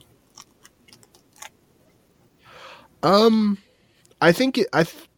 Um, 3.03 3.57
I 4.21 4.31
think 4.31 4.57
it, 4.57 4.67
I, 4.73 4.83
th- 4.83 5.09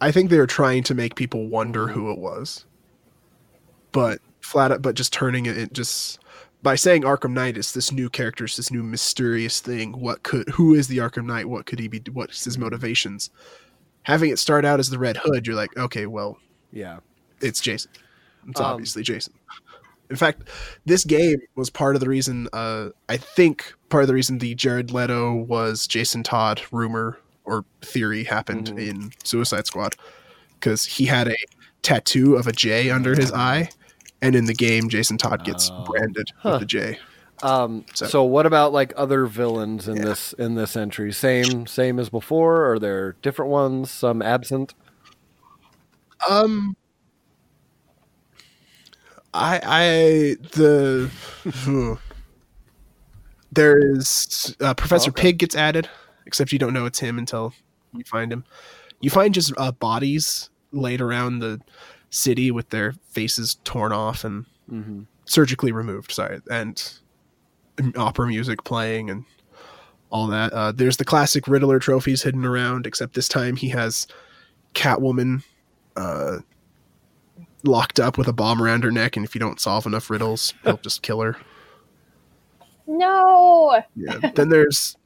I 0.00 0.10
think 0.10 0.30
they're 0.30 0.46
trying 0.46 0.82
to 0.84 0.94
make 0.94 1.14
people 1.14 1.46
wonder 1.48 1.86
who 1.88 2.10
it 2.10 2.18
was, 2.18 2.64
but 3.92 4.20
flat 4.40 4.72
out, 4.72 4.82
but 4.82 4.94
just 4.94 5.12
turning 5.12 5.46
it, 5.46 5.56
it 5.58 5.72
just 5.72 6.18
by 6.62 6.74
saying 6.74 7.02
Arkham 7.02 7.32
Knight 7.32 7.56
is 7.56 7.72
this 7.72 7.92
new 7.92 8.08
character, 8.08 8.44
it's 8.44 8.56
this 8.56 8.70
new 8.70 8.82
mysterious 8.82 9.60
thing. 9.60 9.92
What 9.92 10.22
could 10.22 10.48
who 10.48 10.74
is 10.74 10.88
the 10.88 10.98
Arkham 10.98 11.26
Knight? 11.26 11.48
What 11.48 11.66
could 11.66 11.78
he 11.78 11.88
be? 11.88 12.02
What's 12.12 12.44
his 12.44 12.58
motivations? 12.58 13.30
Having 14.04 14.30
it 14.30 14.38
start 14.38 14.64
out 14.64 14.80
as 14.80 14.88
the 14.90 14.98
Red 14.98 15.16
Hood, 15.18 15.46
you're 15.46 15.56
like, 15.56 15.76
okay, 15.76 16.06
well, 16.06 16.38
Yeah. 16.72 17.00
it's 17.40 17.60
Jason. 17.60 17.90
It's 18.48 18.60
Um, 18.60 18.66
obviously 18.66 19.02
Jason. 19.02 19.34
In 20.08 20.14
fact, 20.16 20.48
this 20.84 21.04
game 21.04 21.38
was 21.56 21.68
part 21.68 21.96
of 21.96 22.00
the 22.00 22.08
reason. 22.08 22.48
Uh, 22.52 22.90
I 23.08 23.16
think 23.16 23.74
part 23.88 24.04
of 24.04 24.08
the 24.08 24.14
reason 24.14 24.38
the 24.38 24.54
Jared 24.54 24.92
Leto 24.92 25.34
was 25.34 25.88
Jason 25.88 26.22
Todd 26.22 26.62
rumor 26.70 27.18
or 27.46 27.64
theory 27.82 28.24
happened 28.24 28.68
Mhm. 28.72 28.88
in 28.88 29.12
Suicide 29.24 29.66
Squad 29.66 29.96
because 30.60 30.84
he 30.84 31.06
had 31.06 31.28
a 31.28 31.36
tattoo 31.82 32.34
of 32.36 32.46
a 32.46 32.52
J 32.52 32.90
under 32.90 33.14
his 33.14 33.32
eye, 33.32 33.68
and 34.20 34.34
in 34.34 34.46
the 34.46 34.54
game, 34.54 34.88
Jason 34.88 35.16
Todd 35.18 35.44
gets 35.44 35.70
Oh. 35.72 35.84
branded 35.84 36.28
Huh. 36.38 36.50
with 36.52 36.60
the 36.60 36.66
J. 36.66 36.98
Um, 37.42 37.84
so, 37.94 38.06
So- 38.06 38.24
what 38.24 38.46
about 38.46 38.72
like 38.72 38.92
other 38.96 39.26
villains 39.26 39.86
in 39.88 39.96
Yeah. 39.96 40.04
this 40.06 40.32
in 40.34 40.54
this 40.54 40.74
entry? 40.76 41.12
Same 41.12 41.66
same 41.66 41.98
as 41.98 42.08
before? 42.08 42.70
Are 42.72 42.78
there 42.78 43.12
different 43.22 43.50
ones? 43.50 43.90
Some 43.90 44.22
absent? 44.22 44.74
Um, 46.28 46.76
I 49.34 49.60
I 49.62 50.36
the 50.52 51.10
there 53.52 53.78
is 53.94 54.56
uh, 54.60 54.72
Professor 54.74 55.10
Okay. 55.10 55.22
Pig 55.22 55.38
gets 55.38 55.54
added, 55.54 55.88
except 56.26 56.52
you 56.52 56.58
don't 56.58 56.72
know 56.72 56.86
it's 56.86 56.98
him 56.98 57.18
until 57.18 57.52
you 57.94 58.04
find 58.04 58.32
him. 58.32 58.44
You 59.00 59.10
find 59.10 59.32
just 59.34 59.52
uh, 59.56 59.72
bodies 59.72 60.50
laid 60.72 61.00
around 61.00 61.38
the 61.38 61.60
city 62.10 62.50
with 62.50 62.70
their 62.70 62.94
faces 63.10 63.56
torn 63.64 63.92
off 63.92 64.24
and 64.24 64.46
hmm 64.68 65.02
surgically 65.28 65.72
removed. 65.72 66.12
Sorry, 66.12 66.40
and 66.50 66.92
opera 67.96 68.28
music 68.28 68.62
playing 68.64 69.10
and 69.10 69.24
all 70.10 70.28
that. 70.28 70.52
Uh, 70.52 70.70
there's 70.72 70.98
the 70.98 71.04
classic 71.04 71.48
Riddler 71.48 71.78
trophies 71.80 72.22
hidden 72.22 72.44
around, 72.44 72.86
except 72.86 73.14
this 73.14 73.28
time 73.28 73.56
he 73.56 73.68
has 73.70 74.06
Catwoman 74.74 75.42
uh, 75.96 76.38
locked 77.64 77.98
up 77.98 78.16
with 78.16 78.28
a 78.28 78.32
bomb 78.32 78.62
around 78.62 78.84
her 78.84 78.92
neck, 78.92 79.16
and 79.16 79.26
if 79.26 79.34
you 79.34 79.40
don't 79.40 79.58
solve 79.60 79.84
enough 79.84 80.10
riddles, 80.10 80.54
he'll 80.62 80.76
just 80.78 81.02
kill 81.02 81.20
her. 81.20 81.36
No. 82.88 83.82
Yeah. 83.96 84.30
then 84.36 84.48
there's 84.48 84.96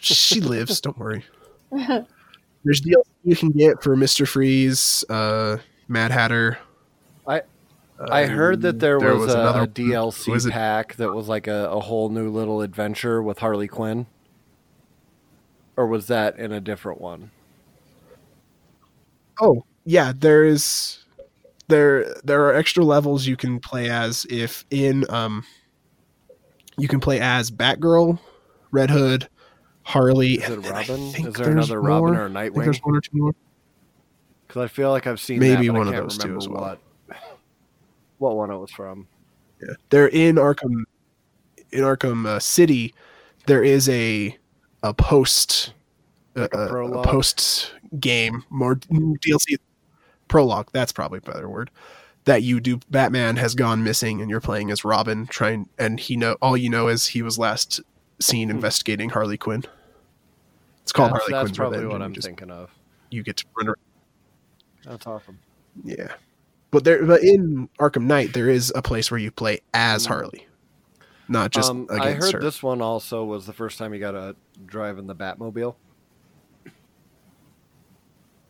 she 0.00 0.40
lives. 0.40 0.80
Don't 0.80 0.98
worry. 0.98 1.24
There's 1.72 2.80
DLC 2.80 3.02
you 3.24 3.36
can 3.36 3.50
get 3.50 3.82
for 3.82 3.96
Mister 3.96 4.26
Freeze, 4.26 5.04
uh, 5.08 5.58
Mad 5.88 6.10
Hatter. 6.10 6.58
I- 7.26 7.42
I 8.00 8.26
heard 8.26 8.60
that 8.62 8.78
there, 8.78 9.00
There 9.00 9.16
was, 9.16 9.34
another- 9.34 9.62
a 9.62 9.66
DLC 9.66 10.28
was 10.30 10.46
pack 10.46 10.94
that 10.96 11.12
was 11.12 11.26
like 11.28 11.48
a, 11.48 11.68
a 11.68 11.80
whole 11.80 12.10
new 12.10 12.30
little 12.30 12.60
adventure 12.62 13.20
with 13.20 13.40
Harley 13.40 13.66
Quinn. 13.66 14.06
Or 15.76 15.84
was 15.88 16.06
that 16.06 16.38
in 16.38 16.52
a 16.52 16.60
different 16.60 17.00
one? 17.00 17.32
Oh, 19.40 19.64
yeah, 19.84 20.12
there 20.16 20.44
is 20.44 20.98
there 21.68 22.14
there 22.24 22.44
are 22.46 22.54
extra 22.54 22.84
levels 22.84 23.26
you 23.26 23.36
can 23.36 23.58
play 23.60 23.88
as 23.90 24.26
if 24.30 24.64
in 24.70 25.04
um 25.10 25.44
you 26.76 26.88
can 26.88 27.00
play 27.00 27.18
as 27.20 27.50
Batgirl, 27.50 28.18
Red 28.70 28.90
Hood, 28.90 29.28
Harley. 29.88 30.34
Is 30.34 30.42
it 30.42 30.52
and 30.52 30.64
then 30.64 30.72
I 30.74 30.80
Robin? 30.80 31.00
Is 31.00 31.34
there 31.34 31.50
another 31.50 31.80
Robin 31.80 32.12
more. 32.12 32.22
or 32.22 32.26
a 32.26 32.30
I 32.38 32.50
think 32.50 32.56
there's 32.56 32.78
one 32.80 32.94
or 32.94 33.00
two 33.00 33.16
more. 33.16 33.34
Because 34.46 34.62
I 34.62 34.68
feel 34.68 34.90
like 34.90 35.06
I've 35.06 35.18
seen 35.18 35.38
Maybe 35.38 35.68
that, 35.68 35.72
one 35.72 35.88
of 35.88 35.94
those 35.94 36.18
two 36.18 36.36
as 36.36 36.46
well. 36.46 36.60
what 36.60 37.18
what 38.18 38.36
one 38.36 38.50
it 38.50 38.58
was 38.58 38.70
from. 38.70 39.08
Yeah. 39.62 39.74
They're 39.88 40.08
in 40.08 40.36
Arkham 40.36 40.84
in 41.72 41.80
Arkham 41.80 42.26
uh, 42.26 42.38
City. 42.38 42.94
There 43.46 43.64
is 43.64 43.88
a 43.88 44.36
a 44.82 44.92
post 44.92 45.72
Like 46.34 46.52
a 46.52 46.66
a, 46.68 46.90
a 46.92 47.02
post 47.02 47.72
game 47.98 48.44
more 48.50 48.76
DLC 48.76 49.56
prologue. 50.28 50.68
That's 50.72 50.92
probably 50.92 51.18
a 51.18 51.30
better 51.30 51.48
word. 51.48 51.70
That 52.26 52.42
you 52.42 52.60
do. 52.60 52.78
Batman 52.90 53.36
has 53.36 53.54
gone 53.54 53.82
missing, 53.84 54.20
and 54.20 54.28
you're 54.28 54.42
playing 54.42 54.70
as 54.70 54.84
Robin. 54.84 55.26
Trying, 55.28 55.70
and 55.78 55.98
he 55.98 56.14
know 56.14 56.36
all 56.42 56.58
you 56.58 56.68
know 56.68 56.88
is 56.88 57.06
he 57.06 57.22
was 57.22 57.38
last 57.38 57.80
seen 58.20 58.50
investigating 58.50 59.08
Harley 59.08 59.38
Quinn. 59.38 59.64
It's 60.88 60.92
called 60.94 61.10
that's, 61.12 61.24
Harley 61.24 61.32
that's 61.32 61.42
Quinn's 61.48 61.56
probably 61.58 61.78
Revenge. 61.80 61.92
what 61.92 62.02
I'm 62.02 62.14
just- 62.14 62.26
thinking 62.26 62.50
of. 62.50 62.70
You 63.10 63.22
get 63.22 63.36
to 63.36 63.44
run 63.58 63.66
around. 63.68 63.76
That's 64.86 65.06
awesome. 65.06 65.38
Yeah, 65.84 66.12
but 66.70 66.84
there, 66.84 67.04
but 67.04 67.22
in 67.22 67.68
Arkham 67.78 68.04
Knight, 68.04 68.32
there 68.32 68.48
is 68.48 68.72
a 68.74 68.80
place 68.80 69.10
where 69.10 69.20
you 69.20 69.30
play 69.30 69.60
as 69.74 70.06
Harley, 70.06 70.46
not 71.28 71.50
just 71.50 71.70
um, 71.70 71.86
against 71.90 72.02
I 72.02 72.12
heard 72.14 72.32
her. 72.34 72.40
this 72.40 72.62
one 72.62 72.80
also 72.80 73.22
was 73.24 73.44
the 73.44 73.52
first 73.52 73.76
time 73.78 73.92
you 73.92 74.00
got 74.00 74.12
to 74.12 74.34
drive 74.64 74.96
in 74.98 75.06
the 75.06 75.14
Batmobile. 75.14 75.74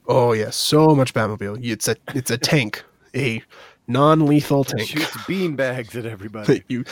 Oh 0.06 0.32
yeah, 0.32 0.50
so 0.50 0.94
much 0.94 1.12
Batmobile. 1.12 1.58
It's 1.64 1.88
a 1.88 1.96
it's 2.14 2.30
a 2.30 2.38
tank, 2.38 2.84
a 3.14 3.42
non-lethal 3.88 4.62
It 4.62 4.68
tank. 4.68 4.88
shoots 4.88 5.10
beanbags 5.26 5.94
at 5.96 6.06
everybody. 6.06 6.62
you 6.68 6.84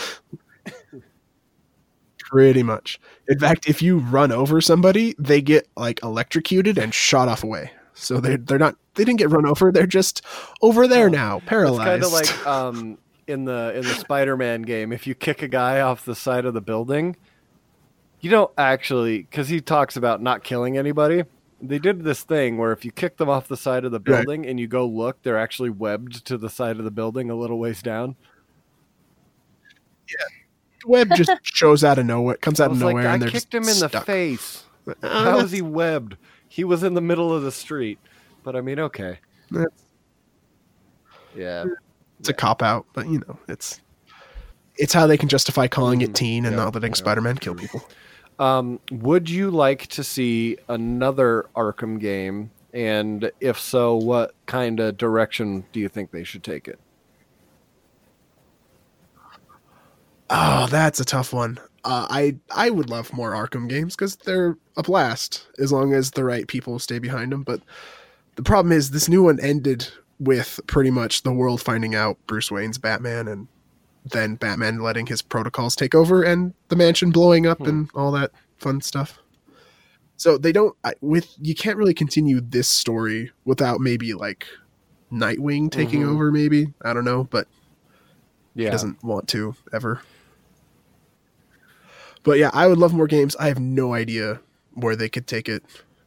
pretty 2.26 2.62
much. 2.62 3.00
In 3.28 3.38
fact, 3.38 3.68
if 3.68 3.80
you 3.80 3.98
run 3.98 4.32
over 4.32 4.60
somebody, 4.60 5.14
they 5.18 5.40
get 5.40 5.68
like 5.76 6.02
electrocuted 6.02 6.76
and 6.76 6.92
shot 6.92 7.28
off 7.28 7.42
away. 7.42 7.70
So 7.94 8.20
they 8.20 8.36
they're 8.36 8.58
not 8.58 8.76
they 8.94 9.04
didn't 9.04 9.18
get 9.18 9.30
run 9.30 9.46
over. 9.46 9.72
They're 9.72 9.86
just 9.86 10.22
over 10.60 10.86
there 10.86 11.08
now, 11.08 11.40
paralyzed. 11.46 12.02
It's 12.04 12.20
kind 12.20 12.28
of 12.28 12.44
like 12.44 12.46
um, 12.46 12.98
in 13.26 13.44
the 13.44 13.72
in 13.74 13.82
the 13.82 13.94
Spider-Man 13.94 14.62
game. 14.62 14.92
If 14.92 15.06
you 15.06 15.14
kick 15.14 15.40
a 15.42 15.48
guy 15.48 15.80
off 15.80 16.04
the 16.04 16.14
side 16.14 16.44
of 16.44 16.52
the 16.52 16.60
building, 16.60 17.16
you 18.20 18.30
don't 18.30 18.50
actually 18.58 19.22
because 19.22 19.48
he 19.48 19.60
talks 19.60 19.96
about 19.96 20.20
not 20.20 20.44
killing 20.44 20.76
anybody. 20.76 21.24
They 21.62 21.78
did 21.78 22.04
this 22.04 22.22
thing 22.22 22.58
where 22.58 22.72
if 22.72 22.84
you 22.84 22.92
kick 22.92 23.16
them 23.16 23.30
off 23.30 23.48
the 23.48 23.56
side 23.56 23.86
of 23.86 23.92
the 23.92 23.98
Right. 23.98 24.24
building 24.26 24.46
and 24.46 24.60
you 24.60 24.66
go 24.66 24.86
look, 24.86 25.22
they're 25.22 25.38
actually 25.38 25.70
webbed 25.70 26.26
to 26.26 26.36
the 26.36 26.50
side 26.50 26.76
of 26.78 26.84
the 26.84 26.90
building 26.90 27.30
a 27.30 27.34
little 27.34 27.58
ways 27.58 27.80
down. 27.82 28.14
Web 30.84 31.10
just 31.14 31.30
shows 31.42 31.82
out 31.84 31.98
of 31.98 32.06
nowhere, 32.06 32.36
comes 32.36 32.60
out 32.60 32.70
of 32.70 32.80
like, 32.80 32.90
nowhere, 32.94 33.08
I 33.08 33.14
and 33.14 33.22
they're 33.22 33.30
kicked 33.30 33.54
him 33.54 33.68
in 33.68 33.78
the 33.78 33.88
face. 33.88 34.64
How 35.02 35.38
is 35.38 35.50
he 35.52 35.62
webbed? 35.62 36.16
He 36.48 36.64
was 36.64 36.82
in 36.82 36.94
the 36.94 37.00
middle 37.00 37.32
of 37.32 37.42
the 37.42 37.52
street. 37.52 37.98
But 38.42 38.54
I 38.56 38.60
mean, 38.60 38.78
okay. 38.78 39.18
That's- 39.50 39.82
Yeah. 41.34 41.64
It's 42.20 42.28
a 42.28 42.32
cop 42.34 42.62
out, 42.62 42.86
but 42.92 43.08
you 43.08 43.18
know, 43.26 43.38
it's 43.48 43.80
it's 44.78 44.92
how 44.92 45.06
they 45.06 45.16
can 45.16 45.28
justify 45.28 45.66
calling 45.66 46.02
it 46.02 46.10
Mhm. 46.10 46.14
teen 46.14 46.44
and 46.46 46.54
Yeah, 46.56 46.64
not 46.64 46.74
letting 46.74 46.90
yeah. 46.92 46.96
Spider-Man 46.96 47.38
kill 47.38 47.54
people. 47.54 47.82
Um, 48.38 48.78
would 48.90 49.30
you 49.30 49.50
like 49.50 49.86
to 49.88 50.04
see 50.04 50.58
another 50.68 51.46
Arkham 51.56 51.98
game? 51.98 52.50
And 52.74 53.30
if 53.40 53.58
so, 53.58 53.96
what 53.96 54.34
kind 54.44 54.78
of 54.80 54.98
direction 54.98 55.64
do 55.72 55.80
you 55.80 55.88
think 55.88 56.10
they 56.10 56.24
should 56.24 56.44
take 56.44 56.68
it? 56.68 56.78
Oh, 60.30 60.66
that's 60.70 61.00
a 61.00 61.04
tough 61.04 61.32
one. 61.32 61.58
Uh, 61.84 62.06
I 62.10 62.36
I 62.50 62.70
would 62.70 62.90
love 62.90 63.12
more 63.12 63.32
Arkham 63.32 63.68
games 63.68 63.94
because 63.94 64.16
they're 64.16 64.56
a 64.76 64.82
blast 64.82 65.46
as 65.58 65.72
long 65.72 65.92
as 65.92 66.10
the 66.10 66.24
right 66.24 66.46
people 66.48 66.78
stay 66.78 66.98
behind 66.98 67.30
them. 67.32 67.42
But 67.42 67.60
the 68.34 68.42
problem 68.42 68.72
is 68.72 68.90
this 68.90 69.08
new 69.08 69.22
one 69.22 69.38
ended 69.40 69.86
with 70.18 70.58
pretty 70.66 70.90
much 70.90 71.22
the 71.22 71.32
world 71.32 71.60
finding 71.62 71.94
out 71.94 72.18
Bruce 72.26 72.50
Wayne's 72.50 72.78
Batman 72.78 73.28
and 73.28 73.46
then 74.04 74.34
Batman 74.36 74.80
letting 74.80 75.06
his 75.06 75.22
protocols 75.22 75.76
take 75.76 75.94
over 75.94 76.22
and 76.22 76.54
the 76.68 76.76
mansion 76.76 77.10
blowing 77.10 77.46
up 77.46 77.58
Hmm. 77.58 77.68
and 77.68 77.90
all 77.94 78.10
that 78.12 78.32
fun 78.58 78.80
stuff. 78.80 79.18
So 80.16 80.38
they 80.38 80.52
don't 80.52 80.74
I, 80.82 80.94
with 81.00 81.34
you 81.40 81.54
can't 81.54 81.76
really 81.76 81.94
continue 81.94 82.40
this 82.40 82.68
story 82.68 83.30
without 83.44 83.80
maybe 83.80 84.12
like 84.14 84.46
Nightwing 85.12 85.70
taking 85.70 86.02
Mhm. 86.02 86.08
over. 86.14 86.32
Maybe 86.32 86.72
I 86.82 86.92
don't 86.92 87.04
know, 87.04 87.24
but 87.24 87.46
Yeah. 88.56 88.64
he 88.66 88.70
doesn't 88.72 89.04
want 89.04 89.28
to 89.28 89.54
ever. 89.72 90.00
But 92.26 92.40
yeah, 92.40 92.50
I 92.52 92.66
would 92.66 92.78
love 92.78 92.92
more 92.92 93.06
games. 93.06 93.36
I 93.36 93.46
have 93.46 93.60
no 93.60 93.94
idea 93.94 94.40
where 94.74 94.96
they 94.96 95.08
could 95.08 95.28
take 95.28 95.48
it. 95.48 95.62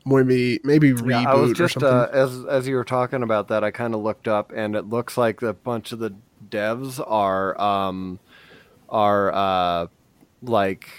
Maybe 0.05 0.59
maybe 0.65 0.91
reboot 0.91 1.23
Yeah, 1.23 1.31
I 1.31 1.35
was 1.35 1.51
or 1.51 1.53
just 1.53 1.75
something. 1.75 1.89
uh, 1.89 2.09
as 2.11 2.45
as 2.45 2.67
you 2.67 2.75
were 2.75 2.83
talking 2.83 3.23
about 3.23 3.47
that, 3.47 3.63
I 3.63 3.71
kind 3.71 3.95
of 3.95 4.01
looked 4.01 4.27
up, 4.27 4.51
and 4.53 4.75
it 4.75 4.89
looks 4.89 5.17
like 5.17 5.41
a 5.41 5.53
bunch 5.53 5.93
of 5.93 5.99
the 5.99 6.13
devs 6.49 6.99
are 7.09 7.59
um, 7.59 8.19
are 8.89 9.31
uh, 9.33 9.87
like 10.41 10.89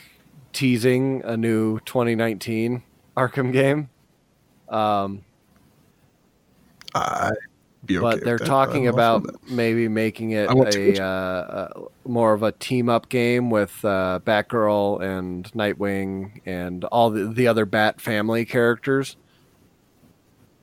teasing 0.55 1.21
a 1.23 1.37
new 1.37 1.81
2019 1.81 2.83
Arkham 3.15 3.53
game. 3.53 3.91
Um, 4.71 5.23
be 7.87 7.97
okay 7.99 8.03
but 8.03 8.25
they're 8.25 8.39
talking 8.39 8.89
about 8.89 9.25
maybe 9.51 9.89
making 9.89 10.33
it 10.33 10.49
I 10.51 10.53
want 10.55 10.71
to- 10.73 10.99
a, 10.99 11.03
uh, 11.03 11.69
more 12.05 12.33
of 12.35 12.43
a 12.43 12.53
team 12.53 12.89
up 12.89 13.09
game 13.09 13.49
with 13.51 13.85
uh, 13.85 14.21
Batgirl 14.25 15.01
and 15.03 15.51
Nightwing 15.53 16.41
and 16.45 16.85
all 16.85 17.11
the, 17.11 17.25
the 17.27 17.47
other 17.49 17.65
Bat 17.65 18.01
family 18.01 18.45
characters. 18.45 19.17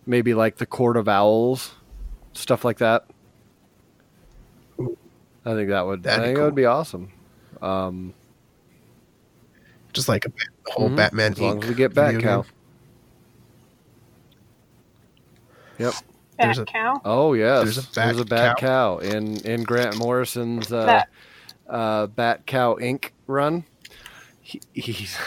Maybe 0.05 0.33
like 0.33 0.57
the 0.57 0.65
Court 0.65 0.95
of 0.95 1.07
Owls, 1.09 1.73
stuff 2.33 2.63
like 2.63 2.77
that. 2.77 3.05
I 4.79 5.53
think 5.53 5.69
that 5.69 5.85
would. 5.85 6.03
That'd 6.03 6.19
I 6.19 6.23
be 6.23 6.27
think 6.27 6.37
that 6.37 6.45
would 6.45 6.55
be 6.55 6.65
awesome. 6.65 7.11
Um, 7.61 8.13
just 9.91 10.07
like 10.07 10.25
a 10.25 10.31
whole 10.71 10.89
mhm, 10.89 10.95
Batman 10.97 11.31
as 11.31 11.39
long 11.39 11.63
as 11.63 11.69
we 11.69 11.75
get 11.75 11.93
Batcow. 11.93 12.43
game. 12.43 12.53
Yep. 15.79 15.93
There's 16.39 16.59
a- 16.59 16.65
cow. 16.65 17.01
Oh 17.05 17.33
yes, 17.33 17.63
There's 17.63 17.77
a 17.77 17.93
there's 17.93 18.19
a 18.19 18.25
Bat 18.25 18.55
Bat 18.55 18.57
Cow 18.57 18.97
in 18.99 19.37
in 19.45 19.63
Grant 19.63 19.97
Morrison's 19.97 20.71
uh, 20.71 20.85
Bat. 20.85 21.09
uh, 21.69 22.07
Bat 22.07 22.45
Cow 22.45 22.75
Inc. 22.75 23.11
run. 23.27 23.63
He, 24.41 24.61
he's 24.73 25.17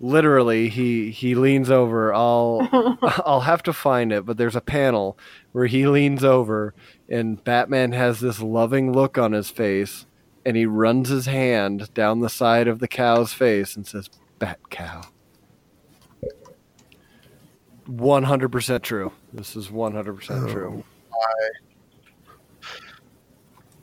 literally 0.00 0.68
he 0.68 1.10
he 1.10 1.34
leans 1.34 1.70
over. 1.70 2.12
I'll 2.14 2.68
I'll 3.26 3.40
have 3.40 3.62
to 3.64 3.72
find 3.72 4.12
it, 4.12 4.24
but 4.26 4.36
there's 4.36 4.56
a 4.56 4.60
panel 4.60 5.18
where 5.52 5.66
he 5.66 5.86
leans 5.86 6.24
over 6.24 6.74
and 7.08 7.42
Batman 7.42 7.92
has 7.92 8.20
this 8.20 8.40
loving 8.40 8.92
look 8.92 9.16
on 9.18 9.32
his 9.32 9.50
face, 9.50 10.06
and 10.44 10.56
he 10.56 10.66
runs 10.66 11.08
his 11.08 11.26
hand 11.26 11.92
down 11.94 12.20
the 12.20 12.28
side 12.28 12.68
of 12.68 12.78
the 12.80 12.88
cow's 12.88 13.32
face 13.32 13.76
and 13.76 13.86
says, 13.86 14.10
"Bat 14.38 14.58
Cow." 14.70 15.02
100% 17.88 18.82
true. 18.82 19.12
This 19.32 19.56
is 19.56 19.68
100% 19.68 20.52
true. 20.52 20.84
I... 21.12 21.50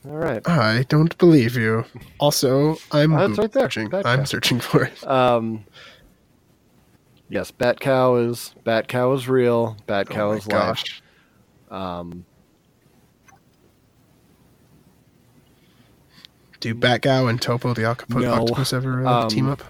All 0.08 0.18
right. 0.18 0.47
I 0.47 0.84
don't 0.84 1.18
believe 1.18 1.56
you. 1.56 1.86
Also, 2.20 2.78
I'm 2.91 3.14
oh, 3.14 3.28
right 3.30 3.51
there. 3.51 3.64
searching. 3.64 3.89
Bat 3.89 4.06
I'm 4.06 4.20
cow. 4.20 4.26
searching 4.26 4.60
for 4.60 4.84
it. 4.84 5.08
Um, 5.08 5.66
yes, 7.30 7.49
Bat 7.49 7.80
Cow 7.80 8.16
is 8.18 8.53
Bat 8.64 8.88
Cow 8.88 9.14
is 9.14 9.28
real. 9.28 9.78
Bat 9.88 10.08
oh 10.12 10.14
Cow 10.14 10.30
oh 10.30 10.34
is 10.34 10.45
gosh. 10.45 11.01
Um, 11.72 12.26
Do 16.60 16.74
Bat 16.74 17.01
Cow 17.03 17.28
and 17.28 17.41
Topo 17.41 17.74
the 17.74 17.86
Octopus, 17.86 18.24
no. 18.24 18.34
Octopus 18.34 18.74
ever 18.74 19.06
uh, 19.06 19.24
um, 19.24 19.30
team 19.30 19.47
up? 19.49 19.64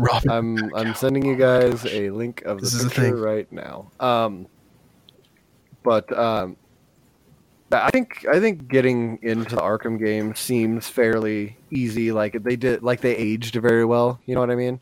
Robin. 0.00 0.30
I'm 0.30 0.74
I'm 0.74 0.94
sending 0.94 1.24
you 1.24 1.36
guys 1.36 1.84
a 1.86 2.10
link 2.10 2.42
of 2.42 2.58
the 2.58 2.62
This 2.62 2.74
is 2.74 2.84
picture 2.92 3.16
right 3.16 3.50
now. 3.52 3.90
Um, 4.00 4.46
but 5.82 6.16
um, 6.16 6.56
I 7.72 7.90
think 7.90 8.26
I 8.26 8.40
think 8.40 8.68
getting 8.68 9.18
into 9.22 9.54
the 9.54 9.60
Arkham 9.60 9.98
game 9.98 10.34
seems 10.34 10.88
fairly 10.88 11.56
easy. 11.70 12.12
Like 12.12 12.42
they 12.42 12.56
did, 12.56 12.82
like 12.82 13.00
they 13.00 13.16
aged 13.16 13.54
very 13.56 13.84
well. 13.84 14.18
You 14.26 14.34
know 14.34 14.40
what 14.40 14.50
I 14.50 14.56
mean? 14.56 14.80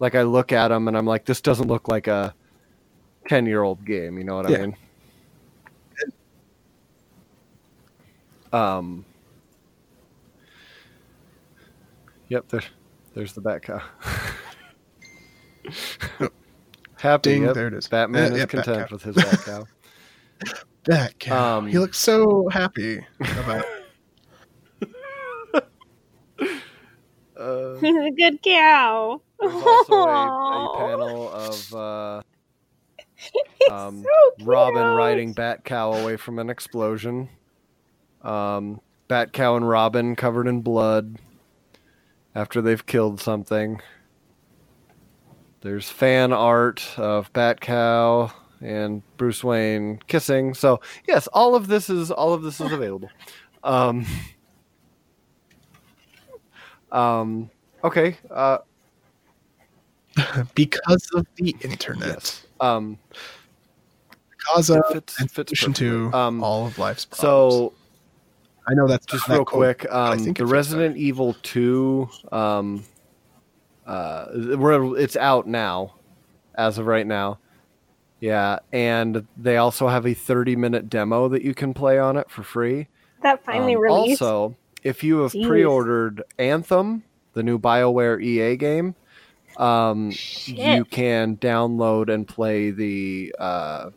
Like 0.00 0.14
I 0.14 0.22
look 0.22 0.52
at 0.52 0.68
them 0.68 0.88
and 0.88 0.96
I'm 0.96 1.06
like, 1.06 1.24
this 1.24 1.40
doesn't 1.40 1.68
look 1.68 1.88
like 1.88 2.06
a 2.06 2.34
ten 3.28 3.46
year 3.46 3.62
old 3.62 3.84
game. 3.84 4.18
You 4.18 4.24
know 4.24 4.36
what 4.36 4.50
Yeah. 4.50 4.58
I 4.58 4.60
mean? 4.62 4.76
Um. 8.52 9.04
Yep, 12.28 12.48
there, 12.48 12.62
there's 13.16 13.32
the 13.32 13.40
bat 13.40 13.62
cow. 13.62 13.80
Happy, 16.98 17.30
Ding, 17.30 17.42
yep. 17.44 17.54
there 17.54 17.66
it 17.68 17.74
is. 17.74 17.88
Batman 17.88 18.32
Uh, 18.32 18.34
is 18.34 18.38
yep, 18.40 18.50
bat 18.52 18.64
content 18.64 18.88
cow. 18.88 18.94
with 18.94 19.02
his 19.02 19.16
bat 19.16 19.40
cow. 19.44 19.64
Batcow. 20.84 21.32
um, 21.32 21.66
he 21.66 21.78
looks 21.80 21.98
so 21.98 22.48
happy 22.48 23.04
about. 23.20 23.64
Uh, 27.36 27.74
He's 27.80 27.96
a 27.96 28.10
good 28.16 28.40
cow. 28.42 29.20
there's 29.40 29.52
also 29.54 29.94
a, 29.94 30.66
a 30.66 30.76
panel 30.78 31.30
of 31.30 31.74
uh, 31.74 32.22
um, 33.70 34.02
so 34.04 34.44
Robin 34.44 34.94
riding 34.94 35.32
Bat 35.32 35.64
Cow 35.64 35.92
away 35.92 36.16
from 36.16 36.38
an 36.38 36.48
explosion. 36.50 37.28
Um, 38.22 38.80
Bat 39.08 39.32
Cow 39.32 39.56
and 39.56 39.68
Robin 39.68 40.14
covered 40.16 40.46
in 40.46 40.60
blood 40.62 41.18
after 42.36 42.60
they've 42.60 42.84
killed 42.86 43.18
something. 43.20 43.80
There's 45.62 45.88
fan 45.88 46.32
art 46.32 46.86
of 46.96 47.32
Bat 47.32 47.60
Cow 47.62 48.30
and 48.60 49.02
Bruce 49.16 49.42
Wayne 49.42 49.98
kissing. 50.06 50.54
So 50.54 50.80
yes, 51.08 51.26
all 51.32 51.54
of 51.56 51.66
this 51.66 51.90
is 51.90 52.10
all 52.10 52.32
of 52.34 52.42
this 52.42 52.60
is 52.60 52.70
available. 52.70 53.10
Um, 53.64 54.06
um, 56.92 57.50
okay. 57.82 58.16
Uh, 58.30 58.58
because 60.54 61.08
of 61.14 61.26
the 61.36 61.56
internet. 61.62 62.08
yes. 62.08 62.46
Um, 62.60 62.98
Because 64.38 64.70
of 64.70 64.82
fits- 64.92 65.20
and 65.20 65.30
fits 65.30 65.52
to. 65.74 66.12
Um, 66.14 66.42
all 66.44 66.66
of 66.66 66.78
life's 66.78 67.04
problems. 67.06 67.20
so 67.54 67.72
I 68.66 68.74
know 68.74 68.86
that's 68.88 69.06
just 69.06 69.28
not 69.28 69.28
that 69.28 69.34
real 69.34 69.44
cool. 69.44 69.58
quick 69.58 69.86
I 70.08 70.14
um, 70.14 70.18
think 70.18 70.38
the 70.38 70.44
it 70.44 70.48
fits 70.48 70.52
resident 70.52 70.96
evil 70.96 71.34
2 71.42 72.08
um, 72.32 72.84
uh, 73.86 74.26
it's 74.34 75.16
out 75.16 75.46
now 75.46 75.94
as 76.56 76.78
of 76.78 76.86
right 76.86 77.06
now 77.06 77.38
yeah 78.20 78.58
and 78.72 79.26
they 79.36 79.56
also 79.58 79.88
have 79.88 80.06
a 80.06 80.14
30 80.14 80.56
minute 80.56 80.88
demo 80.90 81.28
that 81.28 81.42
you 81.42 81.54
can 81.54 81.74
play 81.74 81.98
on 81.98 82.16
it 82.16 82.30
for 82.30 82.42
free 82.42 82.88
That 83.22 83.44
finally 83.44 83.76
Um, 83.76 83.82
released. 83.82 84.22
also 84.22 84.56
if 84.82 85.04
you 85.04 85.18
have 85.20 85.32
Jeez. 85.32 85.46
pre-ordered 85.46 86.22
anthem 86.38 87.04
the 87.34 87.42
new 87.42 87.58
bioware 87.58 88.22
ea 88.22 88.56
game 88.56 88.94
um, 89.58 90.12
you 90.46 90.84
can 90.84 91.36
download 91.38 92.12
and 92.12 92.28
play 92.28 92.70
the 92.70 93.34
uh, 93.38 93.90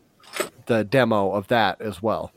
the 0.68 0.84
demo 0.86 1.32
of 1.32 1.48
that 1.48 1.82
as 1.82 2.02
well. 2.02 2.32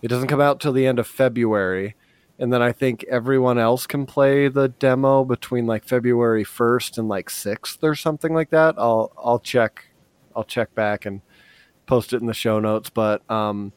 It 0.00 0.08
doesn't 0.08 0.28
come 0.28 0.40
out 0.40 0.60
till 0.60 0.72
the 0.72 0.86
end 0.86 0.98
of 0.98 1.06
February, 1.06 1.96
and 2.38 2.52
then 2.52 2.62
I 2.62 2.72
think 2.72 3.04
everyone 3.10 3.58
else 3.58 3.86
can 3.86 4.06
play 4.06 4.48
the 4.48 4.68
demo 4.68 5.24
between 5.24 5.66
like 5.66 5.84
February 5.84 6.44
first 6.44 6.98
and 6.98 7.08
like 7.08 7.30
sixth 7.30 7.82
or 7.82 7.94
something 7.94 8.32
like 8.32 8.50
that. 8.50 8.76
I'll 8.78 9.12
I'll 9.16 9.40
check 9.40 9.86
I'll 10.36 10.44
check 10.44 10.72
back 10.74 11.04
and 11.04 11.20
post 11.86 12.12
it 12.12 12.20
in 12.20 12.26
the 12.26 12.34
show 12.34 12.60
notes. 12.60 12.90
But 12.90 13.28
um, 13.28 13.72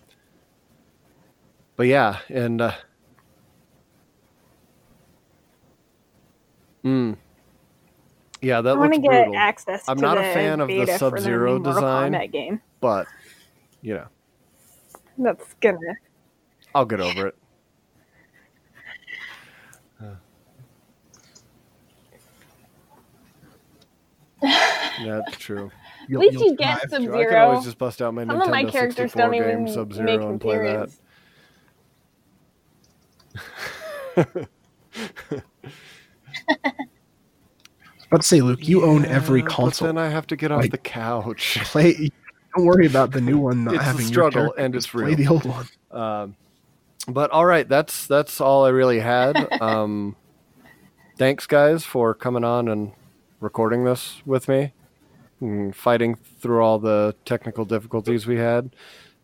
but 1.76 1.88
yeah, 1.88 2.20
and 2.30 2.62
uh, 2.62 2.74
mm, 6.84 7.18
yeah, 8.42 8.62
that 8.62 8.76
I 8.76 8.80
want 8.80 8.92
looks 8.92 8.98
to 8.98 9.02
get 9.02 9.26
brutal. 9.26 9.38
access 9.38 9.84
I'm 9.88 10.00
not 10.00 10.20
a 10.20 10.22
fan 10.22 10.60
of 10.60 10.68
the 10.68 10.86
Sub-Zero 10.86 11.58
design. 11.58 12.14
Kombat 12.14 12.32
game. 12.32 12.62
but 12.80 13.08
you 13.82 13.96
know, 13.96 14.08
That's 15.18 15.56
gonna. 15.62 15.78
I'll 16.74 16.86
get 16.86 17.00
over 17.02 17.28
it. 17.28 17.36
That's 24.42 25.38
true. 25.38 25.72
At 26.04 26.18
least 26.18 26.40
you 26.40 26.56
get. 26.56 26.90
Sub 26.90 27.04
True, 27.04 27.20
I 27.22 27.26
can 27.26 27.36
always 27.38 27.64
just 27.64 27.78
bust 27.78 28.02
out 28.02 28.14
my 28.14 28.26
Some 28.26 28.38
Nintendo 28.40 28.44
of 28.46 28.50
my 28.50 28.64
characters 28.66 29.12
64 29.14 29.22
don't 29.22 29.32
game 29.32 29.44
even 29.62 29.68
Sub-Zero 29.74 30.30
and 30.30 30.42
play 30.42 30.58
that. 30.58 30.90
appearance. 34.18 34.48
Let's 38.12 38.28
say, 38.28 38.42
Luke, 38.42 38.68
you 38.68 38.84
own 38.84 39.06
every 39.06 39.42
console. 39.42 39.88
But 39.88 39.96
then 39.96 40.04
I 40.04 40.10
have 40.10 40.28
to 40.28 40.36
get 40.36 40.52
off 40.52 40.62
Like- 40.62 40.72
the 40.72 40.78
couch. 40.78 41.58
Play. 41.66 42.10
Don't 42.56 42.66
worry 42.66 42.86
about 42.86 43.12
the 43.12 43.22
new 43.22 43.38
one 43.38 43.64
not 43.64 43.76
It's 43.76 43.84
a 43.84 43.86
having 43.86 44.02
your 44.02 44.08
struggle, 44.10 44.42
character. 44.42 44.60
and 44.62 44.76
it's 44.76 44.86
Just 44.86 44.94
play 44.96 45.16
the 45.16 45.28
old 45.28 45.46
one. 45.46 45.66
Um, 45.92 46.36
but 47.08 47.32
all 47.32 47.46
right, 47.46 47.68
that's 47.68 48.08
that's 48.08 48.40
all 48.42 48.66
I 48.66 48.70
really 48.70 49.00
had. 49.00 49.36
Um, 49.62 50.16
thanks, 51.18 51.46
guys, 51.46 51.84
for 51.86 52.14
coming 52.14 52.44
on 52.44 52.68
and 52.68 52.92
recording 53.40 53.84
this 53.86 54.22
with 54.26 54.48
me, 54.48 54.74
and 55.40 55.76
fighting 55.76 56.16
through 56.16 56.62
all 56.64 56.80
the 56.80 57.16
technical 57.26 57.66
difficulties 57.66 58.26
we 58.28 58.38
had. 58.38 58.76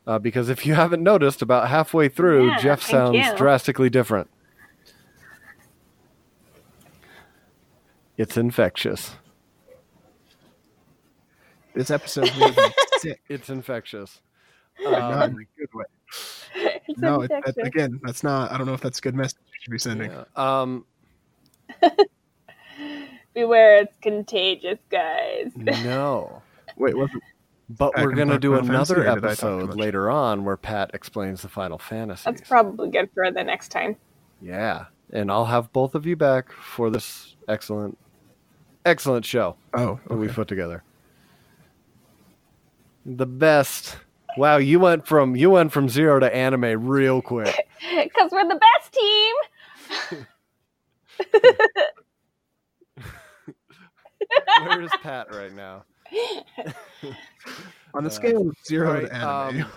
Uh, 0.05 0.17
because 0.19 0.47
if 0.49 0.65
you 0.65 0.73
haven't 0.73 1.03
noticed, 1.03 1.41
about 1.41 1.67
halfway 1.69 2.07
through, 2.07 2.47
Yeah, 2.51 2.57
Jeff 2.59 2.82
sounds 2.82 3.17
you. 3.17 3.36
drastically 3.36 3.89
different. 3.89 4.30
It's 8.17 8.38
infectious. 8.38 9.11
This 11.75 11.91
episode 11.91 12.32
made 12.39 12.55
me 12.57 12.63
sick. 12.97 13.21
It's 13.30 13.49
infectious. 13.49 14.21
Not 14.82 15.30
in 15.30 15.36
Um, 15.36 15.39
a 15.39 15.59
good 15.59 15.73
way. 15.73 15.86
It's 16.88 16.99
No, 16.99 17.21
it, 17.21 17.30
that, 17.30 17.55
again, 17.57 17.99
that's 18.03 18.23
not. 18.23 18.51
I 18.51 18.57
don't 18.57 18.65
know 18.65 18.73
if 18.73 18.82
that's 18.82 18.99
a 18.99 19.01
good 19.01 19.13
message 19.15 19.38
you 19.45 19.59
should 19.61 19.71
be 19.71 19.78
sending. 19.78 20.09
yeah. 20.11 20.23
Um, 20.36 20.86
Beware, 23.34 23.78
it's 23.78 23.95
contagious, 24.01 24.80
guys. 24.89 25.51
no. 25.55 26.41
Wait, 26.78 26.95
wasn't 26.97 27.21
But 27.69 27.97
I 27.97 28.03
we're 28.05 28.13
going 28.13 28.30
to 28.30 28.39
do 28.39 28.55
another 28.55 29.01
or 29.07 29.15
did 29.15 29.25
I 29.25 29.36
talk 29.36 29.39
too 29.39 29.47
episode 29.65 29.75
later 29.75 30.09
on 30.09 30.43
where 30.45 30.57
Pat 30.57 30.91
explains 30.93 31.41
the 31.41 31.49
Final 31.49 31.78
Fantasy. 31.78 32.23
That's 32.25 32.47
probably 32.47 32.89
good 32.89 33.09
for 33.13 33.30
the 33.32 33.43
next 33.43 33.67
time. 33.69 33.95
yeah, 34.41 34.86
and 35.11 35.30
I'll 35.32 35.45
have 35.45 35.71
both 35.73 35.93
of 35.95 36.05
you 36.05 36.15
back 36.15 36.51
for 36.51 36.89
this 36.89 37.36
excellent, 37.47 37.97
excellent 38.86 39.25
show 39.25 39.55
Oh, 39.73 39.99
that 40.07 40.15
we 40.15 40.28
put 40.30 40.47
together. 40.47 40.84
The 43.05 43.25
best. 43.28 43.97
Wow, 44.38 44.57
you 44.57 44.79
went 44.79 45.07
from 45.07 45.35
you 45.35 45.49
went 45.49 45.71
from 45.71 45.89
zero 45.89 46.19
to 46.19 46.33
anime 46.33 46.88
real 46.88 47.21
quick. 47.21 47.55
Because 48.03 48.31
we're 48.31 48.47
the 48.47 48.59
best 48.59 48.93
team. 48.93 49.35
Where 54.67 54.81
is 54.81 54.91
Pat 55.01 55.33
right 55.33 55.53
now? 55.53 55.83
On 57.93 58.03
the 58.03 58.09
Uh, 58.09 58.13
scale 58.13 58.49
of 58.49 58.55
zero 58.67 58.88
Alright, 58.89 59.07
to 59.07 59.13
anime, 59.15 59.61
um, 59.61 59.71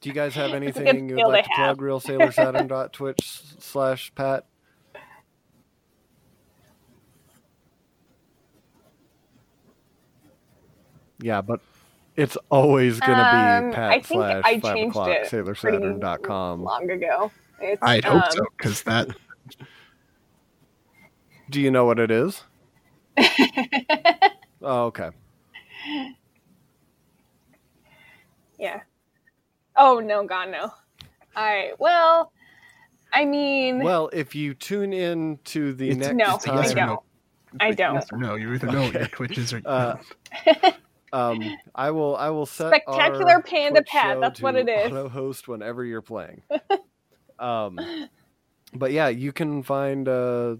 do 0.00 0.08
you 0.08 0.14
guys 0.14 0.34
have 0.34 0.52
anything 0.52 1.08
you'd 1.08 1.18
like 1.26 1.44
to 1.44 1.50
to 1.50 1.54
have. 1.56 1.76
plug? 1.76 1.82
Twitch 2.92 3.42
slash 3.58 4.12
Pat. 4.14 4.44
Yeah, 11.20 11.40
but 11.40 11.60
it's 12.16 12.36
always 12.50 13.00
going 13.00 13.18
to 13.18 13.24
Um, 13.24 13.70
be 13.70 13.76
I 13.76 13.78
Pat 13.98 14.06
think 14.06 14.20
slash 14.20 14.42
I 14.44 14.60
5 14.60 14.74
changed 14.76 14.90
o'clock 14.90 15.08
it 15.08 15.26
SailorSaturn.com. 15.30 16.62
long 16.62 16.90
ago. 16.90 17.30
It's, 17.60 17.82
I'd 17.82 18.04
hope 18.04 18.24
um, 18.24 18.30
so 18.30 18.44
because 18.56 18.82
that. 18.82 19.08
Do 21.50 21.60
you 21.60 21.70
know 21.70 21.84
what 21.84 21.98
it 21.98 22.10
is? 22.10 22.42
oh, 24.62 24.84
okay. 24.86 25.10
Yeah. 28.58 28.80
Oh 29.76 30.00
no, 30.00 30.24
God 30.24 30.50
no. 30.50 30.70
All 31.36 31.44
right. 31.44 31.72
well, 31.78 32.32
I 33.12 33.24
mean, 33.24 33.82
Well, 33.82 34.08
if 34.12 34.34
you 34.34 34.54
tune 34.54 34.92
in 34.92 35.38
to 35.44 35.72
the 35.74 35.94
next 35.94 36.14
no, 36.16 36.38
time, 36.38 36.58
I 36.58 36.66
don't. 36.72 36.76
no. 36.76 37.02
I 37.60 37.68
Like, 37.68 37.76
don't. 37.76 37.94
Yes 37.94 38.06
no, 38.12 38.34
you 38.36 38.52
either 38.54 38.66
know 38.68 38.82
what 38.82 38.94
your 38.94 39.06
Twitch 39.08 39.38
is 39.38 39.52
or 39.52 39.60
Uh, 39.64 39.96
don't. 40.46 40.74
um, 41.14 41.56
I 41.74 41.92
will 41.92 42.16
I 42.16 42.30
will 42.30 42.46
set 42.46 42.68
Spectacular 42.68 43.32
our 43.32 43.42
Panda 43.42 43.80
Twitch 43.80 43.88
show 43.90 44.20
that's 44.20 44.42
what 44.42 44.56
it 44.56 44.68
is. 44.68 44.90
Auto 44.90 45.08
host 45.08 45.46
whenever 45.48 45.84
you're 45.84 46.02
playing. 46.02 46.42
Um, 47.36 47.80
but 48.72 48.92
yeah, 48.92 49.08
you 49.08 49.32
can 49.32 49.64
find 49.64 50.08
uh, 50.08 50.54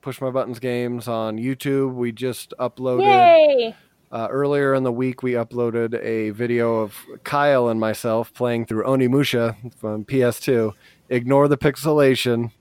Push 0.00 0.20
My 0.20 0.30
Buttons 0.30 0.60
games 0.60 1.08
on 1.08 1.38
YouTube. 1.38 1.94
We 1.94 2.12
just 2.12 2.54
uploaded 2.60 3.02
Yay! 3.02 3.74
uh, 4.12 4.28
earlier 4.30 4.74
in 4.74 4.84
the 4.84 4.92
week. 4.92 5.24
We 5.24 5.32
uploaded 5.32 6.00
a 6.02 6.30
video 6.30 6.76
of 6.76 6.96
Kyle 7.24 7.68
and 7.68 7.80
myself 7.80 8.32
playing 8.32 8.66
through 8.66 8.84
Onimusha 8.84 9.56
from 9.74 10.04
PS2. 10.04 10.72
Ignore 11.08 11.48
the 11.48 11.58
pixelation. 11.58 12.52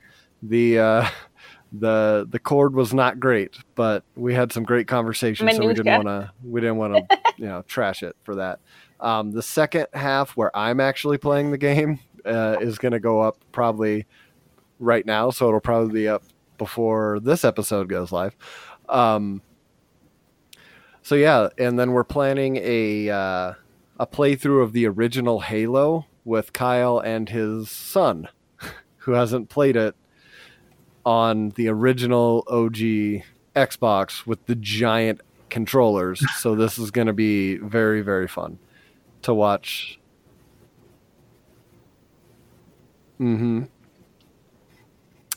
The 0.41 0.79
uh, 0.79 1.09
the 1.73 2.27
the 2.29 2.39
cord 2.39 2.75
was 2.75 2.93
not 2.93 3.19
great, 3.19 3.57
but 3.73 4.03
we 4.15 4.33
had 4.33 4.51
some 4.51 4.63
great 4.63 4.87
conversations, 4.87 5.55
so 5.55 5.65
we 5.65 5.73
didn't 5.73 6.05
want 6.05 6.07
to 6.07 6.31
we 6.43 6.61
didn't 6.61 6.77
want 6.77 6.93
to 6.95 7.19
you 7.37 7.45
know 7.45 7.63
trash 7.63 8.03
it 8.03 8.15
for 8.23 8.35
that. 8.35 8.59
Um, 8.99 9.31
the 9.31 9.41
second 9.41 9.87
half, 9.93 10.37
where 10.37 10.55
I'm 10.55 10.79
actually 10.79 11.17
playing 11.17 11.51
the 11.51 11.57
game, 11.57 11.99
uh, 12.25 12.57
is 12.61 12.77
going 12.77 12.91
to 12.91 12.99
go 12.99 13.21
up 13.21 13.37
probably 13.51 14.05
right 14.79 15.05
now, 15.05 15.31
so 15.31 15.47
it'll 15.47 15.59
probably 15.59 16.01
be 16.01 16.07
up 16.07 16.23
before 16.59 17.19
this 17.19 17.43
episode 17.43 17.89
goes 17.89 18.11
live. 18.11 18.35
Um, 18.87 19.41
so 21.01 21.15
yeah, 21.15 21.49
and 21.57 21.79
then 21.79 21.91
we're 21.91 22.03
planning 22.03 22.57
a 22.57 23.09
uh, 23.09 23.53
a 23.99 24.05
playthrough 24.05 24.61
of 24.61 24.73
the 24.73 24.85
original 24.85 25.39
Halo 25.39 26.05
with 26.23 26.53
Kyle 26.53 26.99
and 26.99 27.29
his 27.29 27.71
son, 27.71 28.29
who 28.97 29.13
hasn't 29.13 29.49
played 29.49 29.75
it 29.75 29.95
on 31.05 31.49
the 31.51 31.67
original 31.67 32.43
OG 32.47 33.23
Xbox 33.55 34.25
with 34.25 34.45
the 34.45 34.55
giant 34.55 35.21
controllers. 35.49 36.23
so 36.39 36.55
this 36.55 36.77
is 36.79 36.89
going 36.91 37.07
to 37.07 37.13
be 37.13 37.57
very 37.57 38.01
very 38.01 38.27
fun 38.27 38.57
to 39.23 39.33
watch. 39.33 39.99
Mm-hmm. 43.19 43.63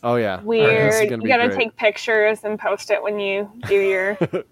Oh 0.02 0.16
yeah. 0.16 0.36
This 0.36 0.42
is 0.42 0.46
Weird. 0.46 1.10
gonna 1.10 1.22
You 1.22 1.28
gotta 1.28 1.48
great. 1.48 1.58
take 1.58 1.76
pictures 1.76 2.44
and 2.44 2.58
post 2.58 2.90
it 2.90 3.02
when 3.02 3.18
you 3.18 3.50
do 3.66 3.74
your. 3.74 4.16
your 4.32 4.44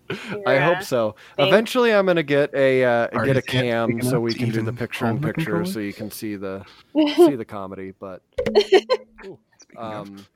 I 0.49 0.57
uh, 0.59 0.75
hope 0.75 0.83
so. 0.85 1.15
thing. 1.37 1.47
Eventually, 1.47 1.93
I'm 1.95 2.07
gonna 2.07 2.23
get 2.23 2.53
a 2.55 2.85
uh, 2.85 3.07
get 3.25 3.37
a 3.37 3.43
cam 3.43 4.03
so 4.03 4.21
we 4.21 4.35
can 4.35 4.51
do 4.51 4.63
the 4.63 4.73
picture 4.73 5.07
in 5.07 5.21
picture, 5.21 5.65
so 5.65 5.79
you 5.79 5.93
can 5.93 6.11
see 6.11 6.37
the 6.37 6.65
see 7.17 7.37
the 7.37 7.45
comedy. 7.45 7.93
But 7.99 8.23
Speaking 8.59 9.39
of. 9.77 10.09
um, 10.09 10.27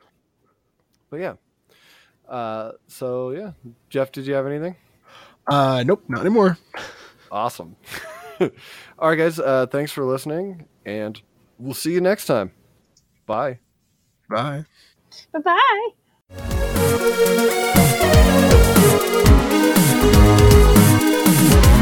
but 1.10 1.20
yeah. 1.20 1.34
Uh, 2.28 2.72
so 2.86 3.30
yeah, 3.30 3.52
Jeff, 3.88 4.12
did 4.12 4.26
you 4.26 4.34
have 4.34 4.46
anything? 4.46 4.76
Uh, 5.46 5.82
nope, 5.86 6.04
not 6.08 6.20
anymore. 6.20 6.58
Awesome. 7.32 7.76
All 8.40 8.50
right, 9.00 9.16
guys. 9.16 9.38
Uh, 9.38 9.66
thanks 9.66 9.92
for 9.92 10.04
listening, 10.04 10.66
and 10.84 11.20
we'll 11.58 11.74
see 11.74 11.92
you 11.92 12.00
next 12.00 12.26
time. 12.26 12.52
Bye. 13.26 13.58
Bye. 14.28 14.64
Bye 15.32 15.40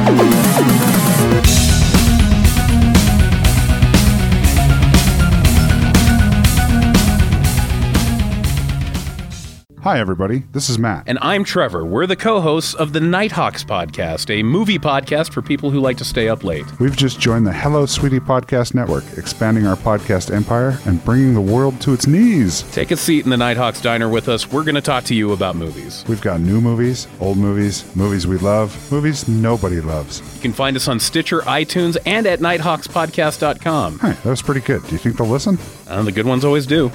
bye. 0.06 0.42
Hi, 9.86 10.00
everybody. 10.00 10.42
This 10.50 10.68
is 10.68 10.80
Matt. 10.80 11.04
And 11.06 11.16
I'm 11.22 11.44
Trevor. 11.44 11.84
We're 11.84 12.08
the 12.08 12.16
co 12.16 12.40
hosts 12.40 12.74
of 12.74 12.92
the 12.92 12.98
Nighthawks 12.98 13.62
podcast, 13.62 14.36
a 14.36 14.42
movie 14.42 14.80
podcast 14.80 15.32
for 15.32 15.42
people 15.42 15.70
who 15.70 15.78
like 15.78 15.96
to 15.98 16.04
stay 16.04 16.28
up 16.28 16.42
late. 16.42 16.64
We've 16.80 16.96
just 16.96 17.20
joined 17.20 17.46
the 17.46 17.52
Hello 17.52 17.86
Sweetie 17.86 18.18
Podcast 18.18 18.74
Network, 18.74 19.04
expanding 19.16 19.64
our 19.64 19.76
podcast 19.76 20.34
empire 20.34 20.76
and 20.86 21.04
bringing 21.04 21.34
the 21.34 21.40
world 21.40 21.80
to 21.82 21.92
its 21.92 22.08
knees. 22.08 22.62
Take 22.72 22.90
a 22.90 22.96
seat 22.96 23.22
in 23.22 23.30
the 23.30 23.36
Nighthawks 23.36 23.80
diner 23.80 24.08
with 24.08 24.28
us. 24.28 24.50
We're 24.50 24.64
going 24.64 24.74
to 24.74 24.80
talk 24.80 25.04
to 25.04 25.14
you 25.14 25.30
about 25.30 25.54
movies. 25.54 26.04
We've 26.08 26.20
got 26.20 26.40
new 26.40 26.60
movies, 26.60 27.06
old 27.20 27.38
movies, 27.38 27.84
movies 27.94 28.26
we 28.26 28.38
love, 28.38 28.90
movies 28.90 29.28
nobody 29.28 29.80
loves. 29.80 30.20
You 30.34 30.42
can 30.42 30.52
find 30.52 30.74
us 30.74 30.88
on 30.88 30.98
Stitcher, 30.98 31.42
iTunes, 31.42 31.96
and 32.04 32.26
at 32.26 32.40
nighthawkspodcast.com. 32.40 34.00
Hey, 34.00 34.10
that 34.14 34.24
was 34.24 34.42
pretty 34.42 34.62
good. 34.62 34.82
Do 34.82 34.90
you 34.90 34.98
think 34.98 35.16
they'll 35.16 35.28
listen? 35.28 35.60
Uh, 35.86 36.02
the 36.02 36.10
good 36.10 36.26
ones 36.26 36.44
always 36.44 36.66
do. 36.66 36.90